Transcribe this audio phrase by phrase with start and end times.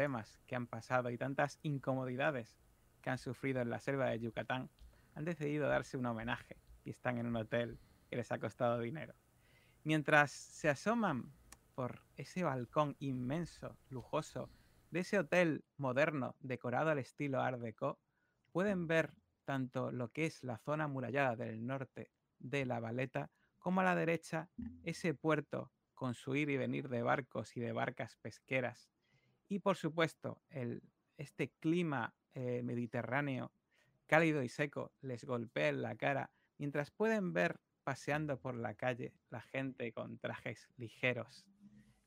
[0.00, 2.56] temas que han pasado y tantas incomodidades
[3.02, 4.70] que han sufrido en la selva de Yucatán,
[5.14, 7.78] han decidido darse un homenaje y están en un hotel
[8.08, 9.12] que les ha costado dinero.
[9.84, 11.30] Mientras se asoman
[11.74, 14.48] por ese balcón inmenso, lujoso,
[14.90, 17.98] de ese hotel moderno decorado al estilo Art Deco,
[18.52, 19.12] pueden ver
[19.44, 23.94] tanto lo que es la zona amurallada del norte de la Valeta, como a la
[23.94, 24.48] derecha
[24.82, 28.88] ese puerto con su ir y venir de barcos y de barcas pesqueras.
[29.50, 30.80] Y por supuesto, el,
[31.16, 33.52] este clima eh, mediterráneo
[34.06, 39.12] cálido y seco les golpea en la cara, mientras pueden ver paseando por la calle
[39.28, 41.48] la gente con trajes ligeros,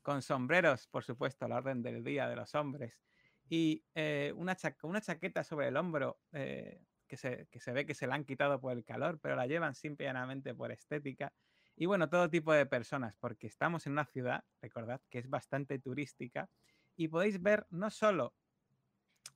[0.00, 2.98] con sombreros, por supuesto, a la orden del día de los hombres,
[3.46, 7.94] y eh, una, una, chaqueta sobre el hombro eh, que, se, que, se, ve que
[7.94, 11.34] se la han quitado por el calor, pero la llevan simplemente por estética.
[11.76, 15.78] Y bueno, todo tipo de personas, porque estamos en una ciudad, recordad, que es bastante
[15.78, 16.48] turística,
[16.96, 18.34] y podéis ver no solo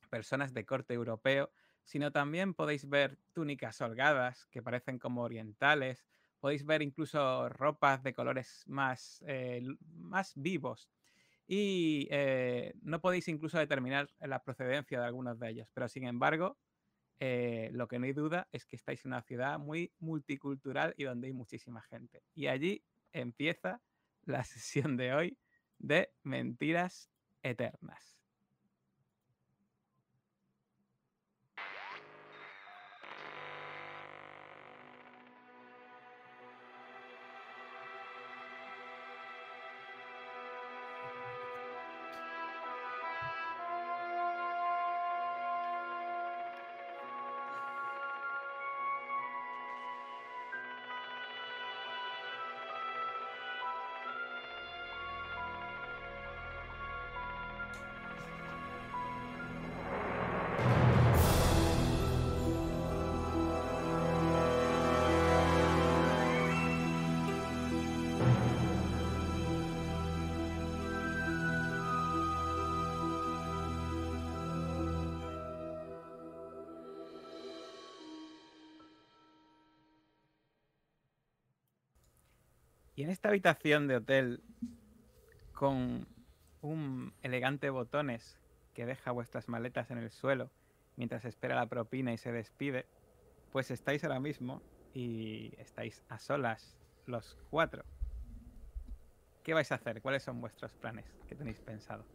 [0.09, 1.51] personas de corte europeo,
[1.83, 6.05] sino también podéis ver túnicas holgadas que parecen como orientales,
[6.39, 9.63] podéis ver incluso ropas de colores más, eh,
[9.97, 10.89] más vivos
[11.47, 16.59] y eh, no podéis incluso determinar la procedencia de algunos de ellos, pero sin embargo,
[17.19, 21.05] eh, lo que no hay duda es que estáis en una ciudad muy multicultural y
[21.05, 22.23] donde hay muchísima gente.
[22.35, 23.81] Y allí empieza
[24.25, 25.39] la sesión de hoy
[25.79, 27.09] de Mentiras
[27.43, 28.18] Eternas.
[83.09, 84.43] Esta habitación de hotel,
[85.53, 86.07] con
[86.61, 88.37] un elegante botones
[88.73, 90.51] que deja vuestras maletas en el suelo
[90.95, 92.85] mientras espera la propina y se despide,
[93.51, 94.61] pues estáis ahora mismo
[94.93, 97.83] y estáis a solas los cuatro.
[99.43, 100.01] ¿Qué vais a hacer?
[100.01, 102.05] ¿Cuáles son vuestros planes que tenéis pensado?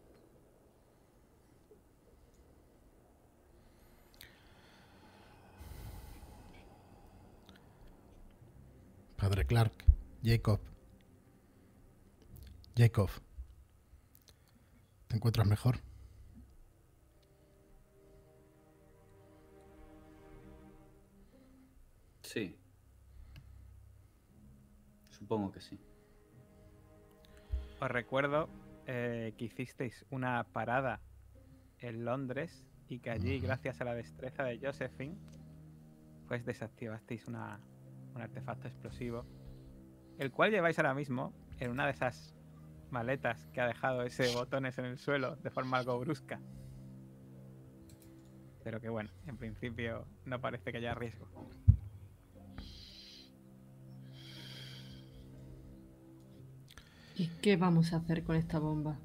[9.16, 9.72] Padre Clark,
[10.22, 10.60] Jacob,
[12.76, 13.08] Jacob,
[15.06, 15.78] ¿te encuentras mejor?
[22.22, 22.58] Sí.
[25.10, 25.78] Supongo que sí.
[27.80, 28.48] Os recuerdo
[28.86, 31.00] eh, que hicisteis una parada
[31.78, 35.16] en Londres y que allí, gracias a la destreza de Josephine,
[36.26, 37.60] pues desactivasteis una,
[38.16, 39.24] un artefacto explosivo,
[40.18, 42.34] el cual lleváis ahora mismo en una de esas
[42.90, 46.40] maletas que ha dejado ese botones en el suelo de forma algo brusca.
[48.62, 51.28] Pero que bueno, en principio no parece que haya riesgo.
[57.16, 58.98] ¿Y qué vamos a hacer con esta bomba?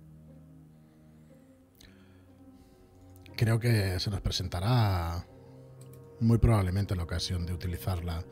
[3.36, 5.26] Creo que se nos presentará
[6.20, 8.24] muy probablemente la ocasión de utilizarla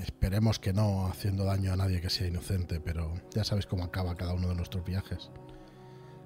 [0.00, 4.14] Esperemos que no haciendo daño a nadie que sea inocente, pero ya sabes cómo acaba
[4.14, 5.30] cada uno de nuestros viajes.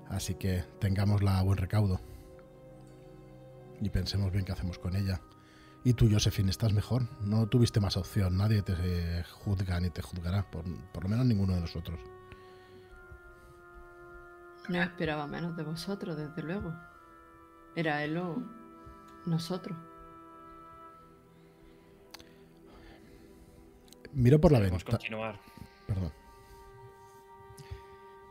[0.08, 2.00] Así que tengámosla a buen recaudo.
[3.80, 5.20] Y pensemos bien qué hacemos con ella.
[5.84, 7.08] Y tú, Josephine, estás mejor.
[7.20, 8.36] No tuviste más opción.
[8.36, 10.50] Nadie te juzga ni te juzgará.
[10.50, 11.98] Por, por lo menos ninguno de nosotros.
[14.68, 16.74] No esperaba menos de vosotros, desde luego.
[17.74, 18.42] Era él o
[19.26, 19.76] nosotros.
[24.12, 24.98] Miro por la Debemos ventana.
[24.98, 25.40] continuar.
[25.86, 26.12] Perdón.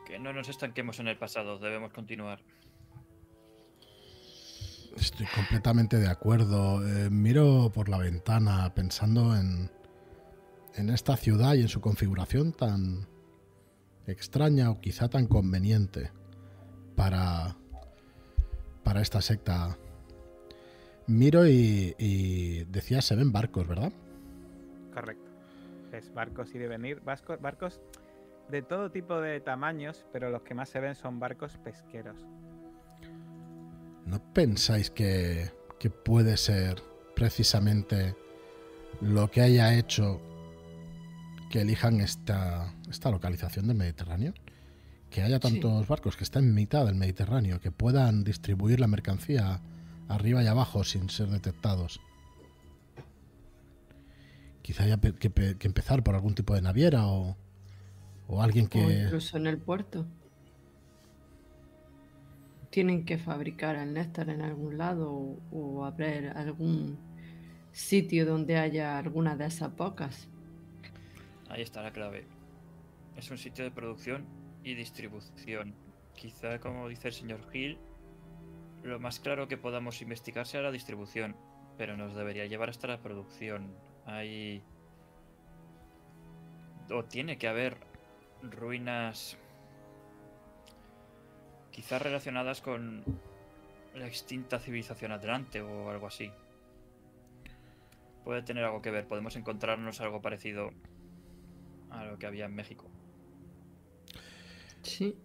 [0.06, 2.42] Que no nos estanquemos en el pasado, debemos continuar.
[4.98, 6.86] Estoy completamente de acuerdo.
[6.88, 9.72] Eh, miro por la ventana pensando en,
[10.76, 13.08] en esta ciudad y en su configuración tan
[14.08, 16.12] extraña o quizá tan conveniente
[16.96, 17.56] para,
[18.84, 19.78] para esta secta.
[21.08, 23.94] Miro y, y decía, se ven barcos, ¿verdad?
[24.94, 25.29] Correcto.
[26.00, 27.02] Es barcos y de venir.
[27.02, 27.82] Barcos, barcos
[28.50, 32.26] de todo tipo de tamaños, pero los que más se ven son barcos pesqueros.
[34.06, 36.82] ¿No pensáis que, que puede ser
[37.16, 38.16] precisamente
[39.02, 40.22] lo que haya hecho
[41.52, 44.34] que elijan esta, esta localización del Mediterráneo?
[45.10, 45.42] Que haya Sí.
[45.42, 49.60] tantos barcos que están en mitad del Mediterráneo, que puedan distribuir la mercancía
[50.08, 52.00] arriba y abajo sin ser detectados.
[54.70, 57.36] Quizá haya que, pe- que empezar por algún tipo de naviera o,
[58.28, 58.80] o alguien O que...
[59.06, 60.06] incluso en el puerto.
[62.70, 67.00] Tienen que fabricar el néctar en algún lado o, o abrir algún
[67.72, 70.28] sitio donde haya alguna de esas pocas.
[71.50, 72.28] Ahí está la clave.
[73.18, 74.28] Es un sitio de producción
[74.64, 75.74] y distribución.
[76.14, 77.80] Quizá, como dice el señor Hill,
[78.84, 81.36] lo más claro que podamos investigar sea la distribución,
[81.76, 83.89] pero nos debería llevar hasta la producción.
[84.10, 84.64] Hay...
[86.92, 87.78] O tiene que haber
[88.42, 89.38] ruinas
[91.72, 93.04] quizás relacionadas con
[93.96, 96.32] la extinta civilización atlante o algo así.
[98.24, 100.72] Puede tener algo que ver, podemos encontrarnos algo parecido
[101.92, 102.86] a lo que había en México.
[104.82, 105.16] Sí.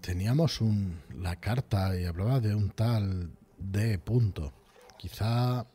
[0.00, 3.98] Teníamos un, la carta y hablaba de un tal D.
[3.98, 4.52] Punto.
[4.96, 5.66] Quizá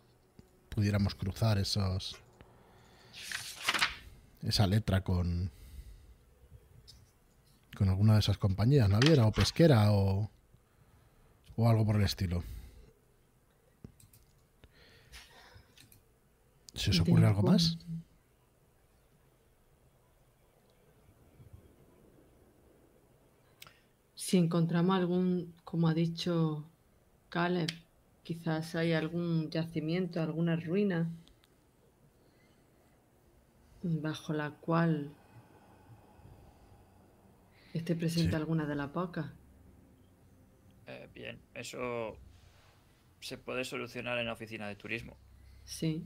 [0.70, 2.16] pudiéramos cruzar esos
[4.44, 5.52] esa letra con
[7.78, 10.30] con alguna de esas compañías, naviera o pesquera o
[11.56, 12.44] o algo por el estilo.
[16.74, 17.78] ¿Se os ocurre algo más?
[24.16, 26.64] Si encontramos algún, como ha dicho
[27.30, 27.70] Caleb,
[28.24, 31.10] quizás hay algún yacimiento, alguna ruina
[33.84, 35.12] bajo la cual
[37.74, 38.36] esté presente Sí.
[38.36, 39.32] alguna de las pocas.
[40.88, 42.18] Eh, bien, eso
[43.20, 45.18] se puede solucionar en la oficina de turismo.
[45.64, 46.06] Sí,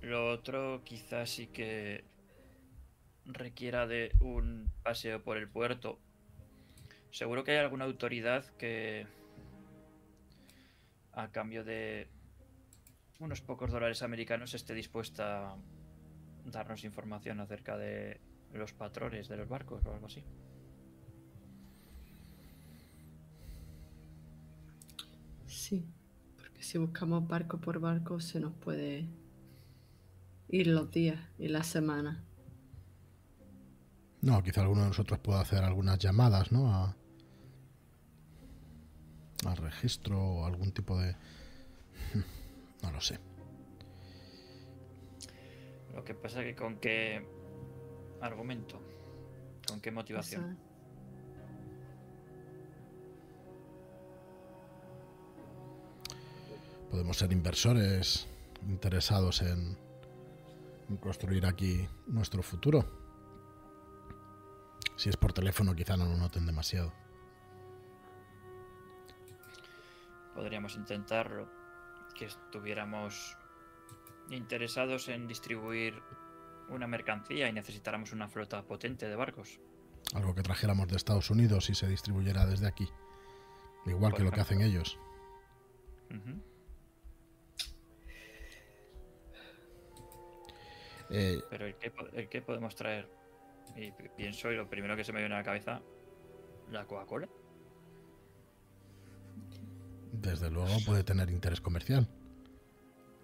[0.00, 2.04] Lo otro quizás sí que
[3.26, 5.98] requiera de un paseo por el puerto.
[7.10, 9.06] Seguro que hay alguna autoridad que
[11.12, 12.08] a cambio de
[13.20, 15.56] unos pocos dólares americanos esté dispuesta a
[16.46, 18.20] darnos información acerca de
[18.52, 20.24] los patrones de los barcos o algo así.
[25.70, 25.86] sí.
[26.36, 29.06] Porque si buscamos barco por barco se nos puede
[30.48, 32.18] ir los días y las semanas.
[34.22, 36.74] No, quizá alguno de nosotros pueda hacer algunas llamadas, ¿no?
[36.74, 36.96] A,
[39.46, 41.16] al registro o algún tipo de...
[42.82, 43.18] No lo sé.
[45.94, 47.26] Lo que pasa que con qué
[48.20, 48.80] argumento,
[49.66, 50.58] con qué motivación.
[56.90, 58.28] Podemos ser inversores
[58.68, 59.76] interesados en,
[60.88, 62.84] en construir aquí nuestro futuro.
[64.96, 66.92] Si es por teléfono quizá no lo noten demasiado.
[70.34, 71.59] Podríamos intentarlo.
[72.20, 73.34] Que estuviéramos
[74.28, 75.94] interesados en distribuir
[76.68, 79.58] una mercancía y necesitáramos una flota potente de barcos.
[80.14, 82.86] Algo que trajéramos de Estados Unidos y se distribuyera desde aquí.
[83.86, 84.98] Igual Por que lo que hacen ellos.
[91.10, 93.08] Eh, Pero ¿el qué, po- el qué podemos traer?
[93.76, 95.80] Y pi- pienso, y lo primero que se me viene a la cabeza,
[96.70, 97.28] la Coca-Cola.
[100.12, 102.06] Desde luego puede tener interés comercial.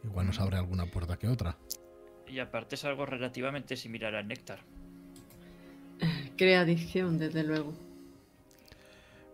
[0.04, 1.56] Igual nos abre alguna puerta que otra.
[2.28, 4.60] Y aparte es algo relativamente similar al néctar.
[6.36, 7.72] Crea adicción, desde luego.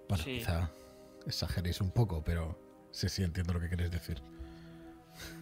[0.09, 0.39] Bueno, Sí.
[0.39, 0.71] quizá
[1.27, 2.59] exageréis un poco, pero
[2.91, 4.21] sí, sí entiendo lo que queréis decir.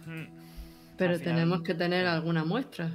[0.05, 0.25] Mm,
[0.97, 2.91] Pero final- tenemos que tener alguna muestra.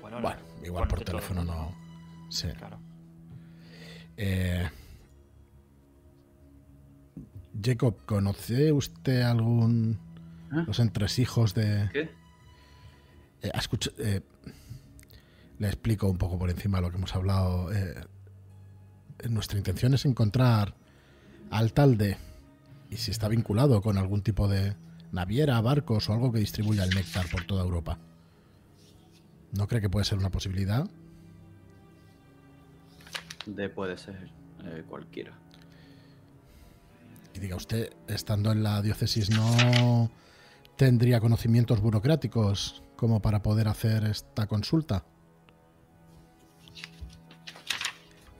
[0.00, 1.74] Bueno, Bueno, igual por todo teléfono no.
[2.30, 2.48] Sí.
[2.56, 2.78] Claro.
[4.16, 4.68] Eh,
[7.62, 9.98] Jacob, ¿conoce usted algún
[10.50, 10.64] ¿Ah?
[10.66, 12.10] los entresijos de ¿Qué?
[13.42, 14.20] eh, ha escuch- eh,
[15.58, 17.72] le explico un poco por encima de lo que hemos hablado.
[17.72, 17.94] eh,
[19.28, 20.74] nuestra intención es encontrar
[21.50, 22.16] al tal de
[22.88, 24.74] y si está vinculado con algún tipo de
[25.12, 27.98] naviera, barcos o algo que distribuya el néctar por toda Europa.
[29.52, 30.88] ¿No cree que puede ser una posibilidad?
[33.46, 34.30] De puede ser
[34.88, 35.32] cualquiera.
[37.34, 40.10] Y diga usted, estando en la diócesis, ¿no
[40.76, 45.04] tendría conocimientos burocráticos como para poder hacer esta consulta?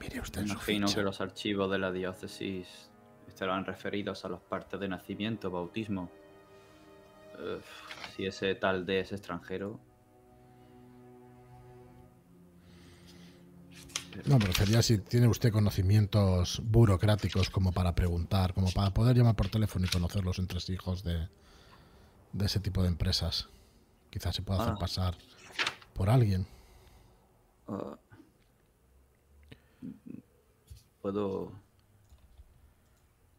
[0.00, 2.90] Mire usted Imagino que los archivos de la diócesis
[3.28, 6.10] estarán referidos a los partes de nacimiento, bautismo.
[8.14, 9.78] Si ese tal D es extranjero.
[14.26, 19.36] No, me refería si tiene usted conocimientos burocráticos como para preguntar, como para poder llamar
[19.36, 21.28] por teléfono y conocer los entresijos de,
[22.32, 23.48] de ese tipo de empresas.
[24.10, 24.78] Quizás se pueda hacer Ah.
[24.78, 25.16] pasar
[25.94, 26.46] por alguien.
[27.68, 27.96] Ah.
[31.02, 31.52] puedo.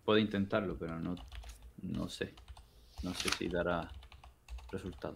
[0.06, 1.16] Puedo intentarlo, pero no,
[1.82, 2.34] no sé.
[3.04, 3.92] No sé si dará
[4.72, 5.16] resultado.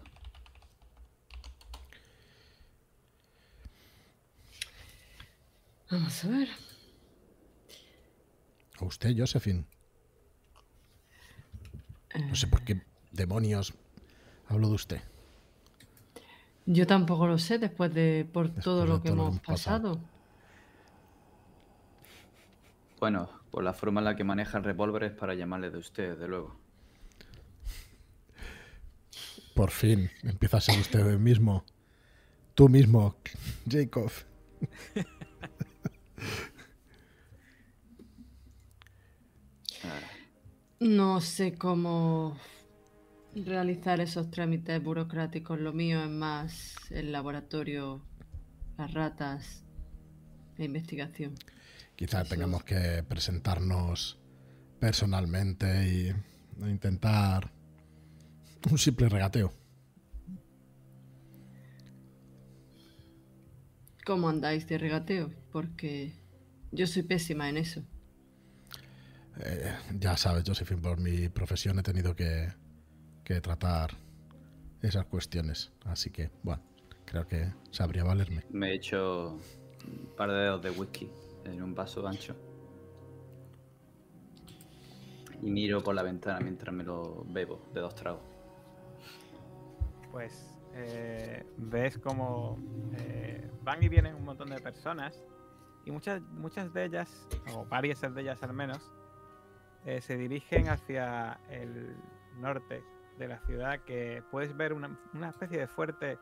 [5.92, 6.50] Vamos a ver.
[8.80, 9.66] ¿O usted, Josephine?
[12.28, 13.74] No sé por qué demonios
[14.48, 15.02] hablo de usted.
[16.66, 19.96] Yo tampoco lo sé después de por Después todo lo que todo hemos pasado.
[19.96, 20.10] pasado.
[23.00, 26.18] Bueno, por la forma en la que maneja el revólver es para llamarle de usted,
[26.18, 26.58] de luego.
[29.54, 31.64] Por fin, empieza a ser usted mismo.
[32.56, 33.16] Tú mismo,
[33.70, 34.12] Jacob.
[40.80, 42.38] No sé cómo
[43.34, 45.60] realizar esos trámites burocráticos.
[45.60, 48.02] Lo mío es más el laboratorio,
[48.78, 49.64] las ratas,
[50.58, 51.36] la investigación.
[51.96, 54.20] Quizá Eso tengamos que presentarnos
[54.80, 56.08] personalmente y
[56.64, 57.52] e intentar
[58.70, 59.65] un simple regateo.
[64.06, 65.32] ¿Cómo andáis de regateo?
[65.52, 66.14] Porque
[66.72, 67.82] yo soy pésima en eso.
[69.40, 72.54] Eh, ya sabes, Josephine, por mi profesión he tenido que,
[73.24, 73.98] que tratar
[74.82, 75.74] esas cuestiones.
[75.86, 76.62] Así que, bueno,
[77.06, 78.44] creo que sabría valerme.
[78.52, 79.40] Me he hecho
[79.88, 81.10] un par de dedos de whisky
[81.44, 82.36] en un vaso ancho.
[85.42, 88.22] Y miro por la ventana mientras me lo bebo de dos tragos.
[90.12, 92.60] Pues eh, ves como
[92.98, 95.24] eh, van y vienen un montón de personas
[95.86, 98.92] y muchas, muchas de ellas, o varias de ellas al menos,
[99.86, 101.96] eh, se dirigen hacia el
[102.40, 102.84] norte
[103.18, 106.18] de la ciudad, que puedes ver una, una especie de fuerte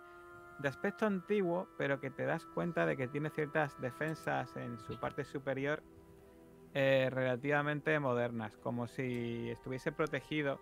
[0.60, 5.00] de aspecto antiguo, pero que te das cuenta de que tiene ciertas defensas en su
[5.00, 5.82] parte superior
[6.74, 10.60] relativamente modernas, como si estuviese protegido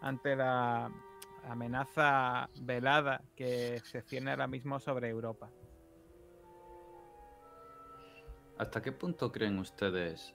[0.00, 0.90] ante la
[1.44, 5.50] amenaza velada que se cierne ahora mismo sobre Europa.
[8.58, 10.34] ¿Hasta qué punto creen ustedes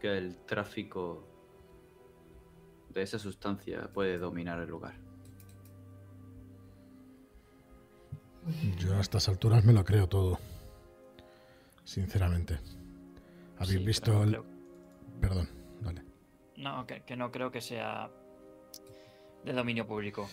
[0.00, 1.26] que el tráfico
[2.88, 4.94] de esa sustancia puede dominar el lugar?
[8.78, 10.38] Yo a estas alturas me lo creo todo.
[11.84, 12.58] Sinceramente.
[13.56, 14.30] ¿Habéis Sí, visto el...
[14.30, 14.46] creo-
[15.20, 15.48] Perdón,
[15.80, 16.02] dale.
[16.56, 18.10] No, que, que no creo que sea
[19.44, 20.28] de dominio público.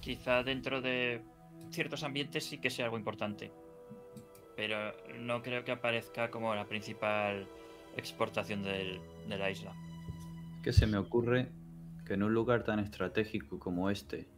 [0.00, 1.22] Quizá dentro de
[1.70, 3.52] ciertos ambientes sí que sea algo importante.
[4.56, 7.46] Pero no creo que aparezca como la principal
[7.96, 9.74] exportación del- de la isla.
[10.62, 11.50] Que se me ocurre
[12.06, 14.28] que en un lugar tan estratégico como este,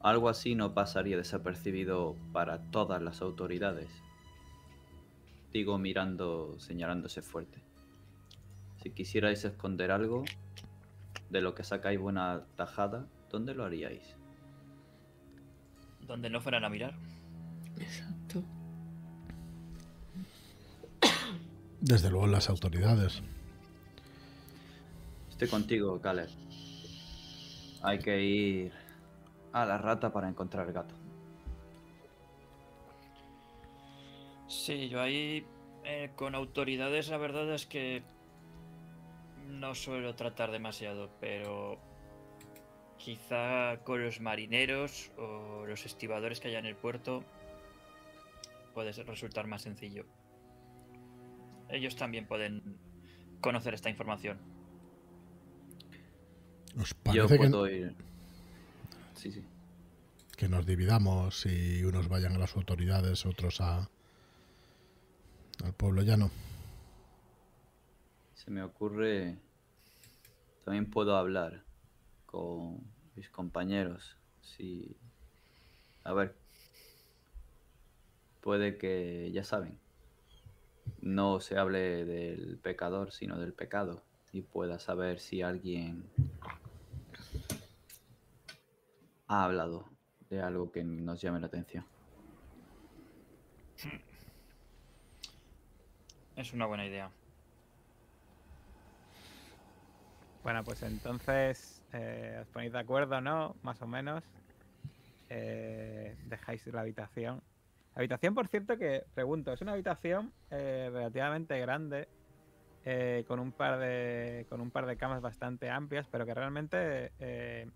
[0.00, 3.88] algo así no pasaría desapercibido para todas las autoridades.
[5.52, 7.62] Digo mirando, señalándose fuerte.
[8.82, 10.24] Si quisierais esconder algo
[11.30, 14.16] de lo que sacáis buena tajada, ¿dónde lo haríais?
[16.06, 16.94] Donde no fueran a mirar.
[17.78, 18.42] Exacto.
[21.80, 23.22] Desde luego las autoridades.
[25.30, 26.28] Estoy contigo, Caleb.
[27.82, 28.72] Hay que ir
[29.52, 30.94] a la rata para encontrar el gato.
[34.48, 35.46] Sí, yo ahí
[35.84, 38.02] eh, con autoridades la verdad es que
[39.48, 41.78] no suelo tratar demasiado, pero
[42.98, 47.24] quizá con los marineros o los estibadores que haya en el puerto
[48.74, 50.04] puede resultar más sencillo.
[51.68, 52.78] Ellos también pueden
[53.40, 54.38] conocer esta información.
[56.80, 57.94] ¿Os Yo parece que, puedo ir.
[59.14, 59.42] Sí, sí.
[60.36, 63.88] que nos dividamos y unos vayan a las autoridades, otros a
[65.64, 66.30] al pueblo llano?
[68.48, 69.36] Se me ocurre.
[70.64, 71.64] También puedo hablar
[72.24, 72.80] con
[73.14, 74.16] mis compañeros.
[74.40, 74.96] Si.
[76.02, 76.34] A ver.
[78.40, 79.30] Puede que.
[79.32, 79.78] Ya saben.
[81.02, 84.02] No se hable del pecador, sino del pecado.
[84.32, 86.08] Y pueda saber si alguien.
[89.26, 89.90] Ha hablado
[90.30, 91.84] de algo que nos llame la atención.
[96.34, 97.12] Es una buena idea.
[100.42, 103.58] Bueno, pues entonces eh, os ponéis de acuerdo, ¿no?
[103.62, 104.24] Más o menos.
[105.28, 107.42] Eh, dejáis la habitación.
[107.94, 112.08] Habitación, por cierto, que pregunto, es una habitación eh, relativamente grande,
[112.84, 117.12] eh, con un par de con un par de camas bastante amplias, pero que realmente
[117.18, 117.70] eh,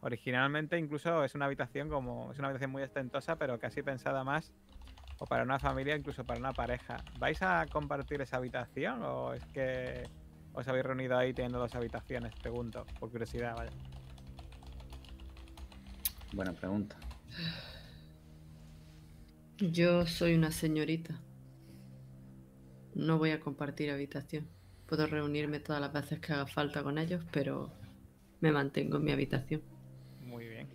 [0.00, 4.54] originalmente incluso es una habitación como es una habitación muy ostentosa, pero casi pensada más
[5.18, 7.06] o para una familia, incluso para una pareja.
[7.12, 10.10] ¿Vais a compartir esa habitación o es que
[10.52, 12.34] os habéis reunido ahí teniendo dos habitaciones?
[12.36, 13.72] Pregunto, por curiosidad, vaya.
[16.32, 16.96] Buena pregunta.
[19.58, 21.20] Yo soy una señorita.
[22.94, 24.48] No voy a compartir habitación.
[24.86, 27.70] Puedo reunirme todas las veces que haga falta con ellos, pero
[28.40, 29.62] me mantengo en mi habitación.
[30.20, 30.68] Muy bien,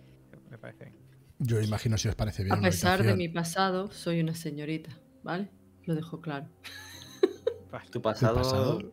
[0.50, 0.96] me parece bien.
[1.38, 2.54] Yo imagino si os parece bien.
[2.54, 5.50] A una pesar de mi pasado, soy una señorita, ¿vale?
[5.84, 6.46] Lo dejo claro.
[7.90, 8.92] Tu ¿Qué pasado, pasado?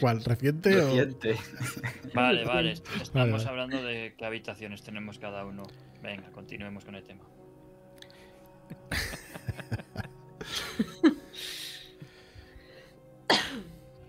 [0.00, 0.24] ¿Cuál?
[0.24, 0.88] ¿Reciente o.?
[0.88, 1.36] reciente.
[2.14, 2.72] Vale, vale.
[2.72, 3.48] est- Estamos Vale, vale.
[3.48, 5.64] hablando de qué habitaciones tenemos cada uno.
[6.02, 7.24] Venga, continuemos con el tema.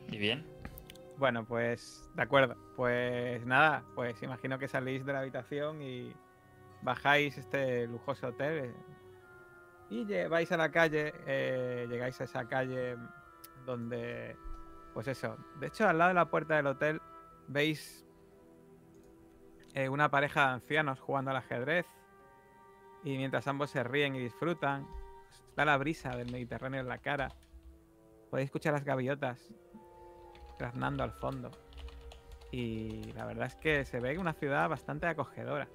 [0.09, 0.45] ¿Y bien?
[1.17, 2.55] Bueno, pues de acuerdo.
[2.75, 6.13] Pues nada, pues imagino que salís de la habitación y
[6.81, 8.73] bajáis este lujoso hotel eh,
[9.89, 12.98] y lle- vais a la calle, eh, llegáis a esa calle
[13.65, 14.35] donde,
[14.94, 17.01] pues eso, de hecho al lado de la puerta del hotel
[17.48, 18.06] veis
[19.74, 21.86] eh, una pareja de ancianos jugando al ajedrez
[23.03, 24.88] y mientras ambos se ríen y disfrutan,
[25.56, 27.29] da la brisa del Mediterráneo en la cara.
[28.29, 29.53] Podéis escuchar las gaviotas
[30.58, 31.51] graznando al fondo.
[32.51, 35.68] Y la verdad es que se ve una ciudad bastante acogedora.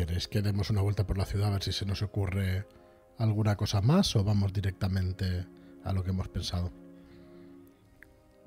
[0.00, 2.66] ¿Queréis que demos una vuelta por la ciudad a ver si se nos ocurre
[3.18, 5.44] alguna cosa más o vamos directamente
[5.84, 6.72] a lo que hemos pensado?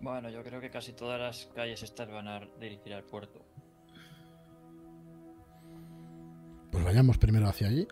[0.02, 3.46] Bueno, yo creo que casi todas las calles estas van a dirigir al puerto.
[6.72, 7.88] Pues vayamos primero hacia allí.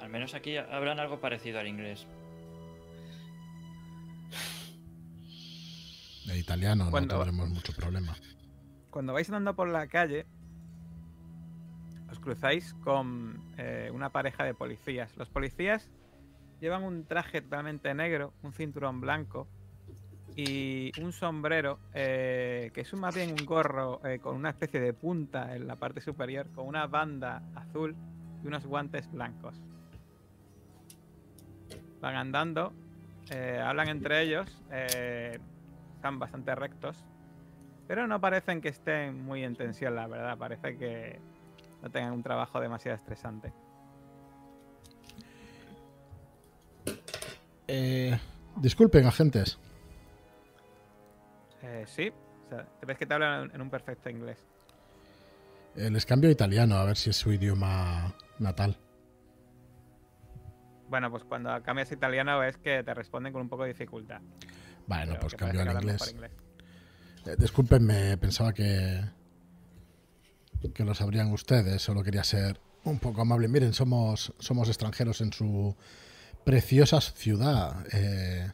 [0.00, 2.08] Al menos aquí habrán algo parecido al inglés.
[6.26, 8.16] De italiano Cuando- no tendremos mucho problema.
[8.90, 10.26] Cuando vais andando por la calle,
[12.24, 15.14] cruzáis con eh, una pareja de policías.
[15.18, 15.90] Los policías
[16.58, 19.46] llevan un traje totalmente negro, un cinturón blanco
[20.34, 24.94] y un sombrero eh, que es más bien un gorro eh, con una especie de
[24.94, 27.94] punta en la parte superior, con una banda azul
[28.42, 29.60] y unos guantes blancos.
[32.00, 32.72] Van andando,
[33.62, 37.02] hablan entre ellos, están bastante rectos,
[37.86, 40.36] pero no parecen que estén muy en tensión, la verdad.
[40.36, 41.18] Parece que
[41.84, 43.52] no tengan un trabajo demasiado estresante.
[47.68, 48.18] Eh,
[48.56, 49.58] disculpen, agentes.
[51.62, 52.10] Eh, sí,
[52.46, 54.38] o sea, te ves que te hablan en un perfecto inglés.
[55.76, 58.78] Eh, les cambio a italiano a ver si es su idioma natal.
[60.88, 64.22] Bueno, pues cuando cambias a italiano ves que te responden con un poco de dificultad.
[64.86, 66.14] Bueno, pero pues cambio al inglés.
[66.14, 66.30] mejor
[67.26, 69.02] Eh, discúlpenme, pensaba que
[70.72, 73.48] que lo sabrían ustedes, solo quería ser un poco amable.
[73.48, 75.76] Miren, somos somos extranjeros en su
[76.44, 77.86] preciosa ciudad.
[77.92, 78.50] eh,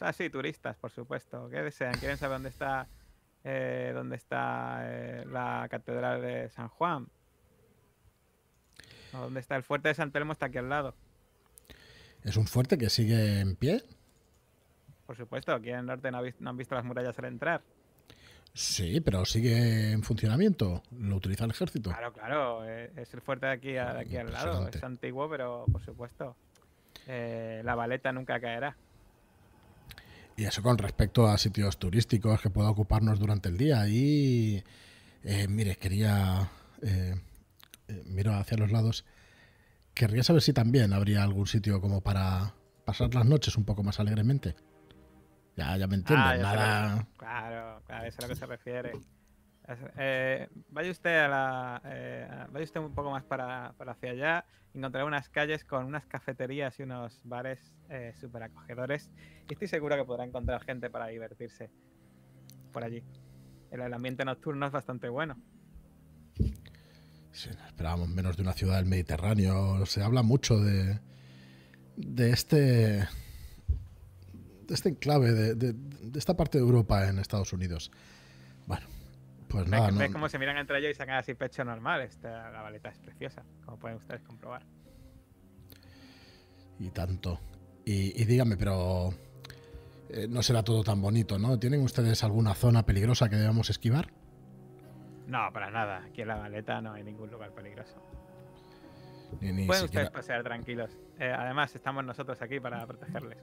[0.00, 1.48] Ah, sí, turistas, por supuesto.
[1.48, 1.94] ¿Qué desean?
[1.98, 2.86] ¿Quieren saber dónde está,
[3.44, 7.08] eh, dónde está eh, la catedral de San Juan?
[9.14, 10.32] ¿O dónde está el fuerte de San Telmo?
[10.32, 10.94] Está aquí al lado.
[12.24, 13.82] es un fuerte que sigue en pie.
[15.06, 17.62] Por supuesto, aquí en el norte no han visto las murallas al entrar.
[18.58, 20.82] Sí, pero sigue en funcionamiento.
[20.98, 21.90] Lo utiliza el ejército.
[21.90, 24.66] Claro, claro, eh, es el fuerte de aquí, de aquí al lado.
[24.68, 26.34] Es antiguo, pero por supuesto.
[27.06, 28.74] eh, la baleta nunca caerá.
[30.38, 33.86] Y eso con respecto a sitios turísticos que pueda ocuparnos durante el día.
[33.88, 34.64] Y
[35.22, 36.48] eh, mire, quería.
[36.80, 37.14] eh,
[37.88, 39.04] eh, miro hacia los lados.
[39.92, 42.54] Querría saber si también habría algún sitio como para
[42.86, 44.54] pasar las noches un poco más alegremente.
[45.56, 46.26] Ya, ya me entienden.
[46.26, 47.06] Ah, nada.
[47.16, 48.92] Claro, claro, eso es a lo que se refiere.
[49.98, 54.44] Eh, vaya usted a la, eh, vaya usted un poco más para, para hacia allá.
[54.74, 59.10] Encontrará unas calles con unas cafeterías y unos bares eh, súper acogedores.
[59.48, 61.70] Y estoy seguro que podrá encontrar gente para divertirse
[62.72, 63.02] por allí.
[63.70, 65.36] El, el ambiente nocturno es bastante bueno.
[67.32, 69.84] Sí, esperábamos menos de una ciudad del Mediterráneo.
[69.86, 71.00] Se habla mucho de.
[71.96, 73.08] de este.
[74.74, 77.90] Este enclave, de, de- de esta parte de Europa en Estados Unidos.
[78.66, 78.86] Bueno,
[79.48, 82.02] Pues ¿Ves, nada, no, ves cómo se miran entre ellos y sacan así pecho normal?
[82.02, 84.62] Esta, la baleta es preciosa, como pueden ustedes comprobar.
[86.78, 87.40] y tanto.
[87.84, 89.10] Y, y dígame, pero
[90.10, 91.58] eh, no será todo tan bonito, ¿no?
[91.58, 94.10] ¿Tienen ustedes alguna zona peligrosa que debamos esquivar?
[95.26, 96.04] No, para nada.
[96.04, 97.94] Aquí en la baleta no hay ningún lugar peligroso.
[99.40, 100.90] Ni, ni Pueden siquiera- ustedes pasear tranquilos.
[101.18, 103.38] Eh, además, estamos nosotros aquí para protegerles.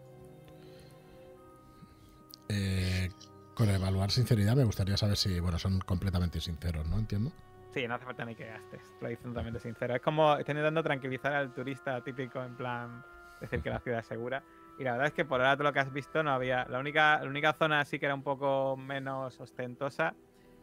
[2.50, 3.10] Eh,
[3.54, 6.98] con evaluar sinceridad me gustaría saber si, bueno, son completamente sinceros, ¿no?
[6.98, 7.32] Entiendo.
[7.74, 8.82] Sí, no hace falta ni que gastes.
[9.02, 9.96] Lo dice totalmente sincero.
[9.96, 13.04] Es como estoy intentando tranquilizar al turista típico, en plan,
[13.42, 14.44] decir que la ciudad es segura.
[14.78, 16.66] Y la verdad es que por ahora todo lo que has visto no había.
[16.66, 20.16] La única, la única zona así que era un poco menos ostentosa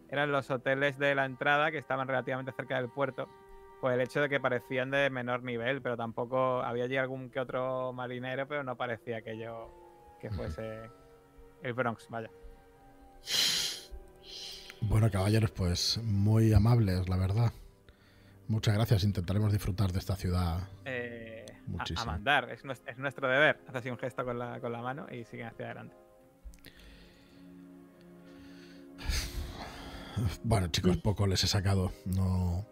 [0.09, 3.29] eran los hoteles de la entrada que estaban relativamente cerca del puerto.
[3.81, 7.41] Por el hecho de que parecían de menor nivel, pero tampoco había allí algún que
[7.41, 9.71] otro marinero, pero no parecía aquello
[10.21, 10.91] que fuese
[11.63, 12.31] el Bronx, vaya.
[14.83, 17.53] Bueno, caballeros, pues muy amables, la verdad.
[18.49, 19.05] Muchas gracias.
[19.05, 20.69] Intentaremos disfrutar de esta ciudad.
[20.85, 22.07] Eh, a- a, Muchísimo.
[22.07, 22.65] mandar, es
[22.99, 23.61] nuestro deber.
[23.69, 25.95] Hace así un gesto con la, con la mano y siguen hacia adelante.
[30.43, 31.93] Bueno, chicos, poco les he sacado.
[32.05, 32.67] No,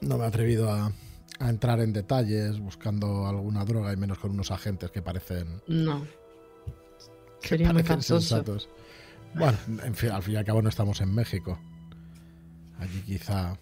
[0.00, 0.92] no me he atrevido a,
[1.38, 6.06] a entrar en detalles buscando alguna droga y menos con unos agentes que parecen, No.
[7.42, 8.68] Sería muy sensatos.
[9.34, 11.58] Bueno, en fin, al fin y al cabo no estamos en México.
[12.78, 13.56] Allí quizá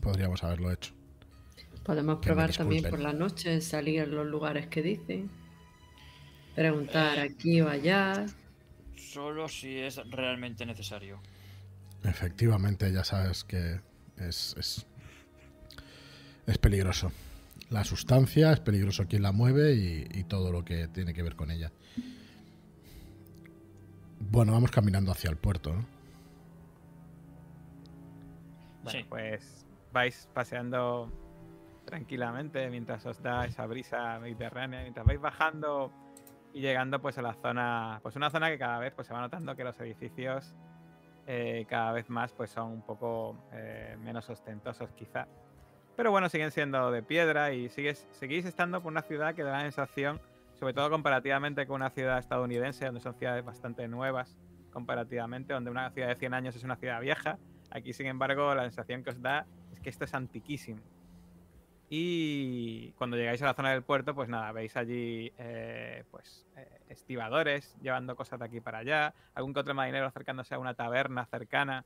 [0.00, 0.92] podríamos haberlo hecho.
[1.82, 5.30] Podemos probar también por la noche, salir a los lugares que dicen.
[6.54, 8.26] Preguntar aquí o allá.
[8.96, 11.20] Solo si es realmente necesario.
[12.04, 13.80] Efectivamente, ya sabes que
[14.16, 14.86] es, es,
[16.46, 17.12] es peligroso.
[17.74, 21.34] La sustancia es peligroso quien la mueve y, y todo lo que tiene que ver
[21.34, 21.72] con ella.
[24.20, 25.84] Bueno, vamos caminando hacia el puerto, ¿no?
[28.84, 29.04] Bueno, Sí.
[29.08, 31.10] pues vais paseando
[31.84, 35.90] tranquilamente mientras os da esa brisa mediterránea, mientras vais bajando
[36.52, 39.20] y llegando pues a la zona, pues una zona que cada vez pues se va
[39.20, 40.54] notando que los edificios
[41.26, 45.26] eh, cada vez más pues son un poco eh, menos ostentosos quizá.
[45.96, 49.52] Pero bueno, siguen siendo de piedra y sigues, seguís estando por una ciudad que da
[49.52, 50.20] la sensación,
[50.58, 54.36] sobre todo comparativamente con una ciudad estadounidense, donde son ciudades bastante nuevas
[54.72, 57.38] comparativamente, donde una ciudad de 100 años es una ciudad vieja.
[57.70, 60.80] Aquí, sin embargo, la sensación que os da es que esto es antiquísimo.
[61.88, 66.80] Y cuando llegáis a la zona del puerto, pues nada, veis allí eh, pues eh,
[66.88, 71.24] estibadores llevando cosas de aquí para allá, algún que otro marinero acercándose a una taberna
[71.26, 71.84] cercana.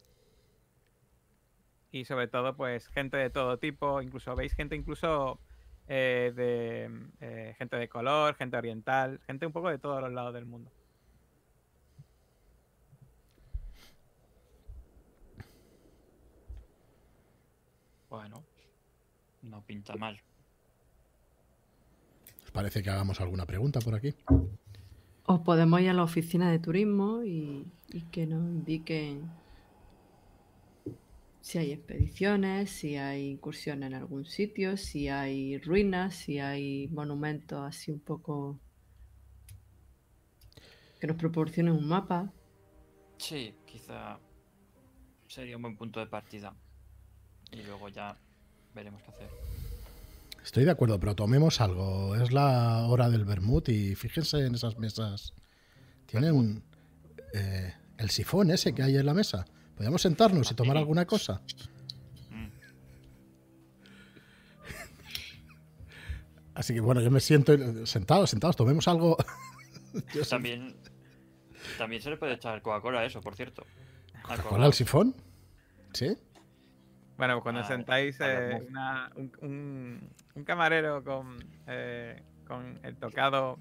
[1.90, 5.40] Y sobre todo, pues gente de todo tipo, incluso veis gente incluso
[5.87, 10.35] eh, de eh, gente de color, gente oriental, gente un poco de todos los lados
[10.35, 10.70] del mundo.
[18.11, 18.44] Bueno,
[19.42, 20.20] no pinta mal.
[22.44, 24.14] ¿Os parece que hagamos alguna pregunta por aquí?
[25.24, 29.31] O podemos ir a la oficina de turismo y, y que nos indiquen
[31.48, 37.66] si hay expediciones, si hay incursiones en algún sitio, si hay ruinas, si hay monumentos
[37.66, 38.61] así un poco
[41.00, 42.30] que nos proporcionen un mapa.
[43.16, 44.18] Sí, quizá
[45.26, 46.54] sería un buen punto de partida.
[47.50, 48.18] Y luego ya
[48.74, 49.30] veremos qué hacer.
[50.44, 52.14] Estoy de acuerdo, pero tomemos algo.
[52.14, 55.32] Es la hora del vermut y fíjense en esas mesas.
[56.04, 56.62] Tienen un,
[57.32, 59.46] eh, el sifón ese que hay en la mesa.
[59.78, 61.40] Podríamos sentarnos y tomar alguna cosa.
[62.30, 62.48] Mm,
[66.54, 69.16] Así que bueno, yo me siento sentados, sentados, tomemos algo.
[70.14, 70.74] Yo También,
[71.78, 73.64] también se le puede echar Coca-Cola a eso, por cierto.
[74.24, 75.14] Al ¿Cola al sifón?
[75.92, 76.16] ¿Sí?
[77.16, 81.38] Bueno, cuando Ah, sentáis, eh, una- un, un- un camarero con,
[81.68, 83.58] eh, con el tocado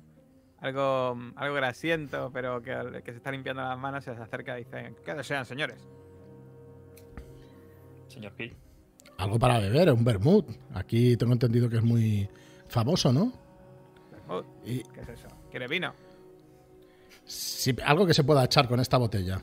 [0.59, 4.95] algo, algo grasiento, pero que, que se está limpiando las manos, se acerca y dice,
[5.05, 5.87] ¿qué desean, señores?
[8.07, 8.55] Señor Hill.
[9.17, 10.47] Algo para beber, un vermut.
[10.73, 12.29] Aquí tengo entendido que es muy
[12.67, 13.31] famoso, ¿no?
[14.11, 15.27] Vermut, Y ¿Qué es eso?
[15.49, 15.93] ¿Quiere vino?
[17.25, 19.41] si- algo que se pueda echar con esta botella,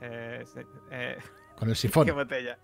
[0.00, 0.44] Eh,
[0.90, 1.16] eh,
[1.58, 2.06] con el ¿Qué sifón.
[2.14, 2.58] botella?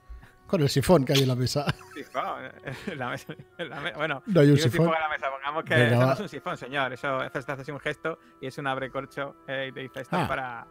[0.46, 1.64] Con el sifón que hay en la mesa.
[1.94, 2.44] Sifón,
[2.86, 4.86] en la mesa- en la me- bueno, No hay un sifón.
[4.86, 6.12] en la mesa, pongamos que Venga, eso no va.
[6.12, 6.92] es un sifón, señor.
[6.92, 10.16] Eso, eso te hace un gesto y es un abrecorcho eh, y te dice, esto
[10.16, 10.28] Ah.
[10.28, 10.66] para...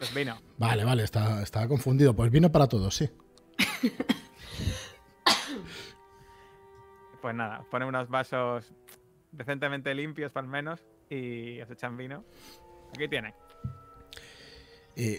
[0.00, 0.40] Esto es vino.
[0.56, 2.16] Vale, vale, estaba confundido.
[2.16, 3.10] Pues vino para todos, sí.
[7.20, 8.72] Pues nada, ponen unos vasos
[9.30, 12.24] decentemente limpios, para al menos, y os echan vino.
[12.94, 13.34] aquí tiene.
[14.96, 15.16] Y,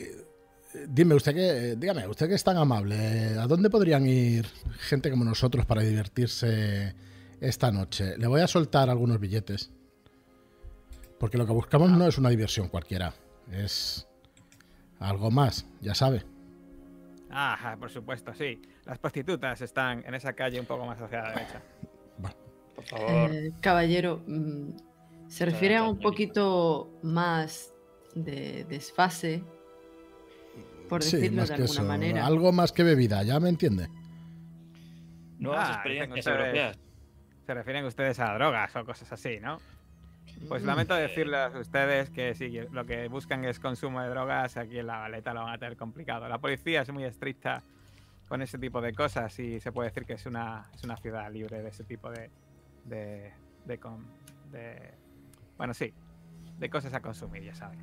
[0.87, 4.47] dime, usted que, dígame, usted que es tan amable, ¿a dónde podrían ir
[4.79, 6.95] gente como nosotros para divertirse
[7.39, 8.17] esta noche?
[8.17, 9.69] Le voy a soltar algunos billetes.
[11.19, 13.13] Porque lo que buscamos no es una diversión cualquiera,
[13.51, 14.07] es
[15.01, 16.23] algo más, ya sabe.
[17.29, 18.61] Ah, por supuesto, sí.
[18.85, 21.61] Las prostitutas están en esa calle un poco más hacia la derecha.
[22.17, 22.35] Bueno,
[22.75, 23.09] Por favor.
[23.31, 24.69] Eh, caballero, mm,
[25.27, 27.73] se refiere a un poquito más
[28.15, 29.43] de desfase,
[30.89, 32.25] por sí, decirlo más de que alguna eso, manera.
[32.25, 33.87] algo más que bebida, ¿ya me entiende?
[35.39, 36.79] Nuevas Ah, experiencias ustedes- europeas.
[37.45, 39.57] Se refieren ustedes a drogas o cosas así, ¿no?
[40.47, 44.57] Pues Mm, lamento decirles a ustedes que si lo que buscan es consumo de drogas,
[44.57, 46.27] aquí en la Valeta lo van a tener complicado.
[46.27, 47.63] La policía es muy estricta
[48.27, 51.31] con ese tipo de cosas y se puede decir que es una, es una ciudad
[51.31, 52.29] libre de ese tipo de,
[52.85, 53.33] de,
[53.65, 54.07] de, con-
[54.51, 54.93] de-
[55.57, 55.93] Bueno, sí,
[56.57, 57.79] de cosas a consumir, ya saben.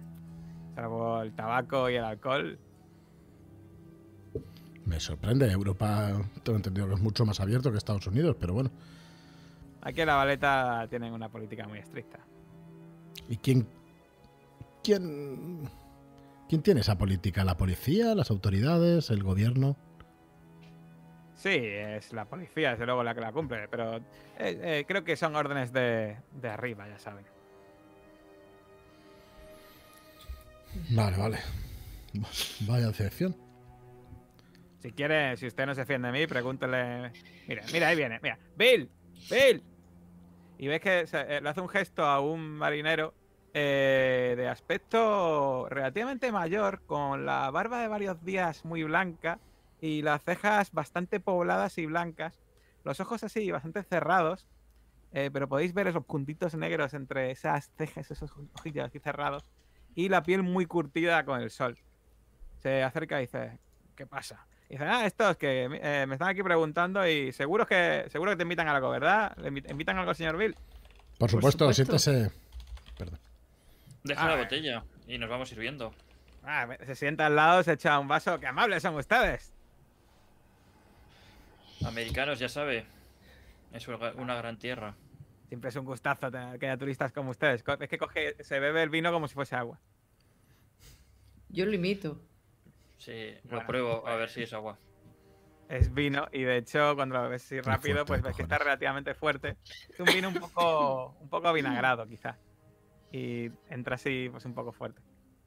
[0.75, 2.59] Salvo el tabaco y el alcohol.
[4.85, 8.71] Me sorprende, Europa tengo entendido que es mucho más abierto que Estados Unidos, pero bueno.
[9.83, 12.21] Aquí en la Valeta tienen una política muy estricta.
[13.29, 13.67] ¿Y quién,
[14.83, 15.69] quién,
[16.49, 17.45] quién tiene esa política?
[17.45, 19.77] ¿La policía, las autoridades, el gobierno?
[21.35, 24.03] Sí, es la policía, desde luego, la que la cumple, pero eh,
[24.39, 27.25] eh, creo que son órdenes de, de arriba, ya saben.
[30.91, 31.39] Vale, vale.
[32.67, 33.37] Vaya decepción.
[34.81, 37.13] Si quiere, si usted no se fiende de mí, pregúntele.
[37.47, 38.39] Mira, mira, ahí viene, mira.
[38.57, 38.91] ¡Bill!
[39.31, 39.63] ¡Bill!
[40.59, 43.15] Y ves que eh, le hace un gesto a un marinero
[43.55, 49.39] eh, de aspecto relativamente mayor, con la barba de varios días muy blanca
[49.81, 52.41] y las cejas bastante pobladas y blancas,
[52.85, 54.49] los ojos así bastante cerrados,
[55.13, 59.49] eh, pero podéis ver esos puntitos negros entre esas cejas, esos ojillos así cerrados,
[59.95, 61.79] y la piel muy curtida con el sol.
[62.57, 63.61] Se acerca y dice,
[63.95, 64.47] ¿qué pasa?
[64.69, 68.37] Y dice, ah, estos que eh, me están aquí preguntando y seguro que seguro que
[68.37, 69.35] te invitan a algo, ¿verdad?
[69.39, 70.55] ¿Le invi- invitan algo al señor Bill?
[71.19, 71.99] Por supuesto, supuesto.
[71.99, 72.37] siéntese.
[72.99, 73.19] Perdón.
[74.05, 74.43] Deja Ah, la eh.
[74.45, 75.95] botella y nos vamos sirviendo.
[76.45, 78.39] Ah, se sienta al lado, se echa un vaso.
[78.39, 79.53] ¡Qué amables son ustedes!
[81.87, 82.85] Americanos, ya sabe.
[83.73, 84.95] Es una gran tierra.
[85.49, 87.63] Siempre es un gustazo tener que haya turistas como ustedes.
[87.81, 89.79] Es que coge, se bebe el vino como si fuese agua.
[91.49, 92.21] Yo lo imito.
[92.99, 94.79] Sí, lo Bueno, pruebo a ver si es agua.
[95.69, 98.59] Es vino y de hecho cuando lo bebes así rápido, fuerte, pues ves que está
[98.59, 99.57] relativamente fuerte.
[99.89, 102.37] Es un vino un poco, un poco vinagrado quizás.
[103.13, 105.01] Y entra así pues un poco fuerte.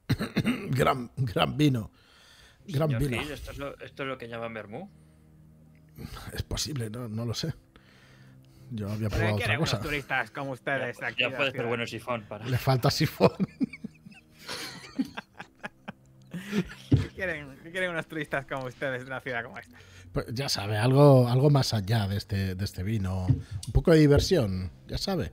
[0.70, 1.90] Gran, gran vino.
[2.66, 3.22] Gran Señor vino.
[3.22, 4.90] Gil, ¿esto, es lo, ¿Esto es lo que llaman vermú?
[6.32, 7.52] Es posible, no, no lo sé.
[8.70, 9.80] Yo había probado ¿qué otra cosa.
[9.80, 11.16] turistas como ustedes Ya, aquí?
[11.20, 12.46] ya en la puede ser bueno sifón para.
[12.46, 13.32] Le falta sifón.
[17.22, 19.78] ¿Qué quieren, qué quieren unos turistas como ustedes de una ciudad como esta?
[20.12, 23.26] Pues ya sabe, algo, algo más allá de este, de este vino.
[23.28, 25.30] Un poco de diversión, ya sabe.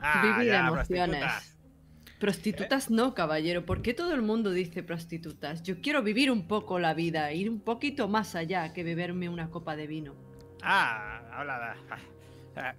[0.00, 1.20] Ah, Vivir ya, emociones.
[1.22, 1.58] prostitutas.
[2.18, 3.64] Prostitutas no, caballero.
[3.64, 5.62] ¿Por qué todo el mundo dice prostitutas?
[5.62, 9.48] Yo quiero vivir un poco la vida, ir un poquito más allá que beberme una
[9.48, 10.14] copa de vino.
[10.60, 11.76] Ah, habla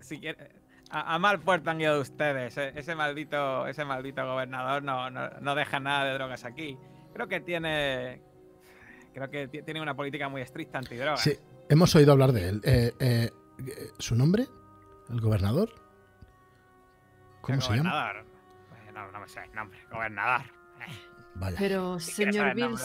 [0.02, 0.50] Si quiere...
[0.90, 2.58] A, a mal puerto han ido ustedes.
[2.58, 6.78] e- Ese maldito, ese maldito gobernador no, no, no deja nada de drogas aquí.
[7.14, 8.22] Creo que tiene...
[9.13, 11.21] Creo que ti- tiene una política muy estricta antidrogas.
[11.21, 11.38] Sí,
[11.69, 12.62] hemos oído hablar de él.
[12.63, 13.30] Eh, eh,
[13.99, 14.47] ¿Su nombre?
[15.10, 15.69] ¿El gobernador?
[17.41, 17.91] ¿Cómo El se llama?
[17.91, 18.26] gobernador.
[18.88, 19.80] Eh, No, no me sé el nombre.
[19.91, 20.45] Gobernador.
[21.36, 21.58] Vaya.
[21.58, 22.76] Pero, Si señor Bill,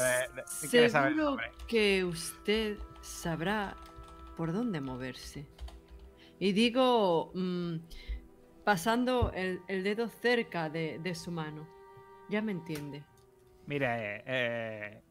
[0.46, 1.36] si seguro
[1.66, 3.76] que usted sabrá
[4.36, 5.46] por dónde moverse.
[6.38, 7.76] Y digo, mm,
[8.64, 11.68] pasando el, el dedo cerca de, de su mano.
[12.30, 13.04] Ya me entiende.
[13.66, 15.02] Mire, eh,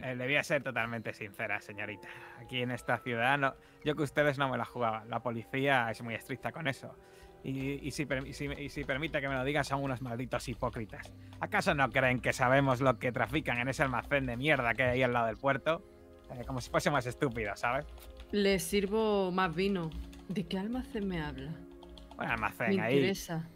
[0.00, 2.08] le voy a ser totalmente sincera, señorita.
[2.40, 3.54] Aquí en esta ciudad, no,
[3.84, 5.04] yo que ustedes no me la jugaba.
[5.06, 6.96] La policía es muy estricta con eso.
[7.42, 10.46] Y, y si, y si- y si permite que me lo digan, son unos malditos
[10.48, 11.10] hipócritas.
[11.40, 14.90] ¿Acaso no creen que sabemos lo que trafican en ese almacén de mierda que hay
[14.90, 15.82] ahí al lado del puerto?
[16.32, 17.86] Eh, como si fuésemos estúpidos, ¿sabes?
[18.30, 19.90] Le sirvo más vino.
[20.28, 21.52] ¿De qué almacén me habla?
[22.18, 22.96] Un almacén Me ahí.
[22.96, 23.48] interesa.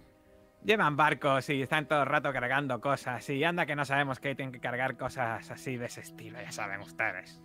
[0.65, 3.29] Llevan barcos y están todo el rato cargando cosas.
[3.29, 6.51] Y anda que no sabemos que tienen que cargar cosas así de ese estilo, ya
[6.53, 7.39] saben ustedes.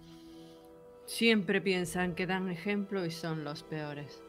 [1.05, 4.21] Siempre piensan que dan ejemplo y son los peores.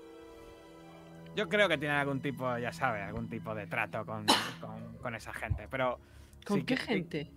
[1.37, 4.27] Yo creo que tienen algún tipo, ya sabe, algún tipo de trato con,
[4.61, 5.69] con- con esa gente.
[5.71, 6.01] Pero.
[6.45, 7.31] ¿Con sí qué que- gente?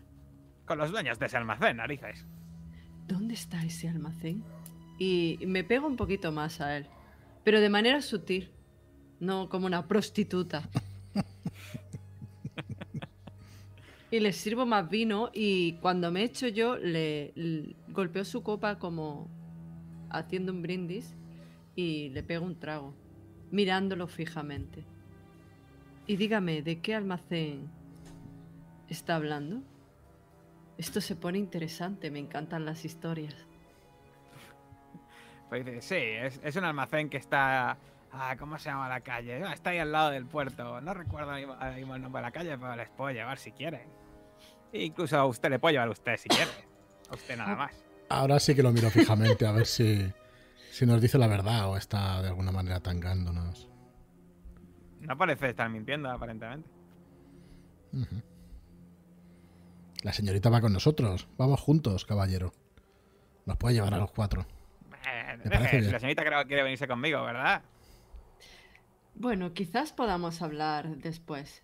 [0.66, 2.26] Con los dueños de ese almacén, narices.
[3.06, 4.44] ¿Dónde está ese almacén?
[4.98, 6.88] Y me pego un poquito más a él.
[7.44, 8.52] Pero de manera sutil.
[9.20, 10.64] No como una prostituta.
[14.14, 18.78] Y le sirvo más vino y cuando me echo yo le, le golpeo su copa
[18.78, 19.28] como
[20.12, 21.16] haciendo un brindis
[21.76, 22.94] y le pego un trago,
[23.50, 24.86] mirándolo fijamente.
[26.06, 27.72] Y dígame, ¿de qué almacén
[28.88, 29.64] está hablando?
[30.78, 33.36] Esto se pone interesante, me encantan las historias.
[35.50, 37.80] Pues sí, es, un almacén que está...
[38.12, 39.42] Ah, ¿Cómo se llama la calle?
[39.52, 40.82] Está ahí al lado del puerto.
[40.82, 44.03] No recuerdo el nombre de la calle, pero les puedo llevar si quieren.
[44.74, 46.50] Incluso a usted le puedo llevar a usted si quiere.
[47.10, 47.72] A usted nada más.
[48.10, 50.12] Ahora sí que lo miro fijamente a ver si,
[50.72, 53.70] si nos dice la verdad o está de alguna manera tangándonos.
[55.00, 56.70] No parece estar mintiendo, aparentemente.
[60.04, 61.28] La señorita va con nosotros.
[61.38, 62.54] Vamos juntos, caballero.
[63.46, 64.46] Nos puede llevar a los cuatro.
[65.06, 65.92] Eh, Me parece deje, bien.
[65.92, 67.62] la señorita creo que quiere venirse conmigo, ¿verdad?
[69.16, 71.62] Bueno, quizás podamos hablar después,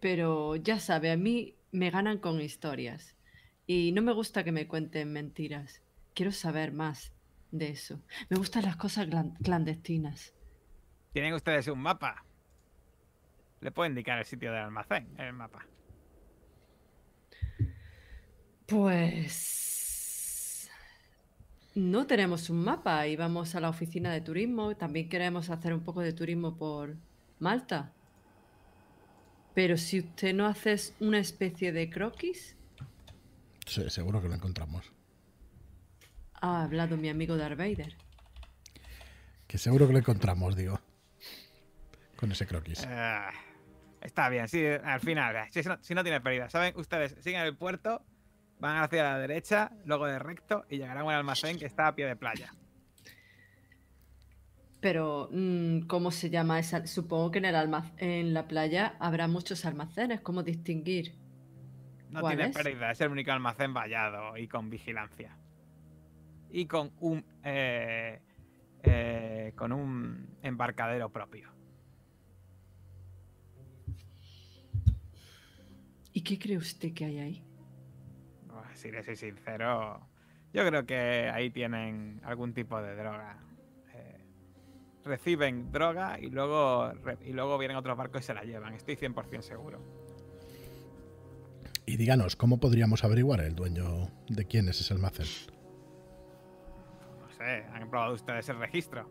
[0.00, 3.16] pero ya sabe, a mí me ganan con historias
[3.66, 5.82] y no me gusta que me cuenten mentiras.
[6.14, 7.12] Quiero saber más
[7.50, 8.00] de eso.
[8.28, 10.34] Me gustan las cosas clan- clandestinas.
[11.12, 12.24] ¿Tienen ustedes un mapa?
[13.60, 15.66] Le puedo indicar el sitio del almacén, el mapa.
[18.66, 19.66] Pues...
[21.74, 24.76] No tenemos un mapa y vamos a la oficina de turismo.
[24.76, 26.96] También queremos hacer un poco de turismo por
[27.38, 27.92] Malta.
[29.58, 32.54] Pero si usted no hace una especie de croquis,
[33.66, 34.92] Sí, seguro que lo encontramos.
[36.34, 37.96] ha hablado mi amigo Darth Vader.
[39.48, 40.80] Que seguro que lo encontramos, digo.
[42.14, 42.86] Con ese croquis.
[42.88, 43.18] Eh,
[44.00, 46.48] está bien, sí, al final, si no, si no tiene pérdida.
[46.48, 46.74] ¿Saben?
[46.76, 48.04] Ustedes siguen el puerto,
[48.60, 51.96] van hacia la derecha, luego de recto y llegarán a un almacén que está a
[51.96, 52.54] pie de playa.
[54.80, 56.86] Pero, mm, ¿cómo se llama esa?
[56.86, 60.20] Supongo que en, el alma- en la playa habrá muchos almacenes.
[60.20, 61.14] ¿Cómo distinguir?
[62.10, 62.56] No ¿Cuál tiene es?
[62.56, 65.36] pérdida, es el único almacén vallado y con vigilancia.
[66.50, 68.20] Y con un eh,
[68.82, 71.50] eh, con un embarcadero propio.
[76.12, 77.42] ¿Y qué cree usted que hay ahí?
[78.46, 80.08] Buah, Si le soy sincero,
[80.52, 83.38] yo creo que ahí tienen algún tipo de droga.
[85.08, 86.92] Reciben droga y luego,
[87.24, 88.74] y luego vienen otros barcos y se la llevan.
[88.74, 89.80] Estoy 100% seguro.
[91.86, 95.26] Y díganos, ¿cómo podríamos averiguar el dueño de quién es ese almacén?
[97.22, 99.08] No sé, ¿han probado ustedes el registro?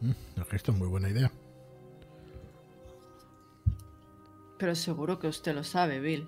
[0.00, 1.30] Mm, el gesto es muy buena idea.
[4.58, 6.26] Pero seguro que usted lo sabe, Bill.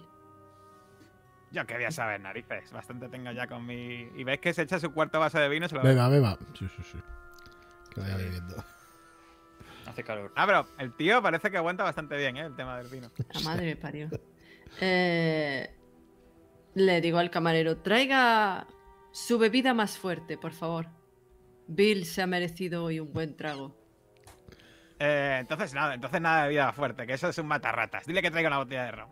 [1.51, 2.71] Yo qué voy a saber, narices.
[2.73, 4.11] Bastante tengo ya con mi...
[4.15, 5.95] Y ves que se echa su cuarto vaso de vino y se lo bebe.
[5.95, 6.39] Beba, beba.
[6.53, 6.99] Sí, sí, sí.
[7.99, 8.65] Que vaya bebiendo.
[9.87, 10.33] Hace calor.
[10.37, 12.47] Ah, pero el tío parece que aguanta bastante bien, ¿eh?
[12.47, 13.11] El tema del vino.
[13.35, 14.09] La madre me parió.
[14.81, 15.75] Eh,
[16.75, 18.67] le digo al camarero, traiga
[19.13, 20.87] su bebida más fuerte, por favor.
[21.67, 23.77] Bill se ha merecido hoy un buen trago.
[25.01, 28.05] Eh, entonces nada, entonces nada de vida fuerte, que eso es un matarratas.
[28.07, 29.11] Dile que traiga una botella de ron.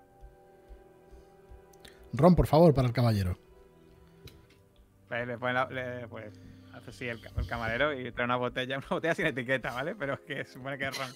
[2.12, 3.38] Ron, por favor, para el caballero.
[5.10, 6.40] Le pone la- le- pues
[6.76, 9.94] hace así el, ca- el camarero y trae una botella, una botella sin etiqueta, ¿vale?
[9.94, 11.10] Pero es que supone que es ron.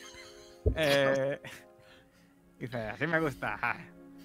[0.76, 1.40] Eh,
[2.58, 3.58] dice, así me gusta.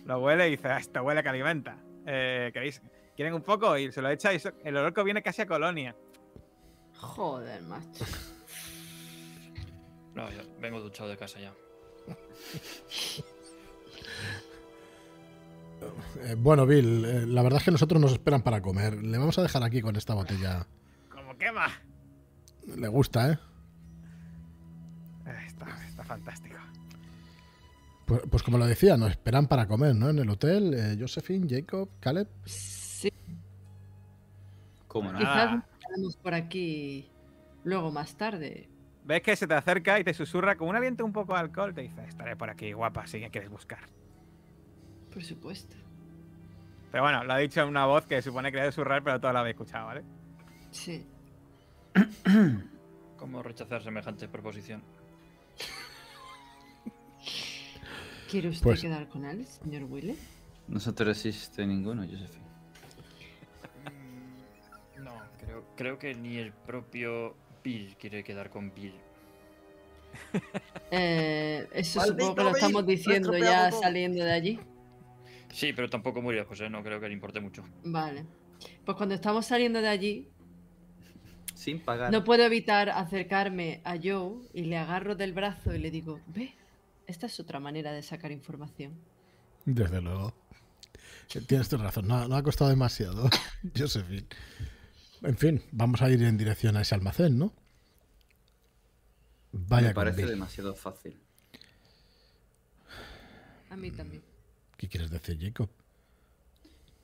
[0.06, 1.78] Lo huele y dice, "Ah, esto huele que alimenta.
[2.06, 2.82] Eh, ¿Queréis?
[3.16, 3.78] ¿Quieren un poco?
[3.78, 5.96] Y se lo echa y el olor que viene casi a colonia.
[6.98, 8.06] Joder, macho.
[10.14, 11.54] No, yo vengo duchado de casa ya.
[16.24, 18.96] Eh, bueno, Bill, eh, la verdad es que nosotros nos esperan para comer.
[19.04, 20.66] Le vamos a dejar aquí con esta botella.
[21.36, 21.68] Como quema.
[22.78, 23.40] Le gusta, ¿eh?
[25.48, 26.56] Está, está fantástico.
[28.06, 30.10] Pues, pues como lo decía, nos esperan para comer, ¿no?
[30.10, 32.28] En el hotel, eh, Josephine, Jacob, Caleb.
[32.46, 33.12] Sí,
[34.88, 35.20] ¿Cómo no?
[35.20, 37.10] Quizá- quizás por aquí
[37.64, 38.70] luego más tarde.
[39.04, 41.74] Ves que se te acerca y te susurra con un aliento un poco de alcohol.
[41.74, 43.80] Te dice, estaré por aquí, guapa, si me quieres buscar.
[45.12, 45.76] Por supuesto.
[46.92, 49.34] Pero bueno, lo ha dicho en una voz que supone que debe susurrar, pero todo
[49.34, 50.04] lo habéis escuchado, ¿vale?
[50.72, 51.06] Sí.
[53.18, 54.84] ¿Cómo rechazar semejante proposición?
[58.30, 60.18] ¿Quiere usted Pues- quedar con él, señor Willy?
[60.68, 62.46] No se te resiste ninguno, Josephine.
[63.86, 68.94] Mm, No, creo, creo que ni el propio Bill quiere quedar con Bill.
[70.92, 74.60] Eh, eso supongo que lo Bill, estamos diciendo ya saliendo de allí.
[75.54, 76.70] Sí, pero tampoco muy lejos, ¿eh?
[76.70, 77.64] No creo que le importe mucho.
[77.84, 78.26] Vale.
[78.84, 80.28] Pues cuando estamos saliendo de allí,
[81.56, 82.12] Sin pagar.
[82.12, 86.54] no puedo evitar acercarme a Joe y le agarro del brazo y le digo, ve,
[87.08, 88.94] esta es otra manera de sacar información.
[89.66, 90.34] Desde luego.
[91.48, 93.30] Tienes tu razón, no, no ha costado demasiado,
[93.76, 94.28] Josephine.
[95.24, 97.54] En fin, vamos a ir en dirección a ese almacén, ¿no?
[99.52, 101.18] Vaya Me parece demasiado fácil.
[103.70, 104.22] A mí también.
[104.78, 105.70] ¿Qué quieres decir, Jacob?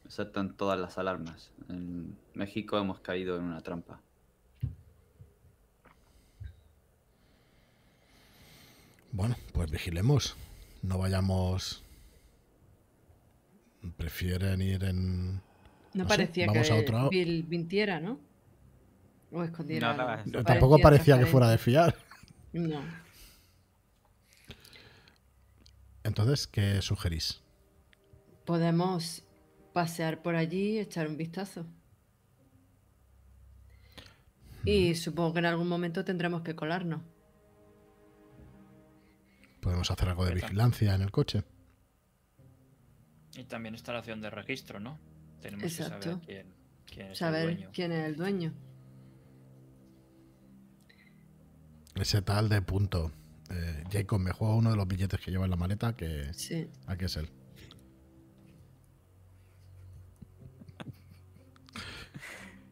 [0.08, 1.52] Saltan todas las alarmas.
[1.70, 4.02] En México hemos caído en una trampa.
[9.12, 10.36] Bueno, pues vigilemos.
[10.82, 11.84] No vayamos.
[13.98, 15.36] Prefieren ir en.
[15.36, 15.42] No,
[15.94, 18.20] No sé, parecía vamos que a otro- Bill mintiera, ¿no?
[19.32, 19.94] O escondiera.
[19.94, 20.24] No, no, algo.
[20.32, 21.96] no, Tampoco parecía que fuera de fiar.
[22.54, 22.82] No.
[26.04, 27.42] Entonces, ¿qué sugerís?
[28.46, 29.24] Podemos
[29.74, 31.66] pasear por allí y echar un vistazo.
[34.66, 37.02] Y supongo que en algún momento tendremos que colarnos.
[39.62, 41.44] Podemos hacer algo de vigilancia en el coche.
[43.38, 45.00] Y también instalación de registro, ¿no?
[45.42, 46.12] Tenemos que Exacto.
[46.12, 46.48] saber quién,
[46.86, 47.70] quién es el dueño.
[47.74, 48.54] quién es el dueño.
[51.96, 53.12] Ese tal de punto.
[53.50, 56.70] Eh, Jacob me juega uno de los billetes que lleva en la maleta que Sí.
[56.88, 57.30] aquí es él.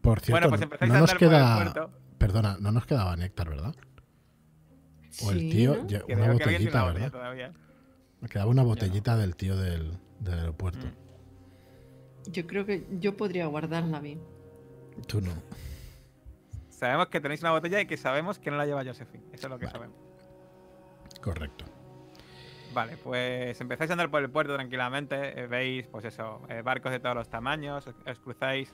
[0.02, 1.90] Por cierto, Bueno, pues no- nos queda.
[2.18, 3.76] Perdona, no nos quedaba néctar, ¿verdad?
[5.26, 5.84] O el Sí, tío, ¿no?
[5.88, 7.11] lle- Que una botellita, una ¿verdad?
[7.11, 7.51] todavía.
[8.22, 10.86] Me quedaba una botellita del tío del, del aeropuerto.
[10.88, 12.32] Mm.
[12.32, 14.22] Yo creo que yo podría guardarla bien.
[15.07, 15.32] Tú no.
[16.70, 19.24] Sabemos que tenéis una botella y que sabemos que no la lleva Josephine.
[19.34, 19.72] Eso es lo que Vale.
[19.78, 19.97] sabemos.
[21.22, 21.65] Correcto.
[22.74, 25.39] Vale, pues empezáis a andar por el puerto tranquilamente.
[25.41, 27.88] eh, veis, pues eso, eh, barcos de todos los tamaños.
[27.88, 28.72] Os, os cruzáis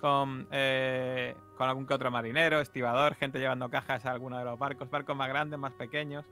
[0.00, 4.58] con, eh, con algún que otro marinero, estibador, gente llevando cajas a alguno de los
[4.58, 6.24] barcos, barcos más grandes, más pequeños.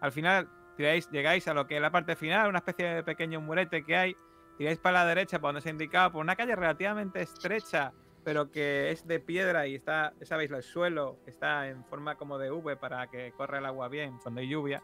[0.00, 3.40] Al final, tiráis, llegáis a lo que es la parte final, una especie de pequeño
[3.40, 4.16] murete que hay.
[4.58, 7.92] Tiráis para la derecha, por donde se ha indicado, por una calle relativamente estrecha,
[8.24, 12.50] pero que es de piedra y está, sabéis, el suelo está en forma como de
[12.50, 14.82] V para que corra el agua bien cuando hay lluvia.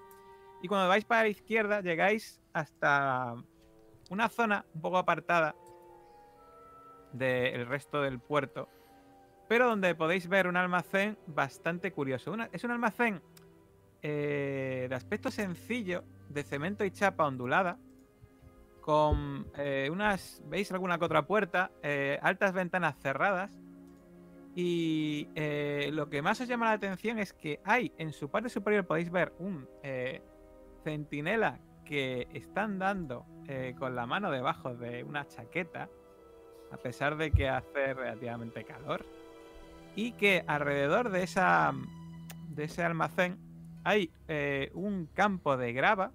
[0.62, 3.34] Y cuando vais para la izquierda, llegáis hasta
[4.10, 5.54] una zona un poco apartada
[7.12, 8.68] del resto del puerto,
[9.48, 12.34] pero donde podéis ver un almacén bastante curioso.
[12.52, 13.22] Es un almacén
[14.02, 17.78] eh, de aspecto sencillo, de cemento y chapa ondulada,
[18.80, 21.70] con eh, unas, ¿veis alguna que otra puerta?
[21.82, 23.50] Eh, altas ventanas cerradas.
[24.54, 25.28] Y
[25.92, 29.08] lo que más os llama la atención es que hay en su parte superior, podéis
[29.08, 29.68] ver un
[30.82, 33.24] centinela que están dando
[33.78, 35.88] con la mano debajo de una chaqueta,
[36.72, 39.04] a pesar de que hace relativamente calor,
[39.96, 41.72] y que alrededor de, esa,
[42.50, 43.36] de ese almacén
[43.84, 46.12] hay eh, un campo de grava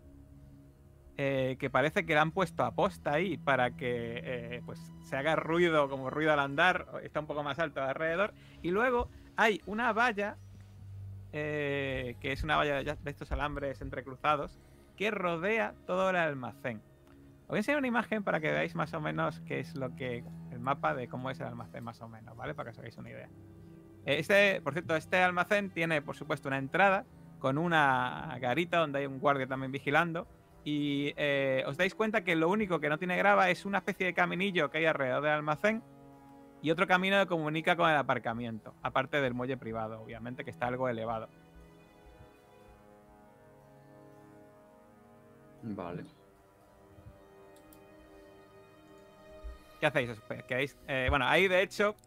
[1.18, 5.18] eh, que parece que le han puesto a posta ahí para que eh, pues se
[5.18, 9.62] haga ruido como ruido al andar, está un poco más alto alrededor, y luego hay
[9.66, 10.38] una valla
[11.32, 14.60] que es una valla de estos alambres entrecruzados
[14.96, 16.80] que rodea todo el almacén.
[17.44, 19.96] Os voy a enseñar una imagen para que veáis más o menos qué es lo
[19.96, 20.24] que.
[20.52, 22.54] el mapa de cómo es el almacén, más o menos, ¿vale?
[22.54, 23.30] Para que os hagáis una idea.
[24.06, 27.06] Este, por cierto, este almacén tiene, por supuesto, una entrada
[27.40, 30.28] con una garita donde hay un guardia también vigilando.
[30.64, 34.06] Y eh, os dais cuenta que lo único que no tiene grava es una especie
[34.06, 35.84] de caminillo que hay alrededor del almacén
[36.62, 40.68] y otro camino que comunica con el aparcamiento, aparte del muelle privado, obviamente, que está
[40.68, 41.28] algo elevado.
[45.64, 46.23] Vale.
[49.84, 50.12] ¿Qué hacéis?
[50.12, 50.78] ¿Os quedáis?
[50.88, 51.98] Eh, bueno, ahí de hecho,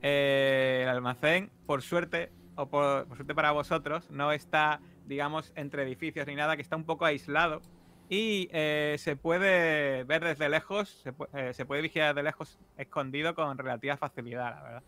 [0.00, 5.82] eh, el almacén, por suerte, o por, por suerte para vosotros, no está, digamos, entre
[5.82, 7.62] edificios ni nada, que está un poco aislado.
[8.08, 13.34] Y eh, se puede ver desde lejos, se, pu- se puede vigilar de lejos escondido
[13.34, 14.82] con relativa facilidad, la verdad.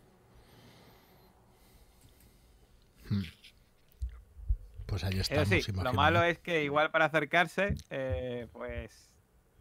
[4.86, 5.48] Pues ahí Eso estamos.
[5.64, 9.10] sí, lo malo es que igual para acercarse, eh, pues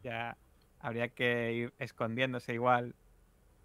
[0.03, 0.37] ya
[0.81, 2.95] habría que ir escondiéndose igual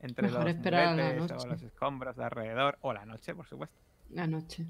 [0.00, 3.76] entre Mejor los muretes o los escombros de alrededor, o la noche, por supuesto.
[4.10, 4.66] La noche.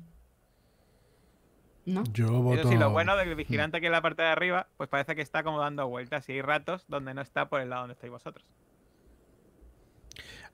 [1.85, 2.03] ¿No?
[2.13, 2.61] Yo voto.
[2.61, 5.23] Eso sí, lo bueno del vigilante que en la parte de arriba, pues parece que
[5.23, 8.11] está como dando vueltas y hay ratos donde no está por el lado donde estáis
[8.11, 8.45] vosotros.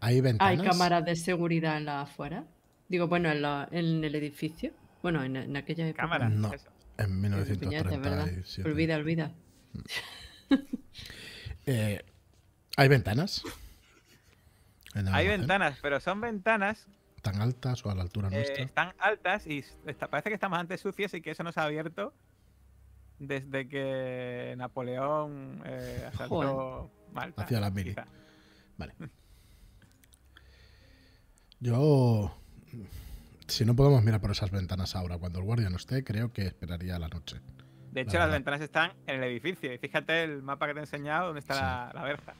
[0.00, 0.58] Hay ventanas.
[0.60, 2.44] ¿Hay cámaras de seguridad en la afuera?
[2.88, 4.72] Digo, bueno, en, la- en el edificio.
[5.02, 6.02] Bueno, en, en aquella época.
[6.02, 6.52] Cámara, No.
[6.52, 6.68] eso.
[6.98, 8.26] En Puñete, ¿verdad?
[8.26, 8.68] 1937.
[8.68, 9.32] Olvida, olvida.
[11.66, 12.02] Eh,
[12.76, 13.42] ¿Hay ventanas?
[15.12, 16.86] Hay ventanas, pero son ventanas
[17.22, 18.64] ¿Tan altas o a la altura eh, nuestra?
[18.64, 21.64] están altas y está- parece que están bastante sucias y que eso no se ha
[21.64, 22.12] abierto
[23.18, 26.90] desde que Napoleón eh, asaltó.
[27.12, 27.42] Malta.
[27.44, 27.94] Hacia las mini.
[28.76, 28.94] Vale.
[31.60, 32.36] Yo.
[33.46, 36.46] Si no podemos mirar por esas ventanas ahora, cuando el guardia no esté, creo que
[36.46, 37.36] esperaría a la noche.
[37.92, 39.72] De hecho, La las ventanas están en el edificio.
[39.72, 41.60] Y fíjate el mapa que te he enseñado, donde está Sí.
[41.60, 42.34] la, la verja.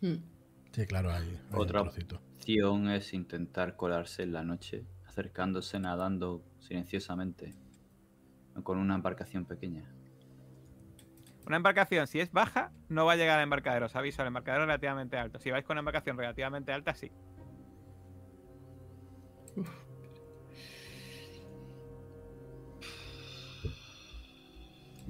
[0.00, 0.16] Hmm.
[0.72, 7.54] Sí, claro, hay, Otra opción es intentar colarse en la noche, acercándose nadando silenciosamente
[8.62, 9.84] con una embarcación pequeña.
[11.46, 13.86] Una embarcación, si es baja, no va a llegar al embarcadero.
[13.86, 15.40] Os aviso, el embarcadero es relativamente alto.
[15.40, 17.10] Si vais con una embarcación relativamente alta, sí.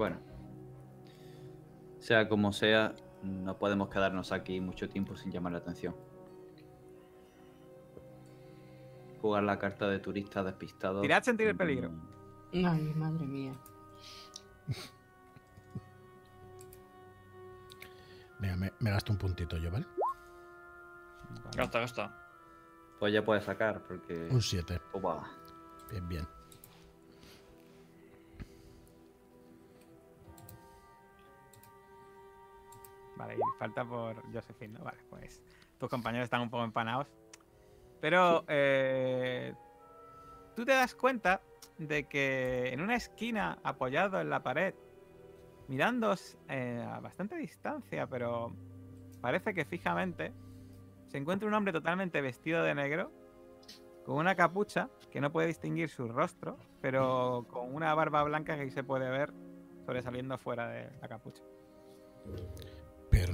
[0.01, 0.17] Bueno,
[1.99, 5.95] sea como sea, no podemos quedarnos aquí mucho tiempo sin llamar la atención.
[9.21, 11.03] Jugar la carta de turista despistado.
[11.03, 11.91] Tirad sentir el peligro.
[11.91, 13.53] mm, Ay, madre mía.
[18.39, 19.85] Venga, me, me gasto un puntito yo, ¿vale?
[21.55, 22.17] Gasta, gasta.
[22.99, 24.29] Pues ya puedes sacar, porque.
[24.31, 24.81] Un 7.
[24.93, 25.31] Opa.
[25.91, 26.27] Bien, bien.
[33.31, 34.85] Vale, y falta por Josephine, ¿no?
[34.85, 35.41] Vale, pues
[35.79, 37.07] tus compañeros están un poco empanados.
[38.01, 39.55] Pero eh,
[40.57, 41.43] tú te das cuenta
[41.79, 44.75] de que en una esquina, apoyado en la pared,
[45.69, 46.15] mirando
[46.49, 48.53] a bastante distancia, pero
[49.21, 50.33] parece que fijamente,
[51.09, 53.13] se encuentra un hombre totalmente vestido de negro,
[54.05, 58.71] con una capucha que no puede distinguir su rostro, pero con una barba blanca que
[58.71, 59.33] se puede ver
[59.85, 61.43] sobresaliendo fuera de la capucha.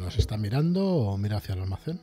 [0.07, 2.01] ¿Pero nos está mirando o mira hacia el almacén?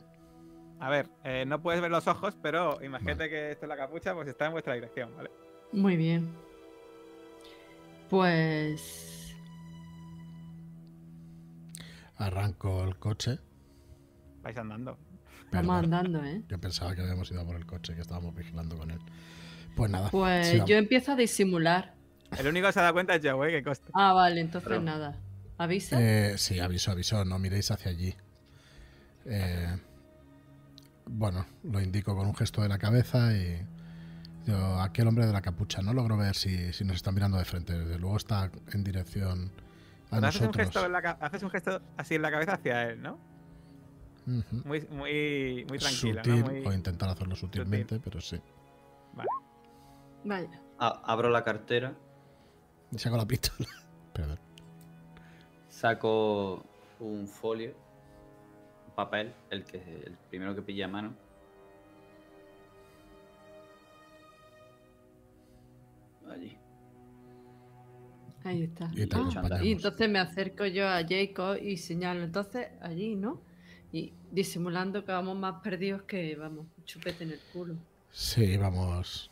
[0.78, 3.30] A ver, eh, no puedes ver los ojos, pero imagínate Vale.
[3.30, 5.30] que esto es la capucha, pues está en vuestra dirección, ¿vale?
[5.72, 6.28] Muy bien.
[8.10, 9.34] Pues.
[12.18, 13.38] Arranco el coche.
[14.42, 14.98] Vais andando.
[15.50, 16.42] Perdón, Vamos andando, ¿eh?
[16.46, 19.00] Yo pensaba que habíamos ido por el coche, que estábamos vigilando con él.
[19.74, 20.10] Pues nada.
[20.10, 20.68] Pues sigamos.
[20.68, 21.94] yo empiezo a disimular.
[22.38, 23.90] El único que se da cuenta es Joe, que coste.
[23.94, 25.18] Ah, vale, entonces Pero- nada.
[25.58, 25.96] ¿Avisa?
[26.00, 28.14] Eh, sí, aviso, aviso, no miréis hacia allí.
[29.26, 29.78] Eh,
[31.06, 33.64] bueno, lo indico con un gesto de la cabeza y
[34.46, 37.44] digo, aquel hombre de la capucha, no logro ver si, si nos está mirando de
[37.44, 37.72] frente.
[37.78, 39.52] Desde luego está en dirección
[40.10, 40.56] a Haces un, nosotros.
[40.66, 43.18] gesto en la ca- haces un gesto así en la cabeza hacia él, ¿no?
[44.26, 46.46] Muy, muy, muy tranquilo, Sutil, ¿no?
[46.50, 48.40] Muy- o intentar hacerlo sutilmente, pero sí.
[50.24, 50.48] Vaya.
[50.78, 51.94] Ah, abro la cartera,
[52.90, 53.68] Y saco la pistola.
[54.14, 54.38] Perdón.
[55.74, 56.64] Saco
[57.00, 57.74] un folio,
[58.88, 61.14] un papel, el que el primero que pilla a mano.
[66.30, 66.56] Allí.
[68.44, 68.90] Ahí está.
[68.94, 72.22] Y Ah, y entonces me acerco yo a Jacob y señalo.
[72.22, 73.42] Entonces, allí, ¿no?
[73.92, 77.76] Y disimulando que vamos más perdidos que, vamos, un chupete en el culo.
[78.10, 79.30] Sí, vamos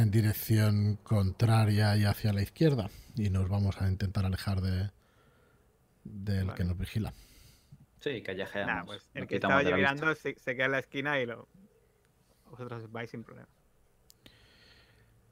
[0.00, 2.88] en dirección contraria y hacia la izquierda.
[3.16, 4.90] Y nos vamos a intentar alejar de
[6.04, 6.56] del Vale.
[6.56, 7.12] que nos vigila.
[8.00, 8.74] Sí, callejeamos.
[8.74, 11.48] Nah, pues el que estaba de mirando se, se queda en la esquina y lo.
[12.50, 13.48] Vosotros vais sin problema.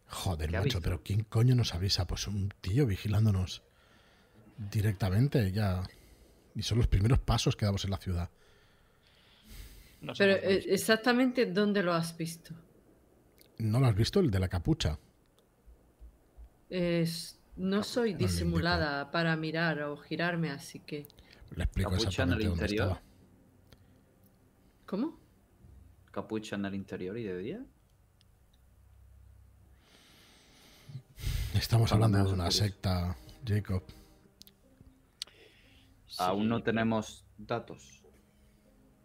[0.08, 0.80] Joder, ¿Qué ha macho, visto?
[0.82, 2.06] pero ¿quién coño nos avisa?
[2.06, 3.62] Pues un tío vigilándonos
[4.58, 5.82] directamente ya.
[6.54, 8.30] Y son los primeros pasos que damos en la ciudad.
[10.00, 12.54] No Pero eh, exactamente dónde lo has visto.
[13.59, 14.20] ¿No lo has visto?
[14.20, 14.98] El de la capucha.
[16.68, 21.07] Es- no soy no le disimulada para mirar o girarme, así que.
[21.54, 22.86] Le explico Capucha en el dónde interior.
[22.88, 23.02] estaba.
[24.84, 25.18] ¿Cómo?
[26.11, 27.64] Capucha en el interior y de día.
[31.54, 33.82] Estamos hablando de una secta, Jacob.
[36.18, 38.02] Aún no tenemos datos.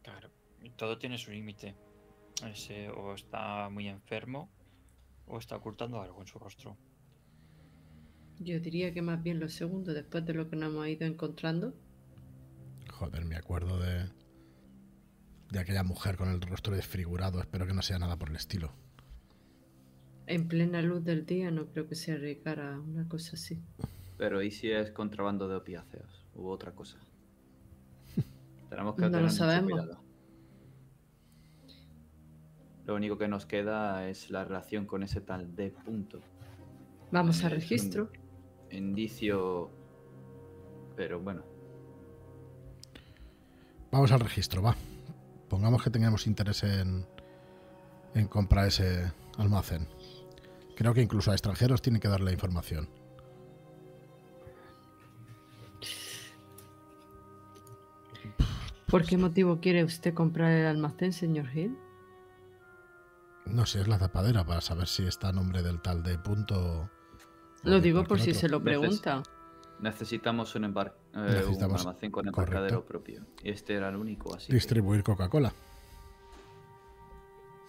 [0.04, 0.30] Claro,
[0.78, 1.76] todo tiene su límite.
[2.44, 4.50] Ese o está muy enfermo
[5.28, 6.78] o está ocultando algo en su rostro.
[8.40, 11.74] Yo diría que más bien lo segundo, después de lo que nos hemos ido encontrando.
[12.92, 14.10] Joder, me acuerdo de.
[15.52, 17.40] de aquella mujer con el rostro desfigurado.
[17.40, 18.74] Espero que no sea nada por el estilo.
[20.28, 23.62] En plena luz del día no creo que se arriesgara una cosa así.
[24.18, 26.98] Pero ¿y si es contrabando de opiáceos u otra cosa?
[28.70, 29.72] Tenemos que No lo tener sabemos.
[29.72, 30.01] cuidado.
[32.92, 35.72] Lo único que nos queda es la relación con ese tal D.
[35.86, 36.20] Punto.
[37.10, 38.10] Vamos a Es un registro.
[38.70, 39.72] Indicio.
[40.98, 41.42] Pero bueno,
[43.94, 44.76] Vamos al registro, va.
[45.48, 47.06] Pongamos que tengamos interés en,
[48.14, 49.88] en comprar ese almacén.
[50.76, 52.90] Creo que incluso a extranjeros tiene que darle información.
[58.90, 61.78] ¿Por qué motivo quiere usted comprar el almacén, señor Hill?
[63.46, 66.90] No sé, es la tapadera para saber si está a nombre del tal de punto.
[67.64, 68.40] Lo de digo por si otro.
[68.42, 69.24] se lo pregunta.
[69.80, 72.42] Necesitamos un, embar- eh, Necesitamos- un almacén con correcto.
[72.42, 73.26] embarcadero propio.
[73.44, 75.52] Y este era el único, así que Distribuir Coca-Cola.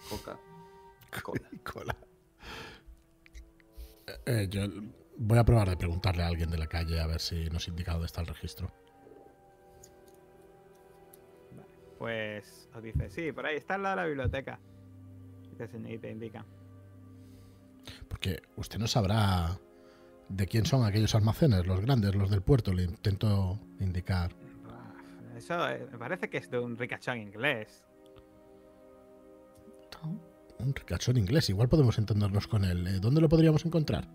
[0.09, 0.37] Coca.
[1.23, 1.49] Cola.
[1.73, 1.95] Cola.
[4.25, 4.61] Eh, yo
[5.17, 7.93] voy a probar de preguntarle a alguien de la calle a ver si nos indica
[7.93, 8.71] dónde está el registro.
[11.97, 14.59] Pues os dice, sí, por ahí está al lado de la biblioteca.
[16.09, 16.45] Indica.
[18.07, 19.59] Porque usted no sabrá
[20.29, 22.73] de quién son aquellos almacenes, los grandes, los del puerto.
[22.73, 24.31] Le intento indicar.
[25.35, 27.83] Eso eh, me parece que es de un ricachón inglés.
[30.59, 31.49] Un ricachón inglés.
[31.49, 32.87] Igual podemos entendernos con él.
[32.87, 34.07] Eh, ¿Dónde lo podríamos encontrar?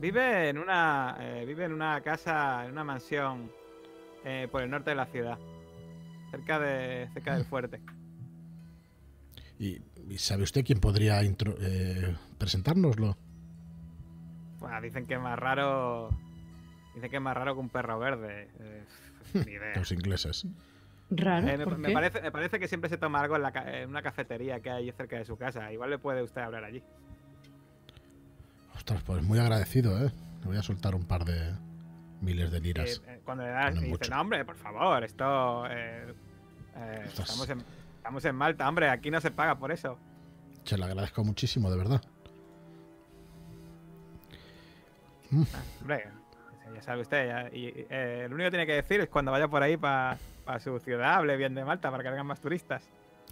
[0.00, 3.50] Vive en una eh, vive en una casa, en una mansión
[4.24, 5.38] eh, por el norte de la ciudad,
[6.30, 7.80] cerca de cerca del fuerte.
[9.60, 13.16] ¿Y, y sabe usted quién podría intro- eh, presentárnoslo?
[14.58, 16.10] Bueno, dicen que es más raro,
[16.94, 18.48] dicen que es más raro que un perro verde.
[18.58, 18.84] eh,
[19.34, 19.74] ni idea.
[19.76, 20.46] Los ingleses.
[21.10, 21.94] Raro, Eh, me, ¿por me qué?
[21.94, 24.70] parece, me parece que siempre se toma algo en, la ca- en una cafetería que
[24.70, 25.70] hay cerca de su casa.
[25.72, 26.82] Igual le puede usted hablar allí.
[28.74, 30.10] Ostras, pues muy agradecido, ¿eh?
[30.40, 31.52] Le voy a soltar un par de
[32.22, 33.02] miles de Eh, liras.
[33.06, 34.10] eh, cuando le das, No y dice, mucho.
[34.10, 35.66] no, hombre, por favor, esto.
[35.68, 36.14] eh,
[36.76, 37.58] eh, estamos, en,
[38.00, 39.98] estamos en Malta, hombre, aquí no se paga por eso.
[40.64, 42.02] Se lo agradezco muchísimo, de verdad.
[45.30, 46.08] Mm, Ah, hombre,
[46.74, 47.28] ya sabe usted.
[47.28, 50.18] ya- y eh, lo único que tiene que decir es cuando vaya por ahí para
[50.60, 52.82] su ciudad, hable bien de Malta para que vengan más turistas.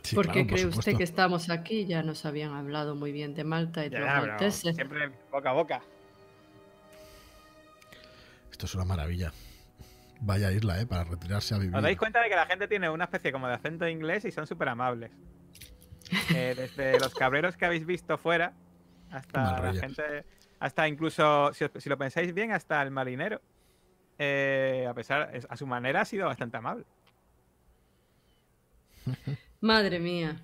[0.03, 1.87] sí, ¿Por claro, qué cree usted que estamos aquí?
[1.87, 4.77] Ya nos habían hablado muy bien de Malta y de los malteses.
[4.77, 5.81] siempre boca a boca.
[8.53, 9.33] Esto es una maravilla.
[10.21, 10.87] Vaya isla, ¿eh?
[10.87, 11.77] Para retirarse a vivir.
[11.77, 14.33] ¿Os dais cuenta de que la gente tiene una especie como de acento inglés y
[14.33, 15.11] son súper amables?
[16.35, 18.55] Eh, desde los cabreros que habéis visto fuera
[19.11, 20.25] hasta Mal la gente,
[20.59, 23.41] hasta incluso, si, os- si lo pensáis bien, hasta el marinero.
[24.19, 26.85] eh, a pesar, es- a su manera ha sido bastante amable.
[29.61, 30.41] Madre mía.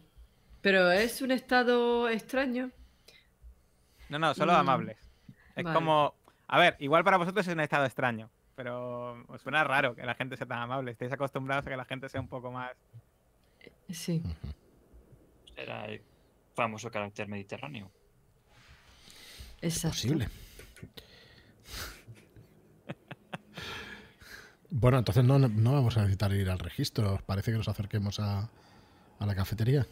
[0.61, 2.71] Pero es un estado extraño.
[4.09, 4.99] No, no, solo Mm, amables.
[5.57, 5.75] Es vale.
[5.75, 6.15] como,
[6.49, 10.15] a ver, igual para vosotros es un estado extraño, pero os suena raro que la
[10.15, 10.93] gente sea tan amable.
[10.93, 12.73] Estáis acostumbrados a que la gente sea un poco más...
[13.91, 14.23] Sí.
[15.57, 16.03] Era el
[16.55, 17.93] famoso carácter mediterráneo.
[19.61, 19.89] Exacto.
[19.89, 20.29] posible.
[24.71, 27.15] Bueno, entonces no, no vamos a necesitar ir al registro.
[27.15, 28.51] ¿Os parece que nos acerquemos a,
[29.19, 29.87] a la cafetería?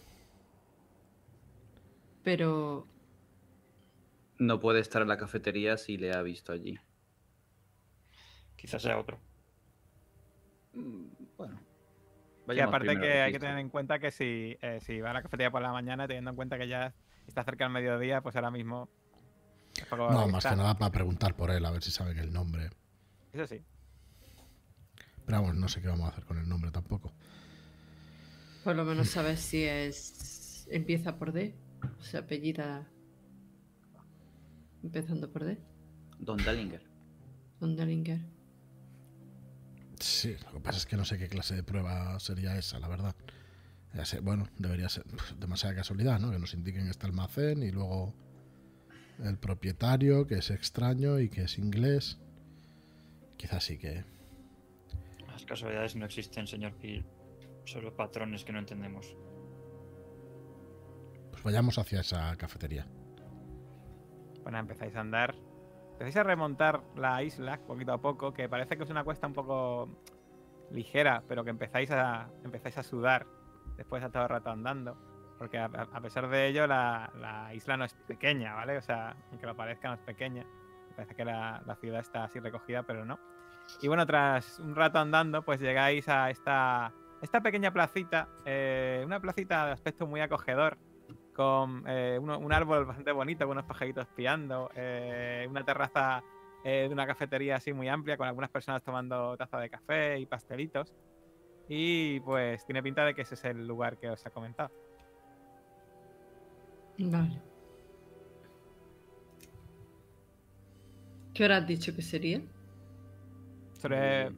[2.22, 2.86] Pero
[4.38, 6.78] No puede estar en la cafetería si le ha visto allí.
[8.62, 9.18] Quizás sea otro.
[10.72, 11.06] Mm,
[11.36, 11.58] Bueno.
[12.48, 15.22] Y aparte que hay que tener en cuenta que si, eh, si va a la
[15.22, 16.94] cafetería por la mañana, teniendo en cuenta que ya
[17.26, 18.88] está cerca del mediodía, pues ahora mismo...
[19.90, 22.70] No, más que nada para preguntar por él, a ver si sabe que el nombre.
[23.32, 23.60] Eso sí.
[25.26, 27.12] Pero vamos, no sé qué vamos a hacer con el nombre tampoco.
[28.62, 30.68] por lo menos sabes si es.
[30.70, 31.56] Empieza por D.
[31.98, 32.86] O sea, apellida.
[34.84, 35.58] Empezando por D.
[36.20, 36.82] Don Dallinger.
[37.60, 38.20] Underlinger.
[40.02, 42.88] Sí, lo que pasa es que no sé qué clase de prueba sería esa, la
[42.88, 43.14] verdad.
[43.94, 46.32] Ya sé, bueno, debería ser pf, demasiada casualidad, ¿no?
[46.32, 48.12] Que nos indiquen este almacén y luego
[49.22, 52.18] el propietario, que es extraño y que es inglés.
[53.36, 54.04] Quizás sí que...
[55.28, 57.06] Las casualidades no existen, señor Hill.
[57.64, 59.16] Solo patrones que no entendemos.
[61.30, 62.88] Pues vayamos hacia esa cafetería.
[64.42, 65.36] Bueno, empezáis a andar.
[66.02, 69.34] Empezáis a remontar la isla poquito a poco, que parece que es una cuesta un
[69.34, 69.88] poco
[70.72, 73.24] ligera, pero que empezáis a, empezáis a sudar
[73.76, 74.96] después de todo el rato andando.
[75.38, 78.78] Porque a pesar de ello, la, la isla no es pequeña, ¿vale?
[78.78, 80.44] O sea, aunque lo parezca, no es pequeña.
[80.96, 83.20] Parece que la, la ciudad está así recogida, pero no.
[83.80, 89.20] Y bueno, tras un rato andando, pues llegáis a esta, esta pequeña placita, eh, una
[89.20, 90.78] placita de aspecto muy acogedor,
[91.32, 96.22] con eh, uno- un árbol bastante bonito, con unos pajaritos piando, eh, una terraza
[96.64, 100.26] eh, de una cafetería así muy amplia, con algunas personas tomando taza de café y
[100.26, 100.92] pastelitos.
[101.68, 104.70] Y pues tiene pinta de que ese es el lugar que os he comentado.
[106.98, 107.40] Vale.
[111.34, 112.40] ¿Qué hora has dicho que sería?
[113.72, 114.30] Sobre,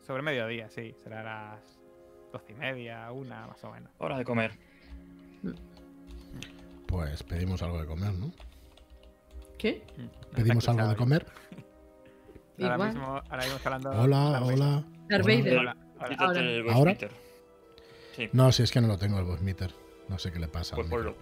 [0.00, 1.80] sobre mediodía, sí, será las
[2.32, 3.92] doce y media, una más o menos.
[3.98, 4.58] Hora de comer.
[6.92, 8.30] Pues pedimos algo de comer, ¿no?
[9.56, 9.82] ¿Qué?
[9.96, 11.24] Mm, Pedimos algo de comer.
[12.60, 13.90] Ahora mismo, ahora mismo está hablando.
[14.02, 14.84] Hola, hola.
[15.08, 15.36] Darth hola.
[15.38, 15.56] Vader.
[15.58, 15.76] Hola,
[16.18, 16.40] Ahora.
[16.40, 16.92] el voice ¿Ahora?
[16.92, 17.10] meter.
[18.14, 19.70] Sí, No, si es que no lo tengo el voice meter.
[20.10, 20.76] No sé qué le pasa.
[20.76, 21.16] pues ponlo.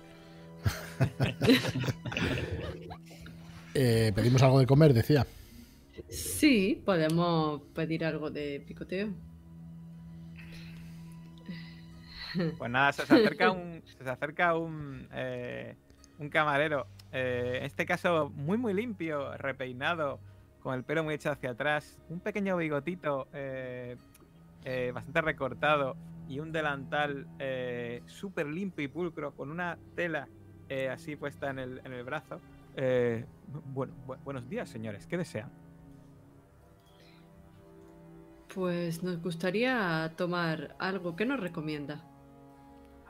[3.72, 5.24] Eh, pedimos algo de comer, decía.
[6.08, 9.10] Sí, podemos pedir algo de picoteo.
[12.58, 15.74] Pues nada, se acerca un, se acerca un, eh,
[16.18, 16.86] un camarero.
[17.12, 20.20] eh, en este caso, muy, muy limpio, repeinado,
[20.60, 23.96] con el pelo muy echado hacia atrás, un pequeño bigotito eh,
[24.92, 25.96] bastante recortado
[26.28, 27.26] y un delantal
[28.06, 30.28] súper limpio y pulcro, con una tela
[30.92, 32.40] así puesta en el, en el brazo.
[33.72, 35.06] Bueno, bu- buenos días, señores.
[35.06, 35.50] ¿Qué desean?
[38.54, 41.16] Pues nos gustaría tomar algo.
[41.16, 42.04] ¿Qué nos recomienda?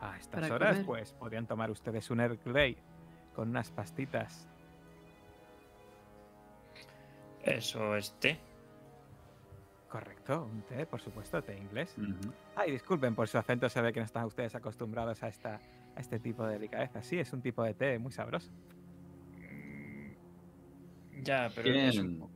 [0.00, 0.86] A estas horas, comer.
[0.86, 2.76] pues podrían tomar ustedes un Earl Grey
[3.34, 4.48] con unas pastitas
[7.42, 8.38] Eso es té.
[9.88, 11.96] Correcto, un té, por supuesto, té inglés.
[12.54, 15.60] Ay, disculpen, por su acento se ve que no están ustedes acostumbrados a, esta,
[15.96, 17.02] a este tipo de delicadeza.
[17.02, 18.50] Sí, es un tipo de té muy sabroso.
[19.38, 22.28] Mm, Ya, pero ¿Tienen.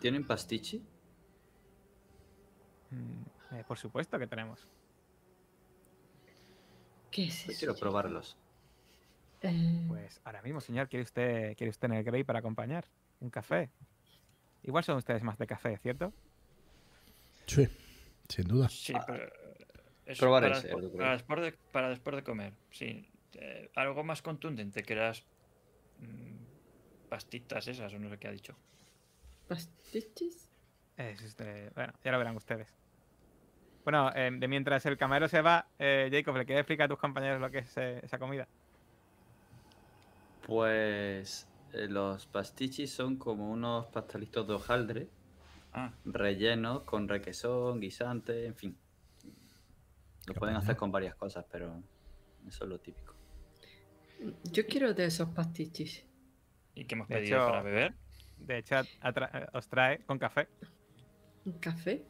[0.00, 0.82] ¿Tienen pastichi?
[2.90, 4.66] Mm, eh, por supuesto que tenemos.
[7.10, 7.58] ¿Qué es Yo eso?
[7.58, 8.36] quiero probarlos.
[9.42, 12.84] Eh, Pues ahora mismo, señor, ¿quiere usted, ¿quiere usted en el Grey para acompañar?
[13.20, 13.70] ¿Un café?
[14.62, 16.12] Igual son ustedes más de café, ¿cierto?
[17.46, 17.66] Sí,
[18.28, 18.68] sin duda.
[18.68, 19.30] Sí, Ah, pero.
[20.18, 20.98] probar para, ese, despu- yo creo.
[20.98, 23.10] para después de, para después de comer, sí.
[23.34, 25.22] Eh, algo más contundente que las
[25.98, 28.56] mm, pastitas esas, o no sé qué ha dicho.
[29.46, 30.48] ¿Pastichis?
[30.96, 32.74] Es este- bueno, ya lo verán ustedes.
[33.88, 36.98] Bueno, eh, de mientras el camarero se va, eh, Jacob, ¿le quieres explicar a tus
[36.98, 38.46] compañeros lo que es eh, esa comida?
[40.46, 45.08] Pues eh, los pastichis son como unos pastelitos de hojaldre
[45.72, 48.76] Ah, rellenos con requesón, guisante, en fin.
[50.26, 51.82] Lo pueden hacer con varias cosas, pero
[52.46, 53.14] eso es lo típico.
[54.52, 56.04] Yo quiero de esos pastichis.
[56.74, 57.94] ¿y qué hemos De pedido hecho- para beber?
[58.36, 60.46] De hecho, eh, os trae con café.
[61.46, 62.04] ¿Un café?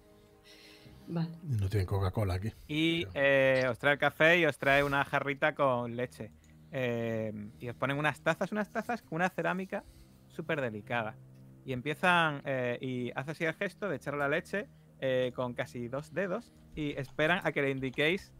[1.10, 1.30] Vale.
[1.42, 2.52] No tienen Coca-Cola aquí.
[2.66, 6.30] Y Pero- eh, os trae el café y os trae una jarrita con leche.
[6.70, 9.84] Eh, y os ponen unas tazas, unas tazas con una cerámica
[10.28, 11.16] súper delicada.
[11.64, 14.68] Y empiezan, eh, y hace así el gesto de echar la leche
[15.00, 18.32] eh, con casi dos dedos y esperan a que le indiquéis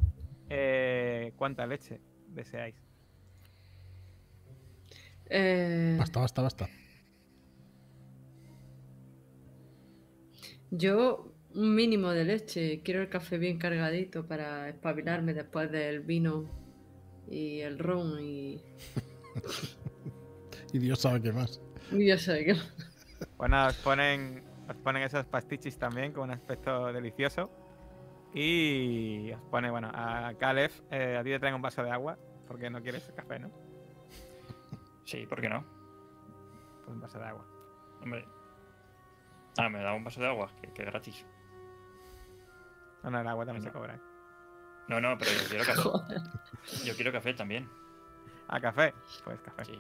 [0.51, 2.75] eh, cuánta leche deseáis.
[5.31, 6.69] Eh, Basta, basta, basta.
[10.71, 12.81] yo un mínimo de leche.
[12.83, 16.45] Quiero el café bien cargadito para espabilarme después del vino
[17.31, 18.61] y el ron y...
[20.73, 21.61] Y Dios sabe qué más.
[21.93, 22.55] y ya sé que...
[23.37, 27.51] Bueno, os ponen, os ponen esos pastichis también con un aspecto delicioso.
[28.35, 32.19] Y os pone, bueno, a Caleb, eh, a ti te traen un vaso de agua,
[32.47, 33.51] porque no quieres café, ¿no?
[35.05, 35.65] Sí, ¿por qué no?
[36.85, 37.47] Pues un vaso de agua.
[38.03, 38.27] Hombre.
[39.57, 41.25] Ah, me da un vaso de agua, que, que gratis.
[43.03, 43.99] No, no, el agua también se cobra.
[44.89, 46.85] No, no, pero yo quiero café.
[46.85, 47.69] Yo quiero café también.
[48.49, 48.95] ¿A café?
[49.25, 49.65] Pues café.
[49.67, 49.79] Sí.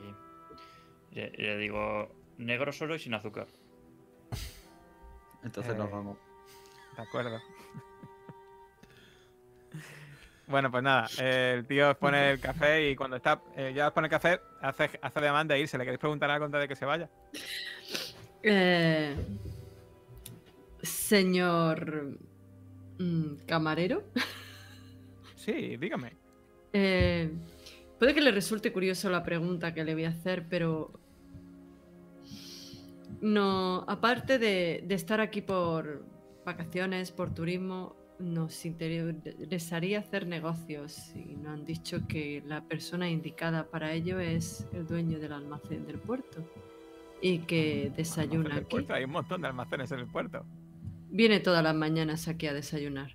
[1.13, 3.47] Le, le digo negro solo y sin azúcar.
[5.43, 6.19] Entonces nos Eh, vamos.
[6.97, 7.41] De acuerdo.
[10.47, 13.89] bueno, pues nada, eh, el tío os pone el café y cuando está eh, ya
[13.89, 15.79] os pone el café, hace, hace demanda de irse.
[15.79, 17.09] ¿Le queréis preguntar algo antes de que se vaya?
[18.43, 19.17] Eh,
[20.83, 22.19] señor
[23.47, 24.05] camarero,
[25.35, 26.13] Sí, dígame.
[26.73, 27.31] eh,
[27.99, 30.93] puede que le resulte curioso la pregunta que le voy a hacer, pero
[33.21, 36.05] no, aparte de, de estar aquí por
[36.45, 43.65] vacaciones, por turismo, nos interesaría hacer negocios y nos han dicho que la persona indicada
[43.71, 46.45] para ello es el dueño del almacén del puerto
[47.21, 48.71] y que desayuna Almacén del aquí.
[48.71, 50.45] puerto, Hay un montón de almacenes en el puerto.
[51.11, 53.15] Viene todas las mañanas aquí a desayunar.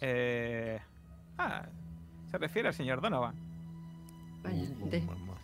[0.00, 0.78] Eh,
[1.38, 1.66] ah,
[2.30, 3.34] se refiere al señor Donovan.
[4.42, 5.34] Vaya, Uh, de- mamá.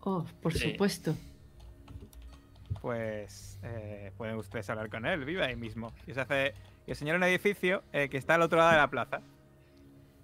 [0.00, 0.70] Oh, por Sí.
[0.72, 1.14] supuesto.
[2.80, 5.92] Pues eh, pueden ustedes hablar con él, vive ahí mismo.
[6.06, 6.54] Y os hace
[6.86, 9.20] y señala un edificio eh, que está al otro lado de la plaza.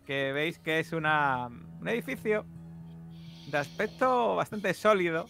[0.07, 2.47] Que veis que es una, un edificio
[3.51, 5.27] de aspecto bastante sólido,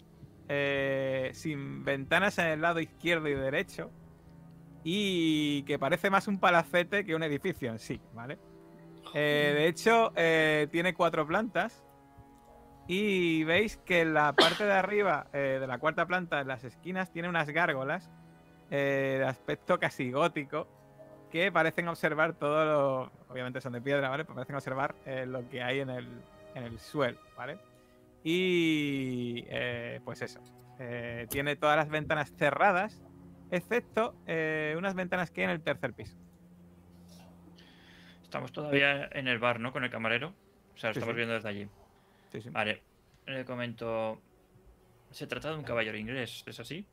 [0.47, 3.89] eh, sin ventanas en el lado izquierdo y derecho,
[4.83, 8.37] y que parece más un palacete que un edificio en sí, ¿vale?
[9.13, 11.83] Eh, de hecho, eh, tiene cuatro plantas
[12.87, 16.63] Y veis que en la parte de arriba eh, de la cuarta planta, en las
[16.63, 18.09] esquinas, tiene unas gárgolas
[18.69, 20.67] de aspecto casi gótico
[21.31, 23.11] que parecen observar todo lo.
[23.29, 24.25] Obviamente son de piedra, ¿vale?
[24.25, 24.93] Pero parecen observar
[25.25, 26.07] lo que hay en el,
[26.53, 27.59] en el suelo, ¿vale?
[28.25, 29.43] Y.
[30.03, 30.41] pues eso.
[31.29, 33.06] tiene todas las ventanas cerradas,
[33.51, 36.15] excepto eh, unas ventanas que hay en el tercer piso.
[38.23, 39.71] Estamos todavía en el bar, ¿no?
[39.71, 40.33] Con el camarero.
[40.75, 41.17] O sea, lo Sí, estamos sí.
[41.17, 41.67] viendo desde allí.
[42.31, 42.49] Sí, sí.
[42.49, 42.81] Vale.
[43.25, 44.21] Le comento.
[45.11, 46.85] Se trata de un caballero inglés, ¿es así?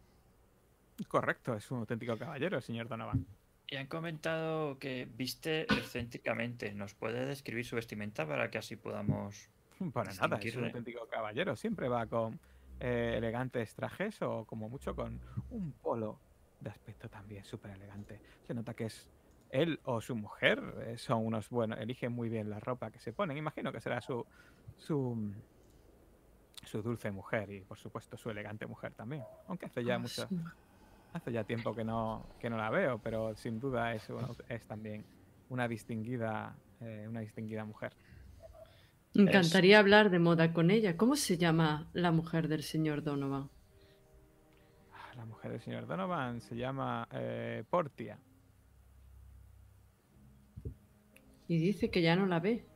[1.09, 3.27] Correcto, es un auténtico caballero, señor Donovan.
[3.67, 6.73] Y han comentado que viste excéntricamente.
[6.73, 9.49] ¿Nos puede describir su vestimenta para que así podamos.
[9.93, 11.57] Para nada, es un auténtico caballero.
[11.57, 12.39] Siempre va con
[12.79, 16.21] eh, elegantes trajes o como mucho con un polo
[16.65, 18.21] de aspecto también súper elegante.
[18.43, 19.09] Se nota que es
[19.51, 23.13] él o su mujer, eh, son unos buenos, eligen muy bien la ropa que se
[23.13, 23.37] ponen.
[23.37, 24.27] Imagino que será su,
[24.77, 25.33] su,
[26.65, 29.23] su dulce mujer y por supuesto su elegante mujer también.
[29.47, 30.29] Aunque hace ya Ah, mucho,
[31.13, 34.67] hace ya tiempo que no, que no la veo, pero sin duda es, una- es
[34.67, 35.05] también
[35.49, 37.93] una distinguida, eh, una distinguida mujer.
[39.15, 40.97] Me encantaría hablar de moda con ella.
[40.97, 43.49] ¿Cómo se llama la mujer del señor Donovan?
[45.17, 48.19] La mujer del señor Donovan se llama eh, Portia.
[51.47, 52.67] Y dice que ya no la ve.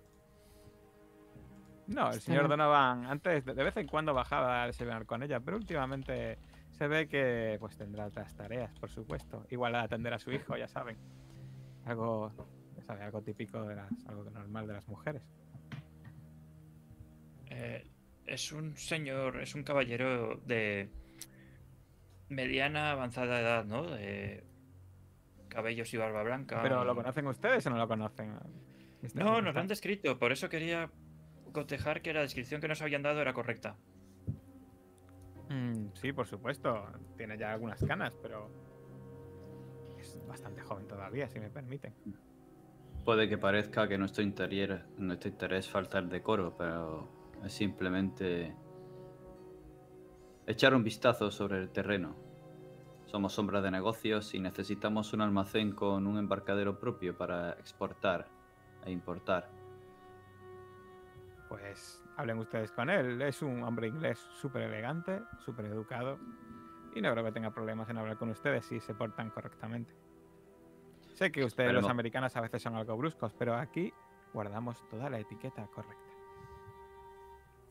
[1.87, 2.59] No, el Está señor bien.
[2.59, 6.39] Donovan antes de vez en cuando bajaba a desayunar con ella, pero últimamente
[6.71, 9.47] se ve que pues tendrá otras tareas, por supuesto.
[9.51, 10.99] Igual a atender a su hijo, ya saben.
[11.87, 12.31] Algo,
[12.77, 15.23] ya sabe, algo típico de las, algo normal de las mujeres.
[17.47, 17.91] Eh,
[18.27, 20.91] es un señor, es un caballero de
[22.29, 23.83] mediana avanzada edad, ¿no?
[23.91, 24.45] De
[25.49, 26.61] cabellos y barba blanca.
[26.63, 28.35] Pero ¿lo conocen ustedes o no lo conocen?
[29.15, 30.91] No, nos lo han tan- descrito, por eso quería
[31.53, 33.77] cotejar que la descripción que nos habían dado era correcta.
[35.49, 36.87] Mm, sí, por supuesto.
[37.17, 38.51] Tiene ya algunas canas, pero
[39.99, 41.95] es bastante joven todavía, si me permiten.
[43.05, 47.09] Puede que parezca que nuestro interés, nuestro interés falta el decoro, pero
[47.43, 48.55] es simplemente
[50.49, 52.17] echar un vistazo sobre el terreno.
[53.05, 58.29] Somos hombres de negocios y necesitamos un almacén con un embarcadero propio para exportar
[58.85, 59.51] e importar.
[61.49, 63.21] Pues hablen ustedes con él.
[63.23, 66.19] Es un hombre inglés súper elegante, súper educado.
[66.95, 69.95] Y no creo que tenga problemas en hablar con ustedes si se portan correctamente.
[71.15, 71.91] Sé que ustedes, los Esperemos.
[71.91, 73.93] americanos, a veces son algo bruscos, pero aquí
[74.33, 76.08] guardamos toda la etiqueta correcta.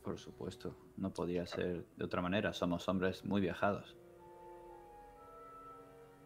[0.08, 2.54] Por supuesto, no podía ser de otra manera.
[2.54, 3.94] Somos hombres muy viajados.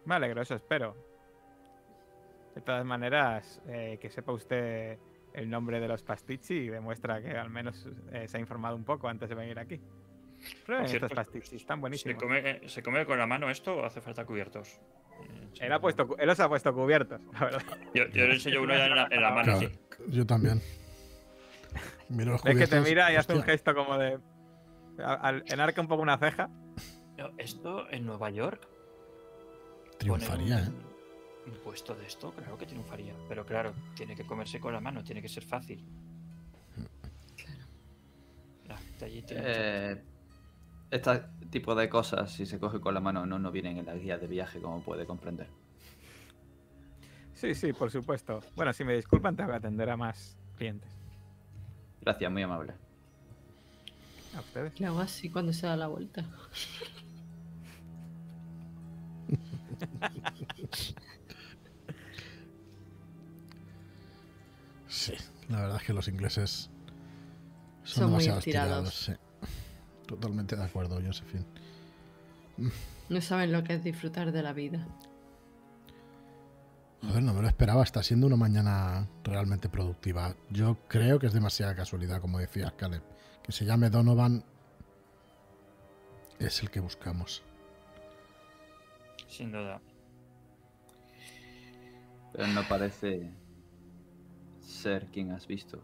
[0.04, 0.94] Me alegro, eso espero.
[2.54, 5.00] De todas maneras, eh, que sepa usted
[5.34, 9.08] el nombre de los pastichi demuestra que al menos eh, se ha informado un poco
[9.08, 9.80] antes de venir aquí.
[10.64, 12.22] Prueben cierto, estos pastichis, están ¿Se buenísimos.
[12.22, 14.68] come, ¿Se come con la mano esto o hace falta cubiertos?
[15.24, 15.48] Eh.
[15.62, 17.62] Él, ha puesto, él los ha puesto cubiertos, la verdad.
[17.94, 20.04] Yo, yo le enseño uno ya en la, en la mano, Claro, sí.
[20.06, 20.60] yo también.
[22.12, 24.18] Miro los Ves que te mira y hace un gesto como de.
[24.98, 26.48] al- enarca un poco una ceja.
[27.16, 28.68] No, Esto en Nueva York.
[29.98, 30.76] Triunfaría, poner ¿eh?
[31.46, 33.14] un, un puesto de esto, claro que triunfaría.
[33.28, 35.84] Pero claro, tiene que comerse con la mano, tiene que ser fácil.
[37.36, 37.60] Claro.
[38.66, 40.02] La gente allí tiene mucho- Eh,
[40.90, 43.94] este tipo de cosas, si se coge con la mano, no nos vienen en la
[43.94, 45.48] guía de viaje, como puede comprender.
[47.34, 48.40] Sí, sí, por supuesto.
[48.56, 50.90] Bueno, si me disculpan, tengo que atender a más clientes.
[52.02, 52.74] Gracias, muy amable.
[54.36, 54.78] A ustedes.
[54.80, 56.24] Le hago así cuando se da la vuelta.
[64.88, 65.14] Sí,
[65.48, 66.70] la verdad es que los ingleses
[67.84, 68.88] son, Son muy demasiado estirados.
[68.98, 69.20] estirados.
[69.20, 70.06] sí.
[70.06, 71.44] Totalmente de acuerdo, Josephine.
[73.08, 74.86] No saben lo que es disfrutar de la vida.
[77.02, 77.82] Joder, no me lo esperaba.
[77.82, 80.36] Está siendo una mañana realmente productiva.
[80.50, 83.02] Yo creo que es demasiada casualidad, como decías, Caleb.
[83.42, 84.44] Que se llame Donovan
[86.38, 87.42] es el que buscamos.
[89.28, 89.80] Sin duda.
[92.32, 93.30] Pero no parece
[94.60, 95.82] ser quien has visto.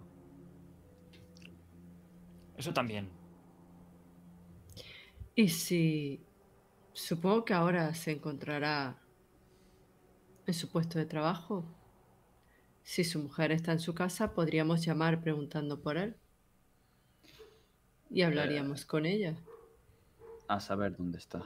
[2.56, 3.08] Eso también.
[5.34, 6.24] Y si...
[6.92, 8.98] Supongo que ahora se encontrará
[10.48, 11.64] en su puesto de trabajo.
[12.82, 16.16] Si su mujer está en su casa, podríamos llamar preguntando por él.
[18.10, 19.36] Y hablaríamos con ella.
[20.48, 21.42] A saber dónde está.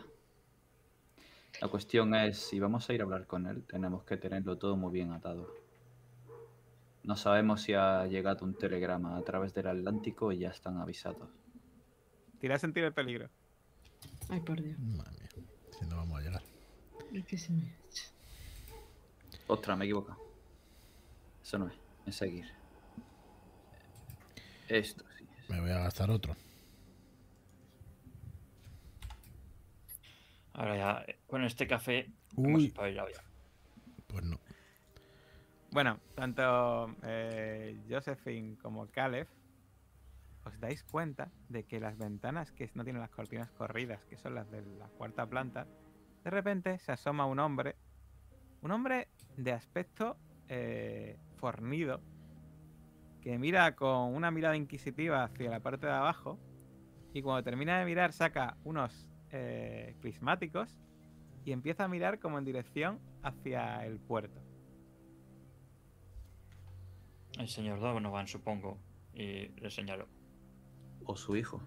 [1.61, 4.77] La cuestión es, si vamos a ir a hablar con él, tenemos que tenerlo todo
[4.77, 5.53] muy bien atado.
[7.03, 11.29] No sabemos si ha llegado un telegrama a través del Atlántico y ya están avisados.
[12.39, 13.29] Tira a sentir el peligro.
[14.29, 14.79] Ay, por Dios.
[14.79, 16.43] Madre mía, si no vamos a llegar.
[17.13, 17.82] Es que se me ha hecho.
[19.53, 20.19] Ostras, me he equivocado.
[21.43, 21.75] Eso no es.
[22.07, 22.51] Es seguir.
[24.67, 25.27] Esto sí.
[25.39, 25.51] es.
[25.51, 26.35] Me voy a gastar otro.
[30.55, 32.11] Ahora ya, con este café.
[32.35, 32.73] Uy.
[32.73, 33.05] ya.
[34.07, 34.41] Pues no.
[35.71, 39.29] Bueno, tanto eh, Josephine como Caleb
[40.45, 44.35] os dais cuenta de que las ventanas que no tienen las cortinas corridas, que son
[44.35, 45.67] las de la cuarta planta,
[46.25, 47.77] de repente se asoma un hombre,
[48.63, 50.17] un hombre de aspecto
[50.49, 52.01] eh, fornido,
[53.21, 56.39] que mira con una mirada inquisitiva hacia la parte de abajo
[57.13, 60.81] y cuando termina de mirar saca unos eh, prismáticos
[61.45, 64.41] y empieza a mirar como en dirección hacia el puerto.
[67.39, 68.79] El señor Donovan, supongo.
[69.15, 70.07] Y le señalo.
[71.05, 71.61] O su hijo.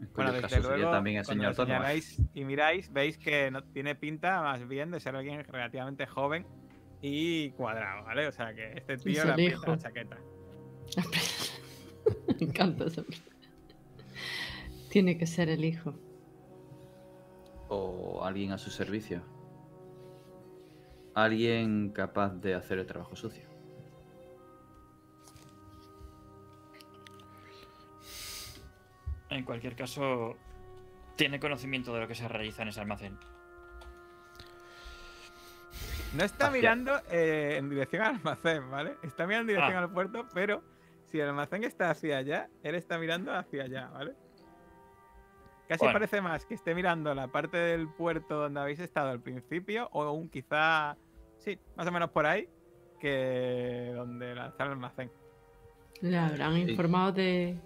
[0.00, 1.82] En Bueno, desde luego, también el cuando señor Donovan.
[1.82, 6.46] señaláis y miráis, veis que no tiene pinta más bien de ser alguien relativamente joven
[7.00, 8.26] y cuadrado, ¿vale?
[8.26, 9.66] O sea que este tío el le aprieta hijo.
[9.66, 10.18] la chaqueta.
[12.40, 13.02] Me encanta esa.
[14.90, 15.94] Tiene que ser el hijo.
[17.68, 19.22] O alguien a su servicio.
[21.14, 23.48] Alguien capaz de hacer el trabajo sucio.
[29.34, 30.36] En cualquier caso,
[31.16, 33.18] tiene conocimiento de lo que se realiza en ese almacén.
[36.14, 38.96] No está Hacia- mirando eh, en dirección al almacén, ¿vale?
[39.02, 39.86] Está mirando en dirección Ah.
[39.86, 40.62] al puerto, pero
[41.06, 44.14] si el almacén está hacia allá, él está mirando hacia allá, ¿vale?
[45.68, 45.94] Casi Bueno.
[45.94, 50.12] parece más que esté mirando la parte del puerto donde habéis estado al principio, o
[50.12, 50.96] un quizá,
[51.38, 52.48] sí, más o menos por ahí,
[53.00, 55.10] que donde lanzar el almacén.
[56.02, 56.60] Le habrán Sí.
[56.70, 57.58] informado de.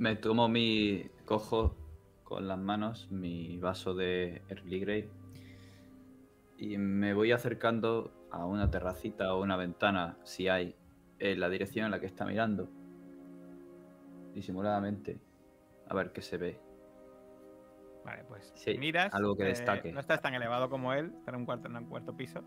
[0.00, 1.10] Me tomo mi.
[1.26, 1.76] Cojo
[2.24, 5.10] con las manos mi vaso de Early Grey.
[6.56, 10.74] Y me voy acercando a una terracita o una ventana, si hay,
[11.18, 12.70] en la dirección en la que está mirando.
[14.32, 15.20] Disimuladamente.
[15.88, 16.58] A ver qué se ve.
[18.02, 19.12] Vale, pues Sí, miras.
[19.14, 19.92] algo que eh, destaque.
[19.92, 22.42] no estás tan elevado como él, está en un cuarto, en un cuarto piso.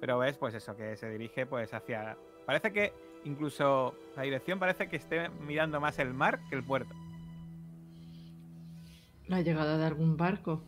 [0.00, 2.16] Pero ves, pues eso, que se dirige pues hacia.
[2.46, 2.92] Parece que
[3.24, 6.94] incluso la dirección parece que esté mirando más el mar que el puerto.
[9.28, 10.62] la llegada de algún barco.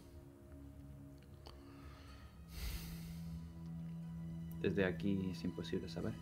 [4.61, 6.12] Desde aquí es imposible saber.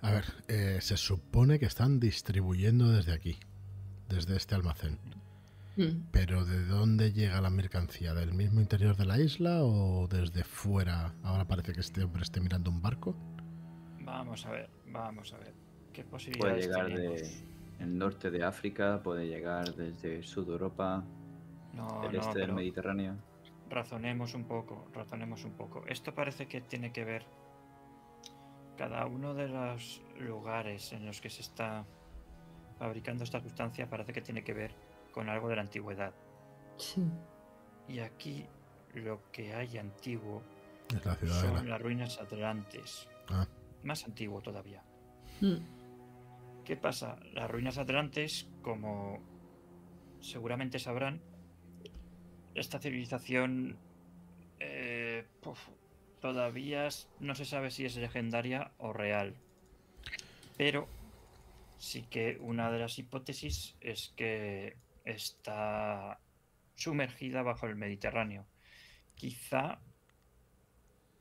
[0.00, 3.36] A ver, eh, se supone que están distribuyendo desde aquí,
[4.08, 4.98] desde este almacén.
[5.76, 6.08] Mm.
[6.10, 8.14] Pero ¿de dónde llega la mercancía?
[8.14, 11.14] ¿Del mismo interior de la isla o desde fuera?
[11.22, 13.14] Ahora parece que este hombre esté mirando un barco.
[14.08, 15.54] Vamos a ver, vamos a ver.
[15.92, 17.20] ¿Qué Puede posibilidades llegar tenemos?
[17.20, 21.04] de el norte de África, puede llegar desde de Europa,
[21.74, 23.16] No, el no, este del Mediterráneo.
[23.68, 25.84] razonemos un poco, razonemos un poco.
[25.86, 27.24] Esto parece que tiene que ver
[28.76, 31.84] cada uno de los lugares en los que se está
[32.78, 34.72] fabricando esta sustancia parece que tiene que ver
[35.12, 36.14] con algo de la antigüedad.
[36.76, 37.04] Sí.
[37.88, 38.46] Y aquí
[38.94, 40.42] lo que hay antiguo
[41.04, 41.62] la de son la...
[41.62, 43.08] las ruinas atlantes.
[43.28, 43.46] Ah.
[43.82, 44.82] Más antiguo todavía.
[45.40, 45.56] Mm.
[46.64, 47.18] ¿Qué pasa?
[47.32, 49.20] Las ruinas atlantes, como
[50.20, 51.22] seguramente sabrán,
[52.54, 53.78] esta civilización
[54.60, 55.58] eh, puf,
[56.20, 56.88] todavía
[57.20, 59.34] no se sabe si es legendaria o real.
[60.56, 60.88] Pero
[61.78, 66.18] sí que una de las hipótesis es que está
[66.74, 68.46] sumergida bajo el Mediterráneo.
[69.14, 69.80] Quizá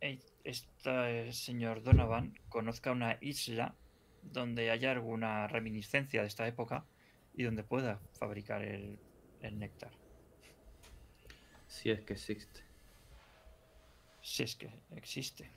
[0.02, 3.76] eh, este señor Donovan conozca una isla
[4.24, 6.86] donde haya alguna reminiscencia de esta época
[7.34, 8.98] y donde pueda fabricar el,
[9.42, 9.92] el néctar.
[11.68, 12.62] Si es que existe.
[14.22, 15.52] Si es que existe.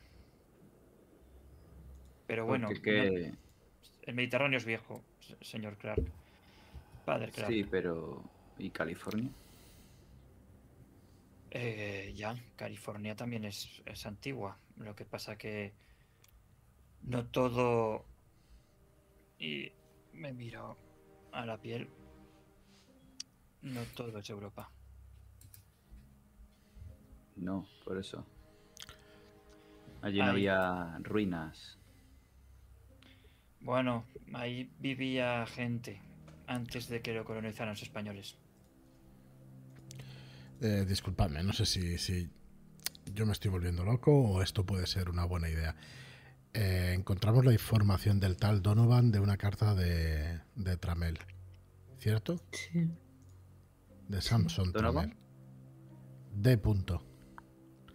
[2.26, 3.36] Pero bueno, no-
[4.02, 6.02] el Mediterráneo es viejo, se- señor Clark.
[7.04, 7.50] Padre Clark.
[7.52, 8.22] Sí, pero.
[8.58, 9.30] ¿Y California?
[11.52, 14.58] Eh, ya, California también es, es antigua.
[14.80, 15.72] Lo que pasa que
[17.02, 18.04] no todo...
[19.38, 19.72] Y
[20.12, 20.76] me miro
[21.32, 21.88] a la piel.
[23.62, 24.70] No todo es Europa.
[27.36, 28.26] No, por eso.
[30.02, 30.30] Allí no Ahí.
[30.30, 31.78] había ruinas.
[33.60, 36.00] Bueno, ahí vivía gente
[36.46, 38.36] antes de que lo colonizaran los españoles.
[40.60, 42.28] Eh, disculpadme, no sé si, si
[43.14, 45.76] yo me estoy volviendo loco o esto puede ser una buena idea.
[46.52, 51.18] Eh, encontramos la información del tal Donovan de una carta de, de Tramel.
[52.00, 52.36] ¿cierto?
[52.52, 52.90] Sí.
[54.08, 55.10] De Samson ¿Donovan?
[55.10, 55.16] Tramer.
[56.32, 56.58] D.
[56.58, 57.02] Punto.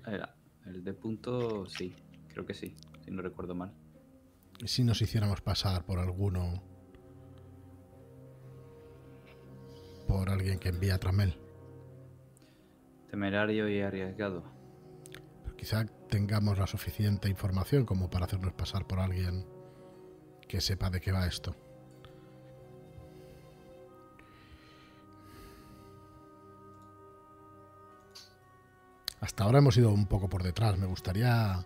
[0.05, 0.36] Era
[0.66, 1.95] el de punto, sí,
[2.30, 3.74] creo que sí, si no recuerdo mal.
[4.59, 6.63] ¿Y si nos hiciéramos pasar por alguno...
[10.07, 11.36] por alguien que envía Tramel?
[13.09, 14.43] Temerario y arriesgado.
[15.57, 19.45] Quizá tengamos la suficiente información como para hacernos pasar por alguien
[20.47, 21.55] que sepa de qué va esto.
[29.21, 30.77] Hasta ahora hemos ido un poco por detrás.
[30.77, 31.65] Me gustaría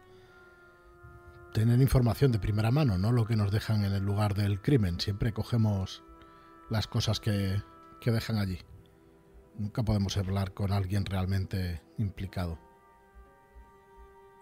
[1.54, 5.00] tener información de primera mano, no lo que nos dejan en el lugar del crimen.
[5.00, 6.04] Siempre cogemos
[6.70, 7.62] las cosas que,
[8.00, 8.60] que dejan allí.
[9.58, 12.69] Nunca podemos hablar con alguien realmente implicado.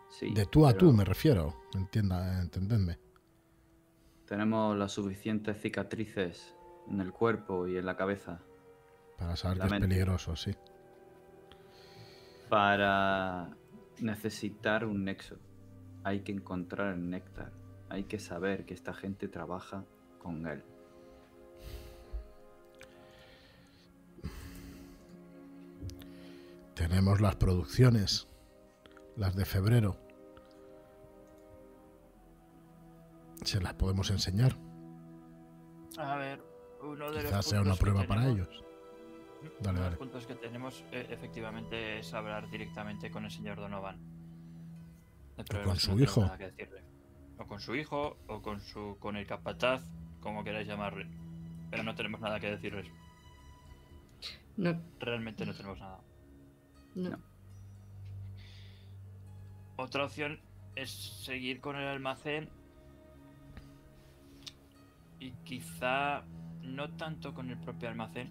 [0.10, 2.98] Sí, De tú a tú me refiero, entienda, entendedme.
[4.26, 6.56] Tenemos las suficientes cicatrices
[6.90, 8.40] en el cuerpo y en la cabeza
[9.18, 10.56] Para saber que es peligroso, sí.
[12.50, 13.50] para
[14.00, 15.36] necesitar un nexo.
[16.04, 17.52] Hay que encontrar el néctar.
[17.90, 19.84] Hay que saber que esta gente trabaja
[20.20, 20.64] con él.
[26.76, 28.28] Tenemos las producciones,
[29.18, 29.98] las de febrero.
[33.44, 34.54] Se las podemos enseñar.
[35.98, 36.42] A ver,
[36.82, 38.64] uno de los Quizás sea una puntos que prueba para tenemos- ellos.
[39.42, 39.90] Uno Dale, de dale.
[39.92, 43.98] los puntos que tenemos eh, efectivamente es hablar directamente con el señor Donovan.
[45.38, 46.22] El problema con su no tenemos hijo.
[46.22, 46.84] nada que decirle.
[47.40, 49.84] O con su hijo, o con su con el capataz,
[50.22, 51.08] como queráis llamarle.
[51.70, 52.88] Pero no tenemos nada que decirles.
[54.58, 56.00] No, Realmente no tenemos nada.
[56.96, 57.18] no.
[59.78, 60.40] Otra opción
[60.76, 62.50] es seguir con el almacén
[65.20, 66.24] y quizá
[66.62, 68.30] no tanto con el propio almacén,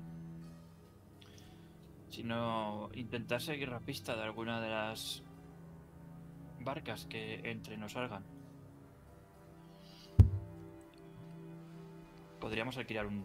[2.11, 5.23] sino intentar seguir la pista de alguna de las
[6.61, 8.25] barcas que entren o salgan.
[12.41, 13.25] Podríamos alquilar un-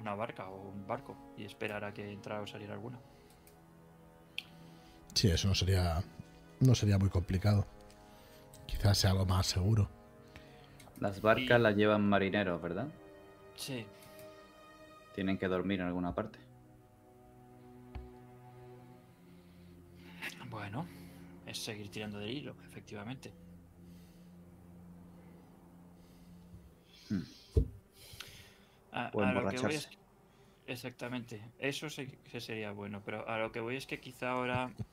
[0.00, 2.98] una barca o un barco y esperar a que entrara o saliera alguna.
[5.14, 6.02] Sí, eso no sería,
[6.62, 7.66] no sería muy complicado.
[8.66, 9.88] Quizás sea algo más seguro.
[11.00, 12.88] Las barcas Y- las llevan marineros, ¿verdad?
[13.56, 13.84] Sí,
[15.14, 16.38] Tienen que dormir en alguna parte.
[20.48, 20.86] Bueno,
[21.46, 23.30] es seguir tirando del hilo, efectivamente.
[27.10, 27.22] Hmm.
[28.92, 29.90] A, O a lo que voy es...
[30.66, 34.72] Exactamente, eso sí que sería bueno, pero a lo que voy es que quizá ahora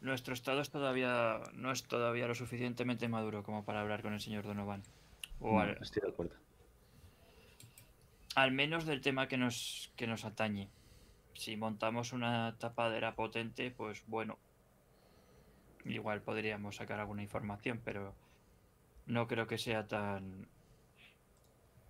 [0.00, 4.20] nuestro estado es todavía no es todavía lo suficientemente maduro como para hablar con el
[4.20, 4.82] señor Donovan.
[5.40, 6.34] O No, al, Estoy de acuerdo.
[8.34, 10.68] al menos del tema que nos, que nos atañe.
[11.34, 14.38] Si montamos una tapadera potente, pues bueno,
[15.84, 18.14] igual podríamos sacar alguna información, pero
[19.06, 20.48] no creo que sea tan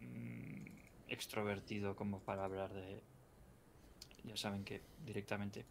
[0.01, 0.66] mm,
[1.09, 3.03] extrovertido como para hablar de,
[4.24, 5.65] ya saben que directamente.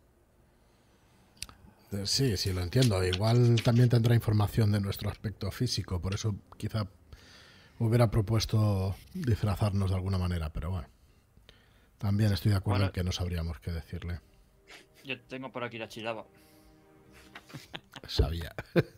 [2.04, 3.04] Sí, sí, lo entiendo.
[3.04, 6.88] Igual también tendrá información de nuestro aspecto físico, por eso quizá
[7.80, 10.88] hubiera propuesto disfrazarnos de alguna manera, pero bueno.
[11.98, 12.88] También estoy de acuerdo Bueno.
[12.88, 14.20] en que no sabríamos qué decirle.
[15.04, 16.26] Yo tengo por aquí la chilaba.
[18.08, 18.54] Sabía.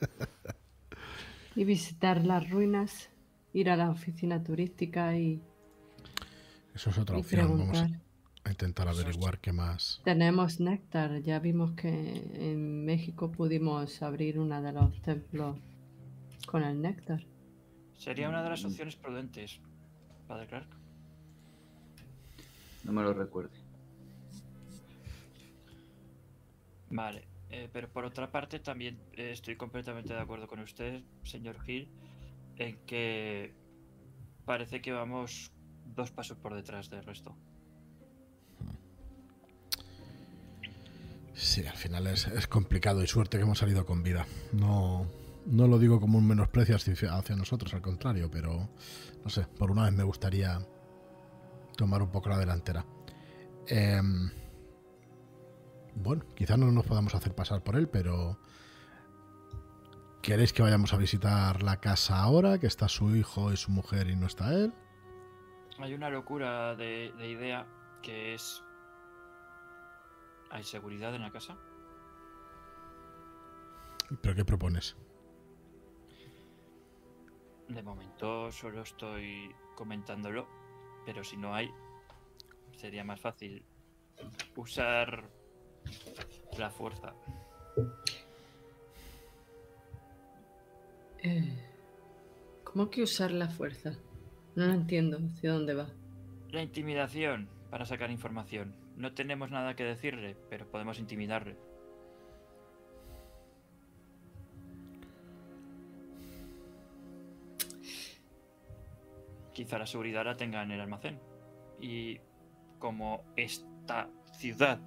[1.54, 3.10] Y visitar las ruinas,
[3.52, 5.42] ir a la oficina turística y,
[6.74, 7.60] Eso es otra opción.
[7.60, 7.90] Vamos a
[8.50, 10.02] intentar averiguar qué más.
[10.04, 11.90] Tenemos néctar, ya vimos que
[12.34, 15.60] en México pudimos abrir uno de los templos
[16.48, 17.24] con el néctar.
[17.98, 19.60] Sería una de las opciones prudentes,
[20.28, 20.70] Padre Clark.
[22.84, 23.56] No me lo recuerde.
[26.90, 31.58] Vale, eh, pero por otra parte también eh, estoy completamente de acuerdo con usted, señor
[31.66, 31.90] Hill,
[32.58, 33.54] en que
[34.46, 35.52] parece que vamos
[35.86, 37.38] dos pasos por detrás del resto.
[41.34, 44.26] Sí, al final es, complicado y suerte que hemos salido con vida.
[44.52, 45.08] No,
[45.46, 48.70] no lo digo como un menosprecio hacia, nosotros, al contrario, pero
[49.24, 50.60] no sé, por una vez me gustaría
[51.78, 52.86] tomar un poco la delantera.
[53.68, 54.30] Em,
[55.96, 58.38] bueno, quizás no nos podamos hacer pasar por él, pero
[60.22, 64.10] ¿queréis que vayamos a visitar la casa ahora, que está su hijo y su mujer
[64.10, 64.74] y no está él?
[65.80, 67.66] Hay una locura de idea
[68.02, 68.64] que es...
[70.52, 71.58] ¿Hay seguridad en la casa?
[74.22, 74.98] ¿Pero qué propones?
[77.70, 80.46] De momento solo estoy comentándolo,
[81.06, 81.72] pero si no hay,
[82.76, 83.64] sería más fácil
[84.58, 85.30] usar
[86.58, 87.14] la fuerza.
[91.24, 91.72] Eh,
[92.66, 93.94] ¿Cómo que usar la fuerza?
[94.56, 95.18] No lo entiendo.
[95.18, 95.88] ¿Hacia dónde va?
[96.50, 98.81] La intimidación para sacar información.
[98.96, 101.56] No tenemos nada que decirle, pero podemos intimidarle.
[109.54, 111.20] Quizá la seguridad la tenga en el almacén.
[111.80, 112.20] Y
[112.80, 114.80] como esta ciudad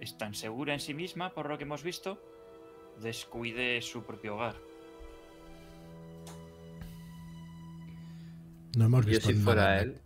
[0.00, 2.20] es tan segura en sí misma, por lo que hemos visto,
[3.00, 4.56] descuide su propio hogar.
[8.76, 10.00] No hemos Yo visto si nada fuera él,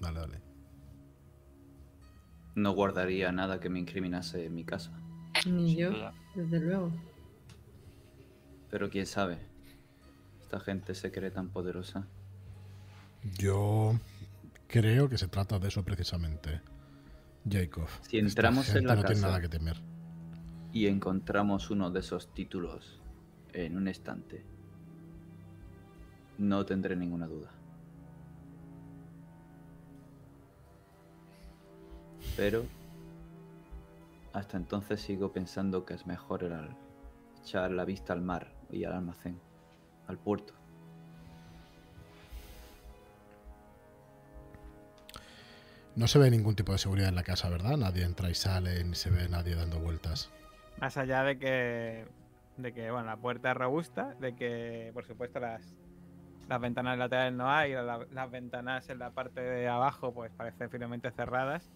[0.00, 0.43] Dale, dale.
[2.54, 4.92] No guardaría nada que me incriminase en mi casa.
[5.46, 6.14] Ni Sin yo, duda.
[6.34, 6.92] desde luego.
[8.70, 9.38] Pero quién sabe.
[10.42, 12.06] Esta gente se cree tan poderosa.
[13.38, 13.98] Yo
[14.68, 16.60] creo que se trata de eso precisamente,
[17.48, 17.88] Jacob.
[18.02, 19.76] Si Esta entramos en la no tiene casa- nada que temer.
[20.72, 23.00] Y encontramos uno de esos títulos
[23.52, 24.44] en un estante.
[26.38, 27.50] No tendré ninguna duda.
[32.36, 32.64] Pero
[34.32, 36.76] hasta entonces sigo pensando que es mejor el al-
[37.40, 39.38] echar la vista al mar y al almacén,
[40.08, 40.54] al puerto.
[45.96, 47.76] No se ve ningún tipo de seguridad en la casa, ¿verdad?
[47.76, 50.28] Nadie entra y sale, ni se ve nadie dando vueltas.
[50.78, 52.04] Más allá de que,
[52.56, 55.62] de que bueno, la puerta es robusta, de que, por supuesto, las,
[56.48, 60.68] las ventanas laterales no hay, la- las ventanas en la parte de abajo, pues parecen
[60.68, 61.70] firmemente cerradas.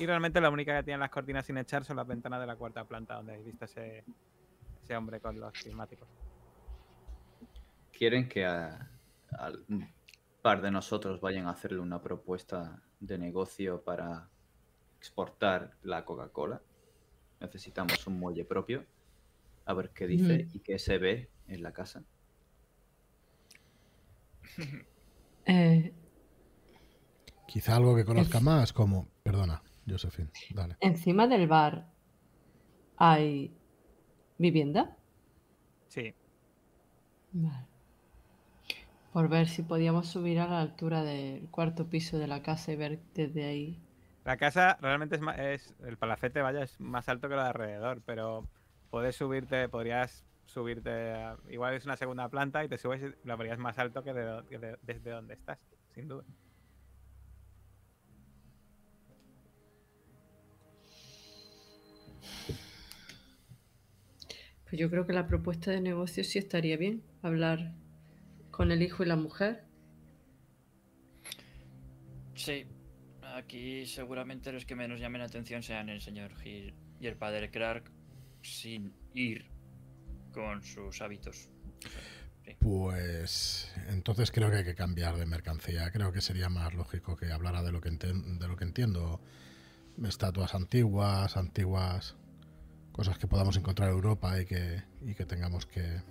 [0.00, 2.56] Y realmente la única que tienen las cortinas sin echar son las ventanas de la
[2.56, 4.02] cuarta planta, donde habéis visto ese,
[4.82, 6.08] ese hombre con los prismáticos.
[7.92, 8.88] ¿Quieren que a,
[9.38, 9.86] a un
[10.40, 14.28] par de nosotros vayan a hacerle una propuesta de negocio para
[14.98, 16.62] exportar la Coca-Cola?
[17.40, 18.86] Necesitamos un muelle propio.
[19.66, 22.02] A ver qué dice y qué se ve en la casa.
[25.44, 25.92] Eh,
[27.46, 29.08] Quizá algo que conozca Es- más, como...
[29.22, 30.76] Perdona, Josephine, dale.
[30.80, 31.86] encima del bar
[32.96, 33.52] hay
[34.38, 34.96] vivienda.
[35.88, 36.14] Sí,
[37.32, 37.66] Vale.
[39.12, 42.76] Por ver si podíamos subir a la altura del cuarto piso de la casa y
[42.76, 43.80] ver desde ahí.
[44.24, 47.48] la casa realmente es, ma- es el palacete, vaya, es más alto que lo de
[47.48, 48.46] alrededor, pero
[48.90, 53.36] puedes subirte, podrías subirte, a- igual es una segunda planta y te subes y lo
[53.36, 55.58] verías más alto que, de do- que de- desde donde estás,
[55.94, 56.24] sin duda.
[64.70, 67.02] Pues yo creo que la propuesta de negocio sí estaría bien.
[67.22, 67.74] Hablar
[68.52, 69.64] con el hijo y la mujer.
[72.36, 72.66] Sí,
[73.34, 77.50] aquí seguramente los que menos llamen la atención sean el señor Hill y el padre
[77.50, 77.90] Clark
[78.42, 79.46] sin ir
[80.32, 81.48] con sus hábitos.
[82.60, 85.90] Pues entonces creo que hay que cambiar de mercancía.
[85.90, 89.20] Creo que sería más lógico que hablara de lo que, enten- de lo que entiendo.
[90.04, 92.16] Estatuas antiguas, antiguas
[93.00, 96.02] cosas que podamos encontrar en Europa y que, y que tengamos que...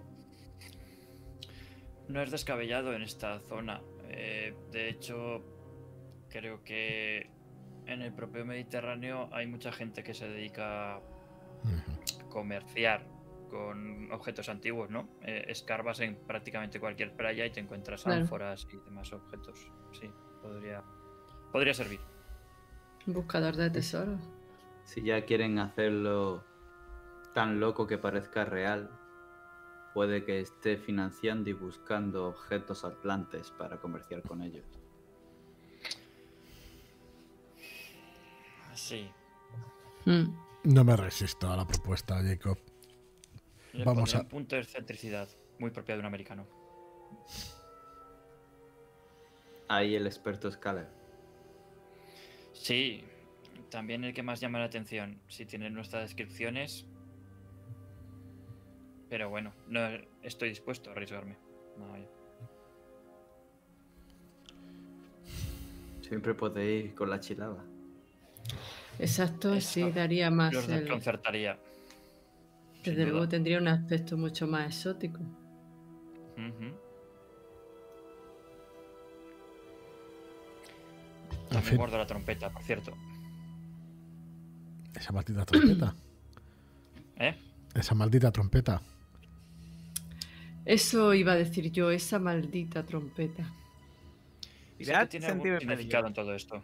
[2.08, 3.80] No es descabellado en esta zona.
[4.06, 5.44] eh, de hecho,
[6.30, 7.30] creo que
[7.86, 11.02] en el propio Mediterráneo hay mucha gente que se dedica a
[12.30, 13.06] comerciar
[13.52, 15.10] con objetos antiguos, ¿no?
[15.22, 18.22] Eh, escarbas en prácticamente cualquier playa y te encuentras Claro.
[18.22, 19.60] ánforas y demás objetos.
[19.92, 20.10] Sí,
[20.42, 20.84] podría,
[21.52, 22.00] podría servir.
[23.06, 24.22] Un buscador de tesoros.
[24.86, 26.49] Si ya quieren hacerlo
[27.34, 28.90] tan loco que parezca real,
[29.94, 34.66] puede que esté financiando y buscando objetos atlantes para comerciar con ellos.
[38.74, 39.10] Sí.
[40.06, 40.26] Mm.
[40.64, 42.58] No me resisto a la propuesta, Jacob.
[43.74, 46.46] Le Vamos a- un punto de excentricidad, muy propia de un americano.
[49.68, 50.88] Ahí el experto Scaler.
[52.54, 53.04] Sí,
[53.70, 56.86] también el que más llama la atención, si tienen nuestras descripciones.
[59.10, 59.80] Pero bueno, no
[60.22, 61.36] estoy dispuesto a arriesgarme.
[61.78, 61.96] No.
[66.02, 67.64] Siempre puede ir con la chilaba.
[68.98, 70.54] Exacto, Eso sí, daría más.
[70.54, 71.58] Los el- desconcertaría.
[72.84, 73.30] Desde luego duda.
[73.30, 75.20] tendría un aspecto mucho más exótico.
[75.20, 76.74] Ujú.
[81.32, 82.94] En También fin, guardo la trompeta, por cierto.
[84.96, 85.96] esa maldita trompeta.
[87.18, 87.36] ¿Eh?
[87.76, 88.82] Esa maldita trompeta.
[90.66, 93.44] Eso iba a decir yo, esa maldita trompeta.
[94.78, 96.64] Que Mirad tiene algún sentido de significado en todo esto.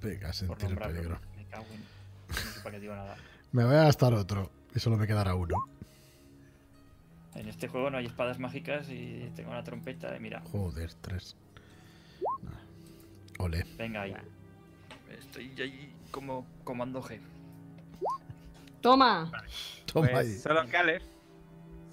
[0.00, 1.18] Venga, sentir el peligro.
[1.36, 1.80] Me cago en...
[2.28, 3.16] No sé para qué digo nada.
[3.52, 4.50] Me voy a gastar otro.
[4.74, 5.54] Y solo me quedará uno.
[7.34, 11.36] En este juego no hay espadas mágicas y tengo la trompeta y mira, Joder, tres.
[13.38, 13.64] Ole.
[13.78, 14.14] venga ahí.
[15.18, 17.18] Estoy ahí como comando G.
[18.80, 19.30] ¡Toma!
[19.86, 20.32] Toma Pues ahí.
[20.38, 21.02] solo Caleb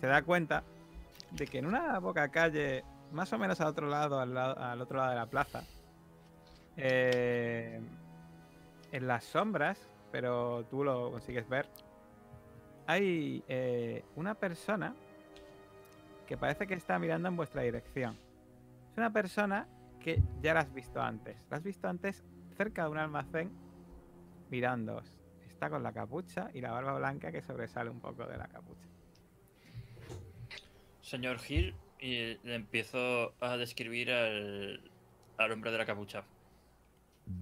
[0.04, 0.66] se da cuenta
[1.32, 5.12] de que en una boca calle, más o menos al otro lado, al, otro lado
[5.12, 5.64] de la plaza,
[6.76, 7.80] eh,
[8.92, 9.80] en las sombras,
[10.12, 11.70] pero tú lo consigues ver,
[12.86, 14.94] hay eh, una persona
[16.28, 18.18] que parece que está mirando en vuestra dirección.
[18.92, 19.68] Es una persona
[20.02, 21.38] que ya la has visto antes.
[21.50, 22.26] La has visto antes
[22.58, 23.54] cerca de un almacén
[24.50, 25.14] mirándoos.
[25.48, 28.93] Está con la capucha y la barba blanca que sobresale un poco de la capucha.
[31.14, 34.82] Señor Hill, y le empiezo a describir al,
[35.38, 36.24] al hombre de la capucha.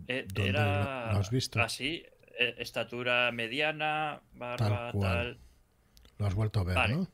[0.10, 1.62] Eh, ¿Dónde era has visto?
[1.62, 2.04] así,
[2.38, 5.38] eh, estatura mediana, barba, Tal cual.
[5.38, 5.40] tal.
[6.18, 6.96] Lo has vuelto a ver, Vale.
[6.96, 7.08] ¿no?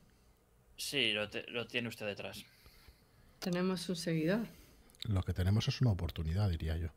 [0.76, 2.44] Sí, lo, te- lo tiene usted detrás.
[3.38, 4.46] Tenemos un seguidor.
[5.08, 6.88] Lo que tenemos es una oportunidad, diría yo.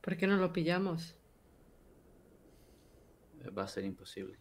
[0.00, 1.16] ¿Por qué no lo pillamos?
[3.58, 4.38] Va a ser imposible.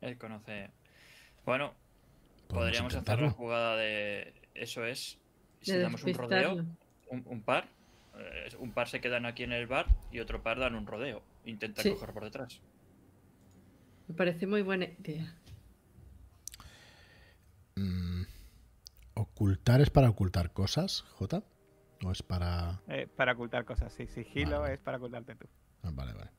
[0.00, 0.70] Él conoce.
[1.44, 1.74] Bueno,
[2.50, 4.34] podríamos hacer la jugada de.
[4.54, 5.18] Eso es.
[5.62, 6.54] Si De damos un rodeo,
[7.08, 7.68] un, un par.
[8.18, 11.22] eh, un par se quedan aquí en el bar y otro par dan un rodeo.
[11.44, 11.90] Intenta Sí.
[11.90, 12.60] coger por detrás.
[14.08, 15.34] Me parece muy buena idea.
[17.76, 18.22] Mm,
[19.14, 21.42] ¿Ocultar es para ocultar cosas, J?
[22.04, 22.80] ¿O es para.?
[22.88, 24.06] Eh, para ocultar cosas, sí.
[24.06, 24.74] Sigilo Vale.
[24.74, 25.46] es para ocultarte tú.
[25.82, 26.30] Ah, vale, vale.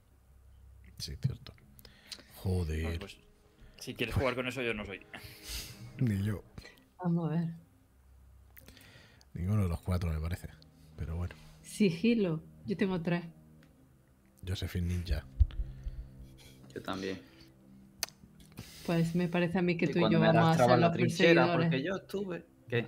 [0.98, 1.54] Sí, cierto.
[2.44, 3.00] Bueno, Joder.
[3.00, 3.18] pues,
[3.78, 5.06] si quieres jugar con eso, yo no soy.
[6.00, 6.44] Ni yo.
[7.04, 7.48] Vamos a ver.
[9.34, 10.50] Ninguno de los cuatro, me parece.
[10.98, 11.36] Pero bueno.
[11.62, 12.42] Sigilo.
[12.66, 13.24] Yo tengo tres.
[14.48, 15.24] Josephine Ninja.
[16.74, 17.20] Yo también.
[18.86, 21.56] Pues me parece a mí que Y tú y yo vamos a ser los perseguidores.
[21.56, 22.46] porque yo estuve.
[22.68, 22.88] ¿Qué?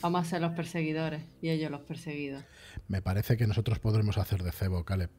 [0.00, 2.44] Vamos a ser los perseguidores y ellos los perseguidos.
[2.86, 5.10] Me parece que nosotros podremos hacer de cebo, Caleb.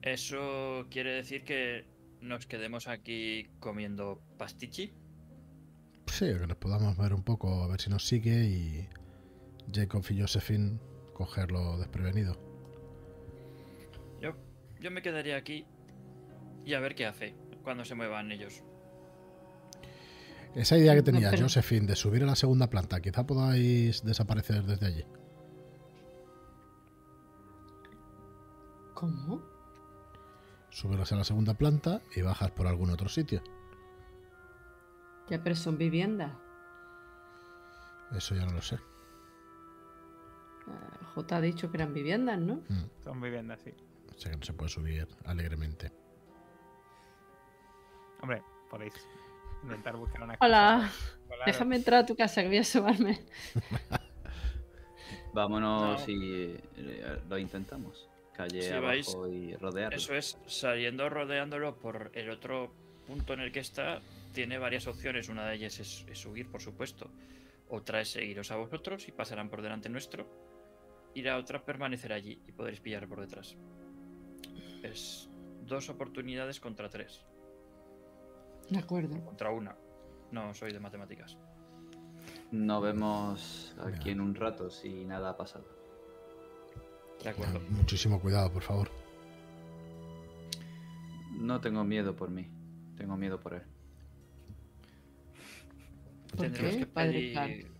[0.00, 1.84] Eso quiere decir que
[2.22, 4.92] nos quedemos aquí comiendo pastichi.
[6.06, 8.88] Sí, que nos podamos ver un poco, a ver si nos sigue y
[9.72, 10.78] Jacob y Josephine
[11.14, 12.36] cogerlo desprevenido.
[14.20, 14.34] Yo,
[14.80, 15.66] yo me quedaría aquí
[16.64, 18.62] y a ver qué hace cuando se muevan ellos.
[20.54, 24.04] Esa idea que No, tenía pero- Josephine de subir a la segunda planta, quizá podáis
[24.04, 25.04] desaparecer desde allí.
[28.94, 29.42] ¿Cómo?
[30.72, 33.42] Subirlas a la segunda planta y bajas por algún otro sitio.
[35.28, 36.32] Ya, pero son viviendas.
[38.16, 38.76] Eso ya no lo sé.
[38.76, 38.80] Eh,
[41.14, 42.56] J ha dicho que eran viviendas, ¿no?
[42.68, 43.72] Mm, Son viviendas, sí.
[44.14, 45.92] o sea que no se puede subir alegremente.
[48.20, 48.94] Hombre, podéis
[49.62, 50.90] intentar buscar una Hola,
[51.28, 51.46] volar.
[51.46, 53.20] déjame entrar a tu casa que voy a asomarme.
[55.34, 56.12] Vámonos No.
[56.12, 58.08] y eh, lo intentamos.
[58.34, 59.96] Calle Si abajo vais- y rodearlo.
[59.96, 62.72] Eso es, saliendo rodeándolo por el otro
[63.06, 64.00] punto en el que está,
[64.32, 65.28] tiene varias opciones.
[65.28, 67.10] Una de ellas es, es huir, por supuesto.
[67.68, 70.26] Otra es seguiros a vosotros y pasarán por delante nuestro.
[71.14, 73.54] Y la otra permanecer allí y podréis pillar por detrás.
[74.82, 75.28] Es
[75.66, 77.22] dos oportunidades contra tres.
[78.70, 79.22] De acuerdo.
[79.24, 79.76] Contra una.
[80.30, 81.36] No soy de matemáticas.
[82.50, 85.66] Nos vemos aquí en un rato si nada ha pasado.
[87.22, 87.60] De acuerdo.
[87.70, 88.90] Muchísimo cuidado, por favor.
[91.38, 92.46] No tengo miedo por mí.
[92.96, 93.62] Tengo miedo por él.
[96.30, 97.72] ¿Por Tendremos qué, que padre pedir-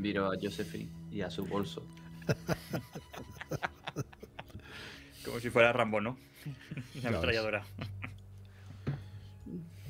[0.00, 1.86] Miro a Josephine y a su bolso.
[5.24, 6.16] Como si fuera Rambo, ¿no?
[6.94, 7.04] Ves.
[7.04, 7.64] ametralladora.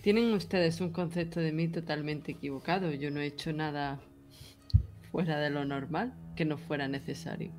[0.02, 2.90] Tienen ustedes un concepto de mí totalmente equivocado.
[2.92, 4.00] Yo no he hecho nada
[5.12, 7.52] fuera de lo normal que no fuera necesario.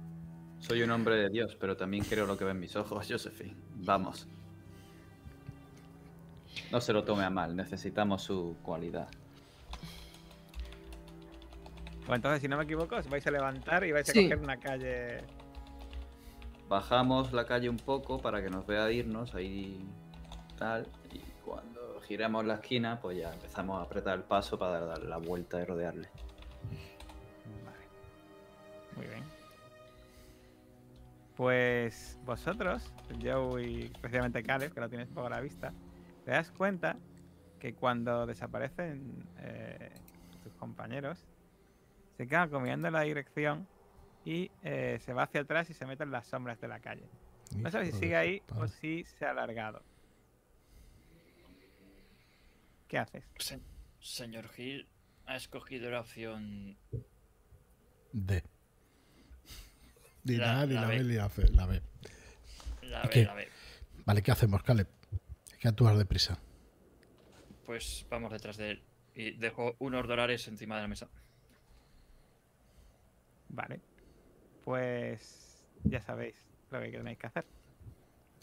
[0.65, 3.55] Soy un hombre de Dios, pero también creo lo que ven mis ojos, Josephine.
[3.75, 4.27] Vamos.
[6.71, 9.07] No se lo tome a mal, necesitamos su cualidad.
[12.05, 14.23] Pues entonces, si no me equivoco, os vais a levantar y vais a Sí.
[14.23, 15.17] coger una calle.
[16.69, 19.85] Bajamos la calle un poco para que nos vea irnos, ahí
[20.57, 20.87] tal.
[21.11, 25.17] Y cuando giramos la esquina, pues ya empezamos a apretar el paso para dar la
[25.17, 26.09] vuelta y rodearle.
[27.65, 27.85] Vale.
[28.95, 29.23] Muy bien.
[31.35, 35.73] Pues vosotros, Joe y especialmente Caleb, que lo tienes a la vista,
[36.25, 36.97] te das cuenta
[37.59, 39.89] que cuando desaparecen eh,
[40.43, 41.25] tus compañeros,
[42.17, 43.67] se quedan comiendo en la dirección
[44.25, 47.09] y eh, se va hacia atrás y se mete en las sombras de la calle.
[47.57, 49.81] No sabes si sigue ahí o si se ha alargado.
[52.87, 53.23] ¿Qué haces?
[53.39, 53.59] Se-
[53.99, 54.87] señor Hill
[55.25, 56.77] ha escogido la opción.
[58.11, 58.43] D.
[60.23, 60.97] Ni La- la, A, ni la la B.
[60.97, 61.81] B, ni la C, la B.
[62.83, 63.25] La ¿Y B, qué?
[63.25, 63.47] la B.
[64.05, 64.87] Vale, ¿qué hacemos, Caleb?
[65.51, 66.39] Hay que actuar deprisa.
[67.65, 68.83] Pues vamos detrás de él.
[69.15, 71.07] Y dejo unos dólares encima de la mesa.
[73.49, 73.79] Vale.
[74.63, 76.35] Pues ya sabéis
[76.71, 77.45] lo que tenéis que hacer.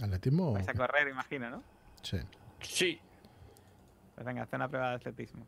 [0.03, 0.53] ¿Atletismo?
[0.53, 0.79] Vais a qué?
[0.79, 1.63] correr, imagino, ¿no?
[2.03, 2.19] Sí.
[2.63, 3.01] Sí.
[4.15, 5.47] Pues venga, haz una prueba de atletismo.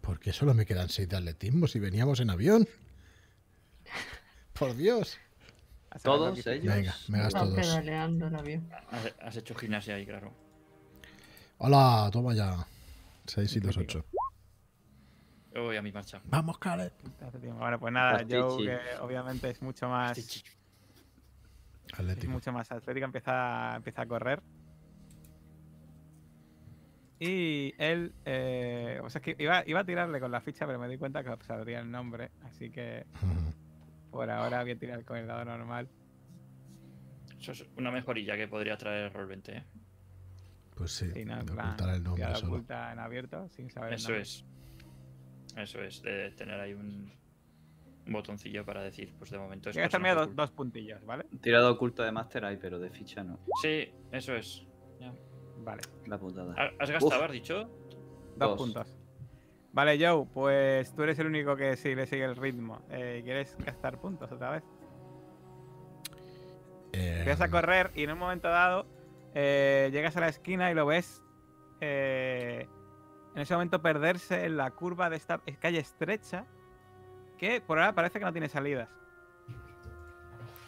[0.00, 2.66] Porque solo me quedan seis de atletismo si veníamos en avión.
[4.58, 5.18] Por Dios.
[6.02, 6.74] Todos ellos.
[6.74, 7.54] Venga, me gasto Va dos.
[7.54, 8.68] pedaleando el avión.
[8.90, 10.32] Has, has hecho gimnasia ahí, claro.
[11.58, 12.66] Hola, toma ya.
[13.26, 14.04] 6 y 2, 8.
[15.54, 16.20] Yo voy a mi marcha.
[16.24, 16.56] Vamos.
[16.60, 17.58] Atletismo.
[17.58, 18.24] Bueno, pues nada.
[18.28, 20.42] Joe, que obviamente es mucho más, es
[21.92, 22.32] Atlético.
[22.32, 24.42] mucho más atlética, empieza, empieza a correr.
[27.20, 30.78] Y él, eh, o sea, es que iba, iba a tirarle con la ficha, pero
[30.78, 33.06] me di cuenta que sabría el nombre, así que
[34.14, 35.88] por ahora voy a tirar con el dado normal.
[37.40, 39.56] Eso es una mejorilla que podría traer el rol 20.
[39.56, 39.64] ¿eh?
[40.76, 41.34] Pues sí, Sí, ¿no?
[41.34, 42.52] de En plan, ocultar el nombre tirada solo.
[42.54, 44.44] oculta en abierto, sin saber Eso es.
[45.56, 47.12] Eso es, de tener ahí un,
[48.06, 51.24] un botoncillo para decir, pues de momento es gastarme personaje dos, dos puntillos, ¿vale?
[51.40, 53.38] Tirado oculto de Master hay, pero de ficha no.
[53.62, 54.64] Sí, eso es.
[55.00, 55.12] Ya.
[55.58, 55.82] Vale.
[56.06, 56.54] La putada.
[56.56, 57.26] ¿Ha- ¿Has gastado, Uf.
[57.26, 57.64] has dicho?
[57.64, 58.56] Dos, Dos.
[58.58, 58.93] puntos.
[59.74, 62.82] Vale, Joe, pues tú eres el único que sí le sigue el ritmo.
[62.90, 64.62] Eh, ¿Quieres gastar puntos otra vez?
[66.92, 68.86] Eh, Empiezas a correr y en un momento dado
[69.34, 71.20] eh, llegas a la esquina y lo ves
[71.80, 72.68] eh,
[73.34, 76.46] en ese momento perderse en la curva de esta calle estrecha
[77.36, 78.88] que por ahora parece que no tiene salidas.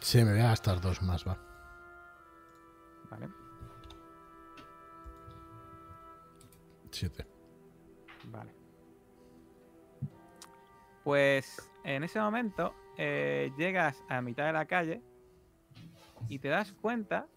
[0.01, 1.39] Sí, me voy a gastar dos más, va.
[3.09, 3.29] Vale,
[6.91, 7.25] 7.
[8.25, 8.66] vale.
[11.07, 15.01] Pues en ese momento eh, llegas a mitad de la calle
[16.29, 17.29] y te das cuenta